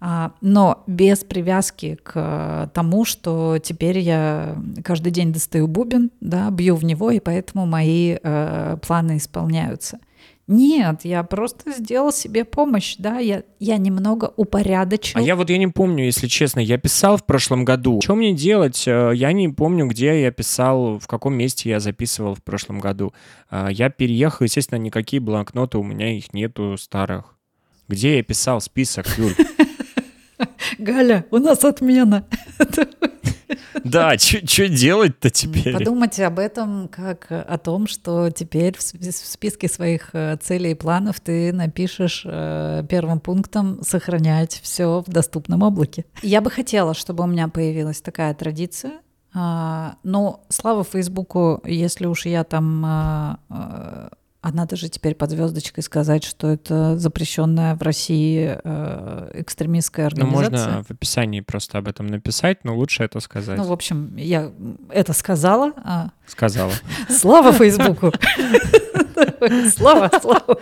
А, 0.00 0.32
но 0.40 0.82
без 0.86 1.24
привязки 1.24 1.98
к 2.02 2.70
тому, 2.74 3.04
что 3.04 3.58
теперь 3.62 4.00
я 4.00 4.56
каждый 4.82 5.12
день 5.12 5.32
достаю 5.32 5.66
бубен, 5.66 6.10
да, 6.20 6.50
бью 6.50 6.74
в 6.76 6.84
него, 6.84 7.10
и 7.10 7.20
поэтому 7.20 7.64
мои 7.64 8.18
э, 8.22 8.76
планы 8.86 9.16
исполняются. 9.16 9.98
Нет, 10.46 11.00
я 11.04 11.22
просто 11.22 11.72
сделал 11.72 12.12
себе 12.12 12.44
помощь, 12.44 12.96
да, 12.98 13.18
я, 13.18 13.44
я 13.60 13.78
немного 13.78 14.32
упорядочил. 14.36 15.18
А 15.18 15.22
я 15.22 15.36
вот 15.36 15.48
я 15.48 15.56
не 15.56 15.68
помню, 15.68 16.04
если 16.04 16.26
честно, 16.26 16.60
я 16.60 16.76
писал 16.76 17.16
в 17.16 17.24
прошлом 17.24 17.64
году. 17.64 18.00
Что 18.02 18.14
мне 18.14 18.34
делать? 18.34 18.86
Э, 18.86 19.12
я 19.14 19.32
не 19.32 19.48
помню, 19.48 19.86
где 19.86 20.20
я 20.20 20.30
писал, 20.30 20.98
в 20.98 21.06
каком 21.06 21.34
месте 21.34 21.70
я 21.70 21.80
записывал 21.80 22.34
в 22.34 22.42
прошлом 22.42 22.78
году. 22.78 23.14
Э, 23.50 23.68
я 23.70 23.88
переехал, 23.88 24.44
естественно, 24.44 24.78
никакие 24.78 25.20
блокноты, 25.20 25.78
у 25.78 25.82
меня 25.82 26.14
их 26.14 26.34
нету 26.34 26.76
старых. 26.78 27.36
Где 27.88 28.16
я 28.18 28.22
писал 28.22 28.60
список, 28.60 29.06
Юль? 29.16 29.34
Галя, 30.78 31.24
у 31.30 31.38
нас 31.38 31.64
отмена. 31.64 32.26
Да, 33.82 34.16
что 34.18 34.68
делать-то 34.68 35.30
теперь? 35.30 35.72
Подумайте 35.72 36.26
об 36.26 36.38
этом 36.38 36.88
как 36.88 37.26
о 37.30 37.58
том, 37.58 37.86
что 37.86 38.30
теперь 38.30 38.76
в 38.76 38.82
списке 38.82 39.68
своих 39.68 40.10
э, 40.12 40.36
целей 40.36 40.72
и 40.72 40.74
планов 40.74 41.20
ты 41.20 41.52
напишешь 41.52 42.22
э, 42.24 42.84
первым 42.88 43.20
пунктом 43.20 43.82
сохранять 43.82 44.60
все 44.62 45.02
в 45.06 45.10
доступном 45.10 45.62
облаке. 45.62 46.04
Я 46.22 46.40
бы 46.40 46.50
хотела, 46.50 46.94
чтобы 46.94 47.24
у 47.24 47.26
меня 47.26 47.48
появилась 47.48 48.00
такая 48.00 48.34
традиция, 48.34 48.92
а, 49.32 49.96
но 50.04 50.44
слава 50.48 50.84
Фейсбуку, 50.84 51.60
если 51.64 52.06
уж 52.06 52.26
я 52.26 52.44
там 52.44 53.38
а, 54.44 54.48
а, 54.48 54.50
а 54.50 54.52
надо 54.52 54.76
же 54.76 54.88
теперь 54.88 55.14
под 55.14 55.30
звездочкой 55.30 55.82
сказать, 55.82 56.24
что 56.24 56.48
это 56.48 56.98
запрещенная 56.98 57.74
в 57.74 57.82
России 57.82 58.58
э, 58.62 59.30
экстремистская 59.34 60.06
организация. 60.06 60.50
Ну, 60.50 60.56
можно 60.56 60.84
в 60.84 60.90
описании 60.90 61.40
просто 61.40 61.78
об 61.78 61.88
этом 61.88 62.06
написать, 62.06 62.64
но 62.64 62.76
лучше 62.76 63.04
это 63.04 63.20
сказать. 63.20 63.56
Ну, 63.56 63.64
в 63.64 63.72
общем, 63.72 64.16
я 64.16 64.52
это 64.90 65.12
сказала. 65.12 65.72
Сказала. 66.26 66.72
Слава 67.08 67.52
Фейсбуку! 67.52 68.12
Слава, 69.76 70.10
слава. 70.20 70.58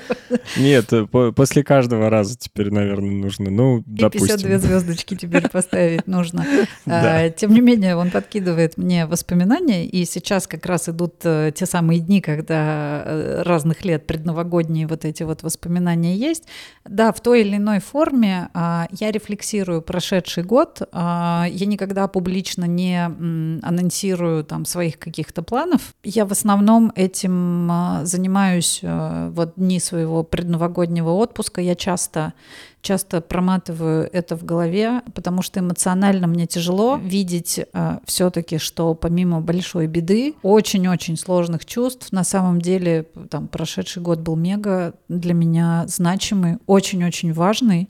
Нет, 0.57 0.91
после 1.37 1.63
каждого 1.63 2.11
раза 2.11 2.37
теперь, 2.37 2.71
наверное, 2.71 3.11
нужно, 3.11 3.51
ну, 3.51 3.83
допустим. 3.87 4.37
52 4.37 4.59
звездочки 4.59 5.17
теперь 5.17 5.49
поставить 5.49 6.07
нужно. 6.07 6.45
А, 6.87 7.31
тем 7.31 7.53
не 7.53 7.61
менее, 7.61 7.97
он 7.97 8.11
подкидывает 8.11 8.77
мне 8.77 9.07
воспоминания, 9.07 9.87
и 9.87 10.05
сейчас 10.05 10.47
как 10.47 10.67
раз 10.67 10.89
идут 10.89 11.15
э, 11.25 11.53
те 11.55 11.65
самые 11.65 12.01
дни, 12.01 12.21
когда 12.21 13.03
э, 13.05 13.43
разных 13.43 13.85
лет 13.85 14.07
предновогодние 14.07 14.87
вот 14.87 15.05
эти 15.05 15.23
вот 15.23 15.43
воспоминания 15.43 16.17
есть. 16.17 16.45
Да, 16.85 17.13
в 17.13 17.21
той 17.21 17.43
или 17.43 17.57
иной 17.57 17.81
форме 17.81 18.49
а, 18.53 18.89
я 18.91 19.11
рефлексирую 19.11 19.81
прошедший 19.81 20.43
год. 20.43 20.83
А, 20.93 21.47
я 21.51 21.67
никогда 21.67 22.09
публично 22.09 22.65
не 22.65 23.05
анонсирую 23.63 24.45
там 24.45 24.65
своих 24.65 24.99
каких-то 24.99 25.43
планов. 25.53 25.95
Я 26.03 26.25
в 26.25 26.33
основном 26.33 26.93
этим 26.97 27.71
занимаюсь 28.05 28.81
Э, 28.83 29.31
вот 29.35 29.55
дни 29.57 29.81
своего 29.81 30.23
предновогоднего 30.23 31.11
отпуска 31.11 31.61
я 31.61 31.75
часто 31.75 32.33
часто 32.83 33.21
проматываю 33.21 34.11
это 34.13 34.37
в 34.37 34.45
голове, 34.45 35.03
потому 35.15 35.43
что 35.43 35.61
эмоционально 35.61 36.27
мне 36.27 36.47
тяжело 36.49 36.97
видеть 36.97 37.61
э, 37.61 37.99
все-таки, 38.05 38.59
что 38.59 38.95
помимо 38.95 39.41
большой 39.41 39.87
беды, 39.87 40.35
очень-очень 40.43 41.17
сложных 41.17 41.65
чувств, 41.65 42.11
на 42.11 42.25
самом 42.25 42.61
деле 42.61 43.07
там 43.31 43.47
прошедший 43.47 44.03
год 44.03 44.19
был 44.19 44.35
мега 44.35 44.95
для 45.09 45.33
меня 45.33 45.85
значимый, 45.87 46.59
очень-очень 46.67 47.33
важный. 47.33 47.89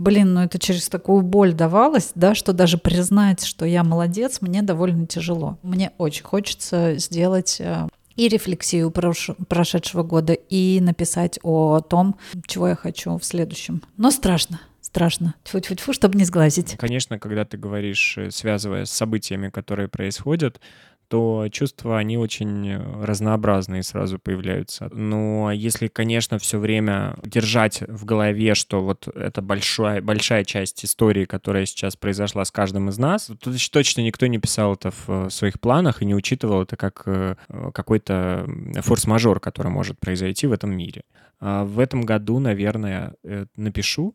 Блин, 0.00 0.32
ну 0.32 0.40
это 0.40 0.58
через 0.58 0.88
такую 0.88 1.20
боль 1.20 1.52
давалось, 1.52 2.12
да, 2.14 2.34
что 2.34 2.54
даже 2.54 2.78
признать, 2.78 3.44
что 3.44 3.66
я 3.66 3.84
молодец, 3.84 4.40
мне 4.40 4.62
довольно 4.62 5.06
тяжело. 5.06 5.58
Мне 5.62 5.92
очень 5.98 6.24
хочется 6.24 6.96
сделать 6.96 7.60
э, 7.60 7.86
и 8.16 8.28
рефлексию 8.28 8.90
прошедшего 8.90 10.02
года, 10.02 10.32
и 10.32 10.80
написать 10.80 11.38
о 11.42 11.80
том, 11.80 12.16
чего 12.46 12.68
я 12.68 12.76
хочу 12.76 13.18
в 13.18 13.24
следующем. 13.24 13.82
Но 13.98 14.10
страшно 14.10 14.60
страшно. 14.80 15.34
Тьфу-тьфу-тьфу, 15.44 15.92
чтобы 15.92 16.18
не 16.18 16.24
сглазить. 16.24 16.76
Конечно, 16.76 17.18
когда 17.20 17.44
ты 17.44 17.56
говоришь, 17.56 18.18
э, 18.18 18.30
связывая 18.32 18.86
с 18.86 18.90
событиями, 18.90 19.48
которые 19.48 19.86
происходят, 19.86 20.60
то 21.10 21.48
чувства, 21.50 21.98
они 21.98 22.16
очень 22.16 22.68
э, 22.68 23.04
разнообразные 23.04 23.82
сразу 23.82 24.20
появляются. 24.20 24.88
Но 24.92 25.50
если, 25.50 25.88
конечно, 25.88 26.38
все 26.38 26.58
время 26.58 27.16
держать 27.24 27.82
в 27.88 28.04
голове, 28.04 28.54
что 28.54 28.80
вот 28.80 29.08
это 29.08 29.42
большая, 29.42 30.00
большая 30.00 30.44
часть 30.44 30.84
истории, 30.84 31.24
которая 31.24 31.66
сейчас 31.66 31.96
произошла 31.96 32.44
с 32.44 32.52
каждым 32.52 32.90
из 32.90 32.98
нас, 32.98 33.28
то 33.40 33.52
точно 33.72 34.02
никто 34.02 34.28
не 34.28 34.38
писал 34.38 34.74
это 34.74 34.92
в 34.92 35.08
э, 35.08 35.30
своих 35.30 35.58
планах 35.58 36.00
и 36.00 36.04
не 36.04 36.14
учитывал 36.14 36.62
это 36.62 36.76
как 36.76 37.02
э, 37.06 37.34
какой-то 37.74 38.48
форс-мажор, 38.80 39.40
который 39.40 39.72
может 39.72 39.98
произойти 39.98 40.46
в 40.46 40.52
этом 40.52 40.70
мире. 40.70 41.02
А 41.40 41.64
в 41.64 41.80
этом 41.80 42.02
году, 42.02 42.38
наверное, 42.38 43.14
напишу 43.56 44.14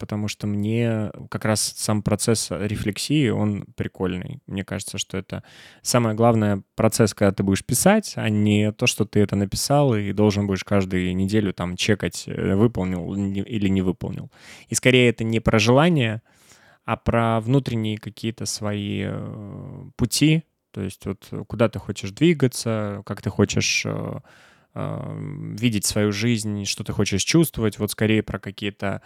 потому 0.00 0.28
что 0.28 0.46
мне 0.46 1.12
как 1.28 1.44
раз 1.44 1.60
сам 1.76 2.02
процесс 2.02 2.50
рефлексии, 2.50 3.28
он 3.28 3.66
прикольный. 3.76 4.40
Мне 4.46 4.64
кажется, 4.64 4.96
что 4.96 5.18
это 5.18 5.44
самое 5.82 6.16
главное 6.16 6.62
процесс, 6.74 7.12
когда 7.12 7.32
ты 7.32 7.42
будешь 7.42 7.64
писать, 7.64 8.14
а 8.16 8.30
не 8.30 8.72
то, 8.72 8.86
что 8.86 9.04
ты 9.04 9.20
это 9.20 9.36
написал 9.36 9.94
и 9.94 10.12
должен 10.12 10.46
будешь 10.46 10.64
каждую 10.64 11.14
неделю 11.14 11.52
там 11.52 11.76
чекать, 11.76 12.24
э, 12.26 12.54
выполнил 12.56 13.14
или 13.14 13.68
не 13.68 13.82
выполнил. 13.82 14.30
И 14.68 14.74
скорее 14.74 15.10
это 15.10 15.22
не 15.22 15.38
про 15.38 15.58
желание, 15.58 16.22
а 16.86 16.96
про 16.96 17.40
внутренние 17.40 17.98
какие-то 17.98 18.46
свои 18.46 19.02
э, 19.04 19.90
пути, 19.96 20.44
то 20.72 20.80
есть 20.80 21.04
вот 21.04 21.28
куда 21.46 21.68
ты 21.68 21.78
хочешь 21.78 22.10
двигаться, 22.10 23.02
как 23.04 23.20
ты 23.20 23.28
хочешь 23.28 23.84
э, 23.84 24.20
видеть 24.74 25.84
свою 25.84 26.10
жизнь, 26.10 26.64
что 26.64 26.84
ты 26.84 26.92
хочешь 26.92 27.22
чувствовать, 27.22 27.78
вот 27.78 27.90
скорее 27.90 28.22
про 28.22 28.38
какие-то 28.38 29.02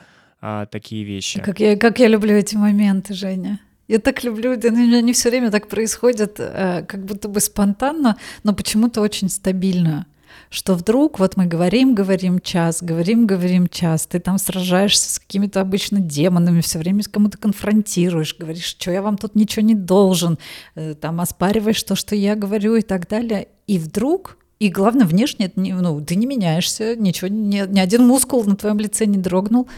а, 0.46 0.66
такие 0.66 1.04
вещи. 1.04 1.40
Как 1.40 1.58
я, 1.58 1.74
как 1.74 1.98
я 1.98 2.06
люблю 2.06 2.34
эти 2.34 2.54
моменты, 2.54 3.14
Женя. 3.14 3.60
Я 3.88 3.98
так 3.98 4.22
люблю, 4.24 4.52
они 4.52 5.12
все 5.14 5.30
время 5.30 5.50
так 5.50 5.68
происходят, 5.68 6.34
э, 6.38 6.84
как 6.86 7.02
будто 7.06 7.28
бы 7.28 7.40
спонтанно, 7.40 8.18
но 8.42 8.52
почему-то 8.52 9.00
очень 9.00 9.30
стабильно. 9.30 10.06
Что 10.50 10.74
вдруг, 10.74 11.18
вот 11.18 11.38
мы 11.38 11.46
говорим, 11.46 11.94
говорим 11.94 12.40
час, 12.40 12.82
говорим, 12.82 13.26
говорим 13.26 13.68
час, 13.68 14.06
ты 14.06 14.20
там 14.20 14.36
сражаешься 14.36 15.14
с 15.14 15.18
какими-то 15.18 15.62
обычно 15.62 16.00
демонами, 16.00 16.60
все 16.60 16.78
время 16.78 17.02
с 17.02 17.08
кому-то 17.08 17.38
конфронтируешь, 17.38 18.36
говоришь, 18.38 18.64
что 18.64 18.90
я 18.90 19.00
вам 19.00 19.16
тут 19.16 19.34
ничего 19.34 19.64
не 19.64 19.74
должен, 19.74 20.38
э, 20.74 20.92
там 20.92 21.22
оспариваешь 21.22 21.82
то, 21.82 21.96
что 21.96 22.14
я 22.14 22.36
говорю 22.36 22.76
и 22.76 22.82
так 22.82 23.08
далее. 23.08 23.48
И 23.66 23.78
вдруг 23.78 24.36
и 24.60 24.70
главное, 24.70 25.04
внешне 25.04 25.52
ну, 25.56 26.00
ты 26.00 26.14
не 26.14 26.26
меняешься, 26.26 26.96
ничего, 26.96 27.28
ни, 27.28 27.66
ни 27.66 27.80
один 27.80 28.06
мускул 28.06 28.44
на 28.44 28.56
твоем 28.56 28.78
лице 28.78 29.04
не 29.04 29.18
дрогнул. 29.18 29.68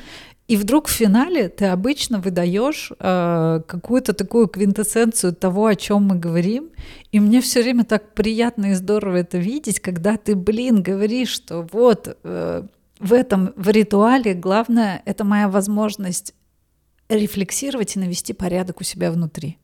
И 0.48 0.56
вдруг 0.56 0.86
в 0.86 0.92
финале 0.92 1.48
ты 1.48 1.66
обычно 1.66 2.20
выдаешь 2.20 2.92
э, 2.98 3.60
какую-то 3.66 4.12
такую 4.12 4.46
квинтэссенцию 4.46 5.34
того, 5.34 5.66
о 5.66 5.74
чем 5.74 6.04
мы 6.04 6.16
говорим. 6.16 6.70
И 7.10 7.18
мне 7.18 7.40
все 7.40 7.62
время 7.62 7.84
так 7.84 8.14
приятно 8.14 8.66
и 8.66 8.74
здорово 8.74 9.16
это 9.16 9.38
видеть, 9.38 9.80
когда 9.80 10.16
ты, 10.16 10.36
блин, 10.36 10.82
говоришь, 10.82 11.30
что 11.30 11.66
вот 11.72 12.16
э, 12.22 12.62
в 13.00 13.12
этом, 13.12 13.52
в 13.56 13.68
ритуале 13.70 14.34
главное, 14.34 15.02
это 15.04 15.24
моя 15.24 15.48
возможность 15.48 16.32
рефлексировать 17.08 17.96
и 17.96 17.98
навести 17.98 18.32
порядок 18.32 18.80
у 18.80 18.84
себя 18.84 19.10
внутри. 19.10 19.58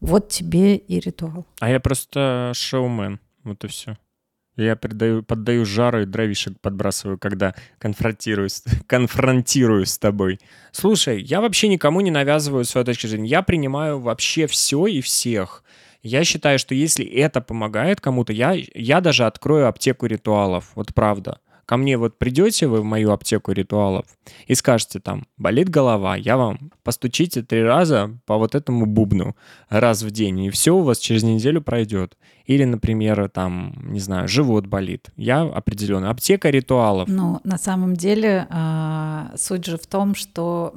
Вот 0.00 0.28
тебе 0.28 0.76
и 0.76 1.00
ритуал. 1.00 1.46
А 1.60 1.70
я 1.70 1.80
просто 1.80 2.52
шоумен, 2.54 3.20
вот 3.44 3.64
и 3.64 3.68
все. 3.68 3.96
Я 4.62 4.76
придаю, 4.76 5.22
поддаю 5.22 5.64
жару 5.64 6.02
и 6.02 6.06
дровишек 6.06 6.60
подбрасываю, 6.60 7.18
когда 7.18 7.54
конфронтируюсь, 7.78 8.62
конфронтирую 8.86 9.86
с 9.86 9.98
тобой. 9.98 10.38
Слушай, 10.72 11.22
я 11.22 11.40
вообще 11.40 11.68
никому 11.68 12.00
не 12.00 12.10
навязываю 12.10 12.64
свою 12.64 12.84
точку 12.84 13.08
зрения. 13.08 13.28
Я 13.28 13.42
принимаю 13.42 14.00
вообще 14.00 14.46
все 14.46 14.86
и 14.86 15.00
всех. 15.00 15.64
Я 16.02 16.24
считаю, 16.24 16.58
что 16.58 16.74
если 16.74 17.04
это 17.04 17.40
помогает 17.40 18.00
кому-то, 18.00 18.32
я, 18.32 18.56
я 18.74 19.00
даже 19.00 19.26
открою 19.26 19.68
аптеку 19.68 20.06
ритуалов. 20.06 20.70
Вот 20.74 20.94
правда 20.94 21.40
ко 21.70 21.76
мне 21.76 21.96
вот 21.96 22.18
придете 22.18 22.66
вы 22.66 22.80
в 22.80 22.84
мою 22.84 23.12
аптеку 23.12 23.52
ритуалов 23.52 24.04
и 24.48 24.56
скажете 24.56 24.98
там, 24.98 25.28
болит 25.36 25.68
голова, 25.68 26.16
я 26.16 26.36
вам 26.36 26.72
постучите 26.82 27.42
три 27.42 27.62
раза 27.62 28.10
по 28.26 28.38
вот 28.38 28.56
этому 28.56 28.86
бубну 28.86 29.36
раз 29.68 30.02
в 30.02 30.10
день, 30.10 30.40
и 30.40 30.50
все 30.50 30.74
у 30.74 30.80
вас 30.80 30.98
через 30.98 31.22
неделю 31.22 31.62
пройдет. 31.62 32.18
Или, 32.44 32.64
например, 32.64 33.28
там, 33.28 33.72
не 33.84 34.00
знаю, 34.00 34.26
живот 34.26 34.66
болит. 34.66 35.10
Я 35.16 35.42
определенно. 35.42 36.10
Аптека 36.10 36.50
ритуалов. 36.50 37.08
Ну, 37.08 37.38
на 37.44 37.56
самом 37.56 37.94
деле, 37.94 38.48
а, 38.50 39.30
суть 39.36 39.64
же 39.64 39.78
в 39.78 39.86
том, 39.86 40.16
что 40.16 40.74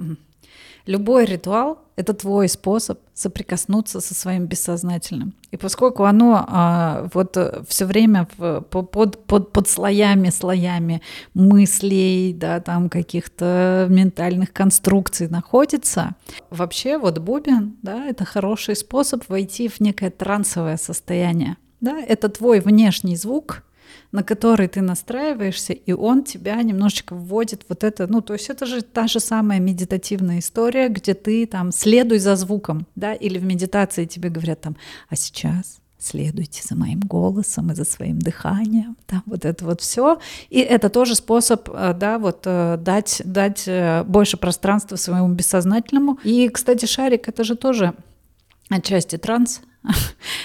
Любой 0.85 1.25
ритуал— 1.25 1.79
это 1.95 2.13
твой 2.13 2.49
способ 2.49 2.99
соприкоснуться 3.13 4.01
со 4.01 4.13
своим 4.13 4.47
бессознательным. 4.47 5.33
И 5.51 5.57
поскольку 5.57 6.03
оно 6.03 6.45
а, 6.47 7.07
вот 7.13 7.37
все 7.67 7.85
время 7.85 8.27
в, 8.37 8.61
под, 8.61 8.91
под, 9.25 9.51
под 9.51 9.69
слоями, 9.69 10.29
слоями 10.29 11.01
мыслей, 11.33 12.33
да, 12.33 12.59
там 12.59 12.89
каких-то 12.89 13.87
ментальных 13.89 14.51
конструкций 14.51 15.29
находится, 15.29 16.15
вообще 16.49 16.97
вот 16.97 17.19
бубен, 17.19 17.77
да, 17.81 18.05
это 18.05 18.25
хороший 18.25 18.75
способ 18.75 19.23
войти 19.29 19.69
в 19.69 19.79
некое 19.79 20.09
трансовое 20.09 20.77
состояние. 20.77 21.57
Да, 21.79 21.99
это 21.99 22.29
твой 22.29 22.59
внешний 22.59 23.15
звук, 23.15 23.63
на 24.13 24.23
который 24.23 24.67
ты 24.67 24.81
настраиваешься, 24.81 25.73
и 25.73 25.91
он 25.91 26.23
тебя 26.23 26.61
немножечко 26.61 27.15
вводит 27.15 27.65
вот 27.67 27.83
это, 27.83 28.07
ну, 28.07 28.21
то 28.21 28.33
есть 28.33 28.49
это 28.49 28.65
же 28.67 28.83
та 28.83 29.07
же 29.07 29.19
самая 29.19 29.59
медитативная 29.59 30.39
история, 30.39 30.87
где 30.87 31.15
ты 31.15 31.47
там 31.47 31.71
следуй 31.71 32.19
за 32.19 32.35
звуком, 32.35 32.85
да, 32.95 33.13
или 33.13 33.39
в 33.39 33.43
медитации 33.43 34.05
тебе 34.05 34.29
говорят 34.29 34.61
там, 34.61 34.77
а 35.09 35.15
сейчас 35.15 35.79
следуйте 35.97 36.61
за 36.63 36.75
моим 36.75 36.99
голосом 36.99 37.71
и 37.71 37.75
за 37.75 37.85
своим 37.85 38.19
дыханием, 38.19 38.95
да, 39.07 39.23
вот 39.25 39.45
это 39.45 39.65
вот 39.65 39.81
все. 39.81 40.19
И 40.49 40.59
это 40.59 40.89
тоже 40.89 41.15
способ, 41.15 41.67
э, 41.73 41.95
да, 41.97 42.19
вот 42.19 42.43
э, 42.45 42.77
дать, 42.77 43.21
дать 43.25 43.63
э, 43.67 44.03
больше 44.03 44.37
пространства 44.37 44.95
своему 44.95 45.29
бессознательному. 45.29 46.19
И, 46.23 46.49
кстати, 46.49 46.85
шарик 46.85 47.29
это 47.29 47.43
же 47.43 47.55
тоже 47.55 47.93
отчасти 48.69 49.17
транс, 49.17 49.61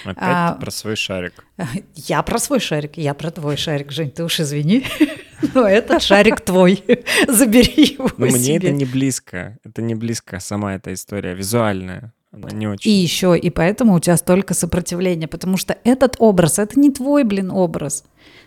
Опять 0.05 0.17
а, 0.17 0.55
про 0.55 0.71
свой 0.71 0.97
шарик. 0.97 1.45
Я 1.95 2.23
про 2.23 2.39
свой 2.39 2.61
шарик, 2.61 2.97
я 2.97 3.15
про 3.15 3.31
твой 3.31 3.57
шарик, 3.57 3.93
Жень, 3.93 4.11
ты 4.11 4.25
уж 4.25 4.41
извини. 4.41 4.85
Но 5.55 5.69
этот 5.69 6.03
шарик 6.03 6.41
твой, 6.41 6.83
забери 7.29 7.95
его 7.95 8.11
Но 8.17 8.27
мне 8.27 8.57
это 8.57 8.71
не 8.71 8.85
близко, 8.85 9.57
это 9.65 9.83
не 9.83 9.95
близко 9.95 10.41
сама 10.41 10.75
эта 10.75 10.93
история, 10.93 11.35
визуальная. 11.35 12.13
Она 12.33 12.51
не 12.51 12.67
очень. 12.67 12.91
И 12.91 12.95
еще, 12.95 13.39
и 13.39 13.49
поэтому 13.49 13.95
у 13.95 14.01
тебя 14.01 14.17
столько 14.17 14.55
сопротивления, 14.55 15.29
потому 15.29 15.57
что 15.57 15.79
этот 15.85 16.17
образ, 16.19 16.59
это 16.59 16.79
не 16.79 16.91
твой, 16.91 17.23
блин, 17.23 17.51
образ, 17.53 18.05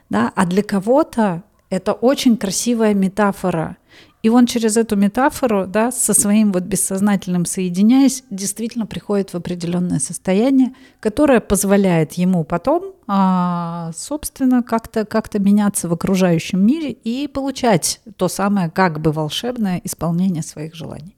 да, 0.10 0.32
а 0.36 0.46
для 0.46 0.64
кого-то 0.64 1.44
это 1.70 1.94
очень 1.94 2.36
красивая 2.36 2.94
метафора. 2.94 3.78
И 4.22 4.30
он 4.30 4.46
через 4.46 4.78
эту 4.78 4.96
метафору, 4.96 5.66
да, 5.66 5.92
со 5.92 6.14
своим 6.14 6.52
вот 6.52 6.64
бессознательным 6.64 7.46
соединяясь, 7.46 8.24
действительно 8.30 8.86
приходит 8.86 9.34
в 9.34 9.36
определенное 9.36 10.00
состояние, 10.00 10.74
которое 11.00 11.40
позволяет 11.40 12.14
ему 12.14 12.44
потом, 12.44 12.94
а, 13.08 13.92
собственно, 13.96 14.62
как-то 14.62 15.06
как 15.06 15.34
меняться 15.34 15.88
в 15.88 15.94
окружающем 15.94 16.66
мире 16.66 16.92
и 16.92 17.28
получать 17.28 18.02
то 18.18 18.28
самое 18.28 18.70
как 18.70 19.00
бы 19.00 19.12
волшебное 19.12 19.82
исполнение 19.84 20.44
своих 20.44 20.76
желаний. 20.76 21.16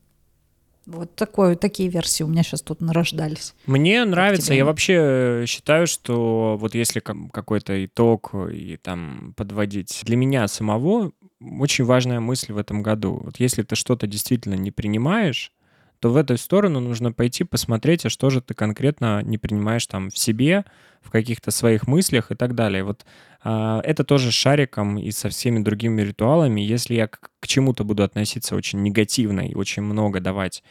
Вот 0.85 1.15
такое, 1.15 1.55
такие 1.55 1.87
версии 1.87 2.23
у 2.23 2.27
меня 2.27 2.43
сейчас 2.43 2.61
тут 2.61 2.81
нарождались. 2.81 3.55
Мне 3.65 4.03
нравится. 4.03 4.53
Я 4.53 4.65
вообще 4.65 5.45
считаю, 5.47 5.87
что 5.87 6.57
вот 6.59 6.75
если 6.75 6.99
какой-то 6.99 7.85
итог 7.85 8.33
и 8.51 8.77
там 8.77 9.33
подводить 9.37 10.01
для 10.03 10.17
меня 10.17 10.47
самого, 10.47 11.11
очень 11.59 11.85
важная 11.85 12.19
мысль 12.19 12.53
в 12.53 12.57
этом 12.57 12.83
году. 12.83 13.21
Вот 13.23 13.39
если 13.39 13.63
ты 13.63 13.75
что-то 13.75 14.07
действительно 14.07 14.55
не 14.55 14.71
принимаешь, 14.71 15.51
то 15.99 16.09
в 16.09 16.17
эту 16.17 16.37
сторону 16.37 16.81
нужно 16.81 17.13
пойти 17.13 17.45
посмотреть, 17.45 18.05
а 18.05 18.09
что 18.09 18.29
же 18.29 18.41
ты 18.41 18.53
конкретно 18.53 19.21
не 19.23 19.37
принимаешь 19.37 19.87
там 19.87 20.09
в 20.09 20.17
себе, 20.17 20.65
в 21.01 21.09
каких-то 21.09 21.49
своих 21.49 21.87
мыслях 21.87 22.31
и 22.31 22.35
так 22.35 22.55
далее. 22.55 22.83
Вот 22.83 23.05
а, 23.41 23.79
это 23.85 24.03
тоже 24.03 24.31
с 24.31 24.33
шариком 24.33 24.97
и 24.97 25.11
со 25.11 25.29
всеми 25.29 25.59
другими 25.59 26.01
ритуалами. 26.01 26.59
Если 26.59 26.95
я 26.95 27.07
к, 27.07 27.29
к 27.39 27.47
чему-то 27.47 27.85
буду 27.85 28.03
относиться 28.03 28.55
очень 28.55 28.81
негативно 28.83 29.41
и 29.41 29.53
очень 29.53 29.83
много 29.83 30.19
давать 30.19 30.63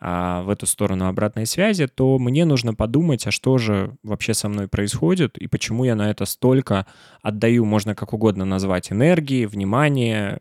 а, 0.00 0.42
в 0.42 0.50
эту 0.50 0.66
сторону 0.66 1.06
обратной 1.08 1.44
связи, 1.44 1.86
то 1.86 2.18
мне 2.18 2.44
нужно 2.44 2.74
подумать, 2.74 3.26
а 3.26 3.30
что 3.30 3.58
же 3.58 3.96
вообще 4.02 4.32
со 4.32 4.48
мной 4.48 4.68
происходит 4.68 5.36
и 5.38 5.48
почему 5.48 5.84
я 5.84 5.96
на 5.96 6.10
это 6.10 6.24
столько 6.24 6.86
отдаю, 7.20 7.64
можно 7.64 7.94
как 7.94 8.12
угодно 8.12 8.44
назвать, 8.44 8.92
энергии, 8.92 9.46
внимание, 9.46 10.38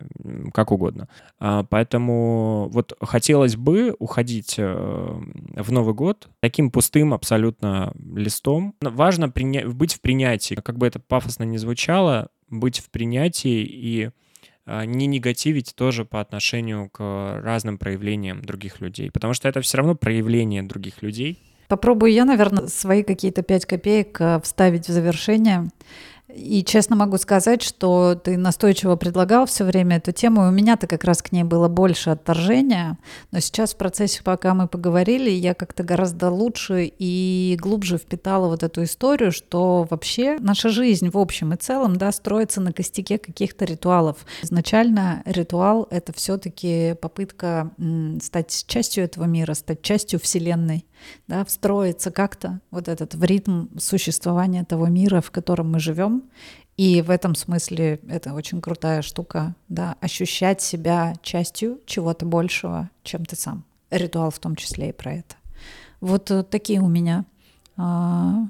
как 0.54 0.72
угодно. 0.72 1.08
А, 1.40 1.64
поэтому 1.64 2.70
вот 2.72 2.94
хотелось 3.02 3.56
бы 3.56 3.96
уходить 3.98 4.56
э, 4.58 5.22
в 5.56 5.72
Новый 5.72 5.96
год 5.96 6.30
таким 6.40 6.70
пустым 6.70 7.14
абсолютно 7.14 7.94
листом. 8.16 8.76
Важно 8.82 9.26
приня- 9.26 9.68
быть 9.68 9.94
в 9.96 10.02
принятии, 10.02 10.56
как 10.56 10.78
бы 10.78 10.86
это 10.86 11.00
пафосно 11.00 11.44
не 11.44 11.58
звучало, 11.58 12.30
быть 12.50 12.80
в 12.80 12.90
принятии 12.92 13.64
и 13.64 14.10
не 14.68 15.08
негативить 15.08 15.74
тоже 15.76 16.06
по 16.06 16.20
отношению 16.20 16.90
к 16.90 17.42
разным 17.44 17.78
проявлениям 17.78 18.42
других 18.42 18.82
людей, 18.82 19.12
потому 19.12 19.34
что 19.34 19.48
это 19.48 19.62
все 19.62 19.78
равно 19.78 19.96
проявление 19.96 20.64
других 20.64 21.02
людей. 21.02 21.40
Попробую 21.68 22.14
я, 22.14 22.26
наверное, 22.26 22.68
свои 22.68 23.04
какие-то 23.04 23.42
пять 23.42 23.66
копеек 23.66 24.22
э, 24.22 24.40
вставить 24.42 24.88
в 24.88 24.92
завершение. 24.92 25.70
И 26.34 26.62
честно 26.64 26.98
могу 26.98 27.18
сказать, 27.18 27.62
что 27.62 28.16
ты 28.16 28.38
настойчиво 28.38 28.98
предлагал 28.98 29.46
все 29.46 29.64
время 29.64 29.98
эту 29.98 30.12
тему, 30.12 30.46
и 30.46 30.48
у 30.50 30.52
меня-то 30.52 30.86
как 30.86 31.06
раз 31.06 31.22
к 31.22 31.32
ней 31.32 31.44
было 31.44 31.70
больше 31.70 32.10
отторжения, 32.10 32.98
но 33.32 33.40
сейчас 33.40 33.74
в 33.74 33.78
процессе, 33.78 34.22
пока 34.24 34.54
мы 34.54 34.68
поговорили, 34.68 35.30
я 35.30 35.54
как-то 35.54 35.84
гораздо 35.84 36.30
лучше 36.30 36.92
и 37.00 37.58
глубже 37.62 37.98
впитала 37.98 38.48
вот 38.48 38.64
эту 38.64 38.84
историю, 38.84 39.32
что 39.32 39.88
вообще 39.90 40.38
наша 40.40 40.68
жизнь 40.70 41.10
в 41.10 41.18
общем 41.18 41.54
и 41.54 41.56
целом, 41.56 41.96
да, 41.96 42.12
строится 42.12 42.60
на 42.60 42.74
костяке 42.74 43.20
каких-то 43.20 43.64
ритуалов. 43.64 44.18
Изначально 44.44 45.22
ритуал— 45.24 45.88
это 45.92 46.12
все-таки 46.12 46.96
попытка 47.02 47.72
стать 48.22 48.66
частью 48.68 49.06
этого 49.06 49.24
мира, 49.24 49.54
стать 49.54 49.82
частью 49.82 50.20
Вселенной 50.20 50.86
да, 51.28 51.46
встроиться 51.46 52.12
как-то 52.12 52.62
вот 52.72 52.88
этот 52.88 53.16
в 53.16 53.24
ритм 53.24 53.68
существования 53.78 54.64
того 54.64 54.88
мира, 54.88 55.22
в 55.22 55.32
котором 55.32 55.72
мы 55.72 55.80
живем. 55.80 56.24
И 56.78 57.02
в 57.02 57.10
этом 57.10 57.34
смысле 57.34 58.00
это 58.08 58.34
очень 58.34 58.62
крутая 58.62 59.02
штука, 59.02 59.56
да, 59.68 59.96
ощущать 60.00 60.62
себя 60.62 61.16
частью 61.24 61.82
чего-то 61.86 62.26
большего, 62.26 62.90
чем 63.04 63.26
ты 63.26 63.36
сам. 63.36 63.66
Ритуал 63.90 64.30
в 64.30 64.40
том 64.40 64.56
числе 64.56 64.90
и 64.90 64.94
про 64.94 65.14
это. 65.14 65.36
Вот 66.02 66.30
э, 66.30 66.44
такие 66.44 66.80
у 66.80 66.88
меня 66.88 67.26
а, 67.78 68.48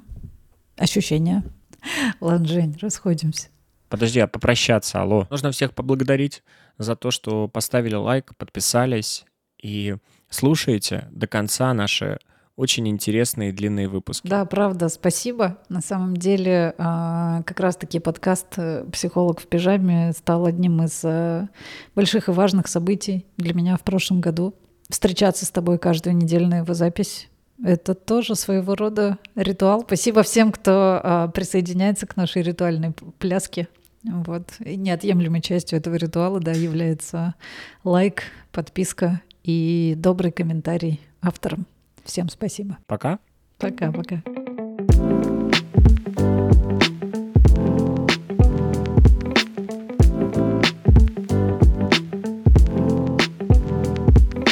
ощущения. 0.75 1.43
Ладно, 2.19 2.45
Жень, 2.47 2.77
расходимся. 2.81 3.47
Подожди, 3.89 4.19
а 4.19 4.27
попрощаться, 4.27 5.01
алло. 5.01 5.27
Нужно 5.29 5.51
всех 5.51 5.73
поблагодарить 5.73 6.43
за 6.77 6.95
то, 6.95 7.11
что 7.11 7.47
поставили 7.47 7.95
лайк, 7.95 8.35
подписались 8.37 9.25
и 9.61 9.95
слушаете 10.29 11.07
до 11.11 11.27
конца 11.27 11.73
наши 11.73 12.19
очень 12.57 12.87
интересные 12.89 13.53
длинные 13.53 13.87
выпуски. 13.87 14.27
Да, 14.27 14.43
правда, 14.45 14.89
спасибо. 14.89 15.59
На 15.69 15.79
самом 15.79 16.17
деле, 16.17 16.73
а, 16.77 17.43
как 17.43 17.59
раз-таки 17.59 17.99
подкаст 17.99 18.47
э, 18.57 18.83
«Психолог 18.91 19.39
в 19.39 19.47
пижаме» 19.47 20.11
стал 20.11 20.45
одним 20.45 20.83
из 20.83 20.99
э, 21.03 21.47
больших 21.95 22.27
и 22.27 22.31
важных 22.31 22.67
событий 22.67 23.25
для 23.37 23.53
меня 23.53 23.77
в 23.77 23.83
прошлом 23.83 24.21
году. 24.21 24.55
Встречаться 24.89 25.45
с 25.45 25.51
тобой 25.51 25.77
каждую 25.77 26.15
неделю 26.15 26.47
на 26.47 26.57
его 26.57 26.73
запись 26.73 27.29
это 27.63 27.95
тоже 27.95 28.35
своего 28.35 28.75
рода 28.75 29.17
ритуал. 29.35 29.81
Спасибо 29.81 30.23
всем, 30.23 30.51
кто 30.51 30.99
а, 31.03 31.27
присоединяется 31.29 32.05
к 32.05 32.15
нашей 32.15 32.41
ритуальной 32.41 32.93
пляске. 33.19 33.67
Вот. 34.03 34.53
И 34.59 34.75
неотъемлемой 34.77 35.41
частью 35.41 35.79
этого 35.79 35.95
ритуала 35.95 36.39
да, 36.39 36.51
является 36.51 37.35
лайк, 37.83 38.23
подписка 38.51 39.21
и 39.43 39.95
добрый 39.97 40.31
комментарий 40.31 41.01
авторам. 41.21 41.65
Всем 42.07 42.29
спасибо. 42.29 42.77
Пока. 42.87 43.19
Пока-пока. 43.57 44.23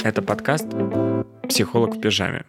Это 0.03 0.21
подкаст 0.21 0.67
«Психолог 1.47 1.95
в 1.95 2.01
пижаме». 2.01 2.45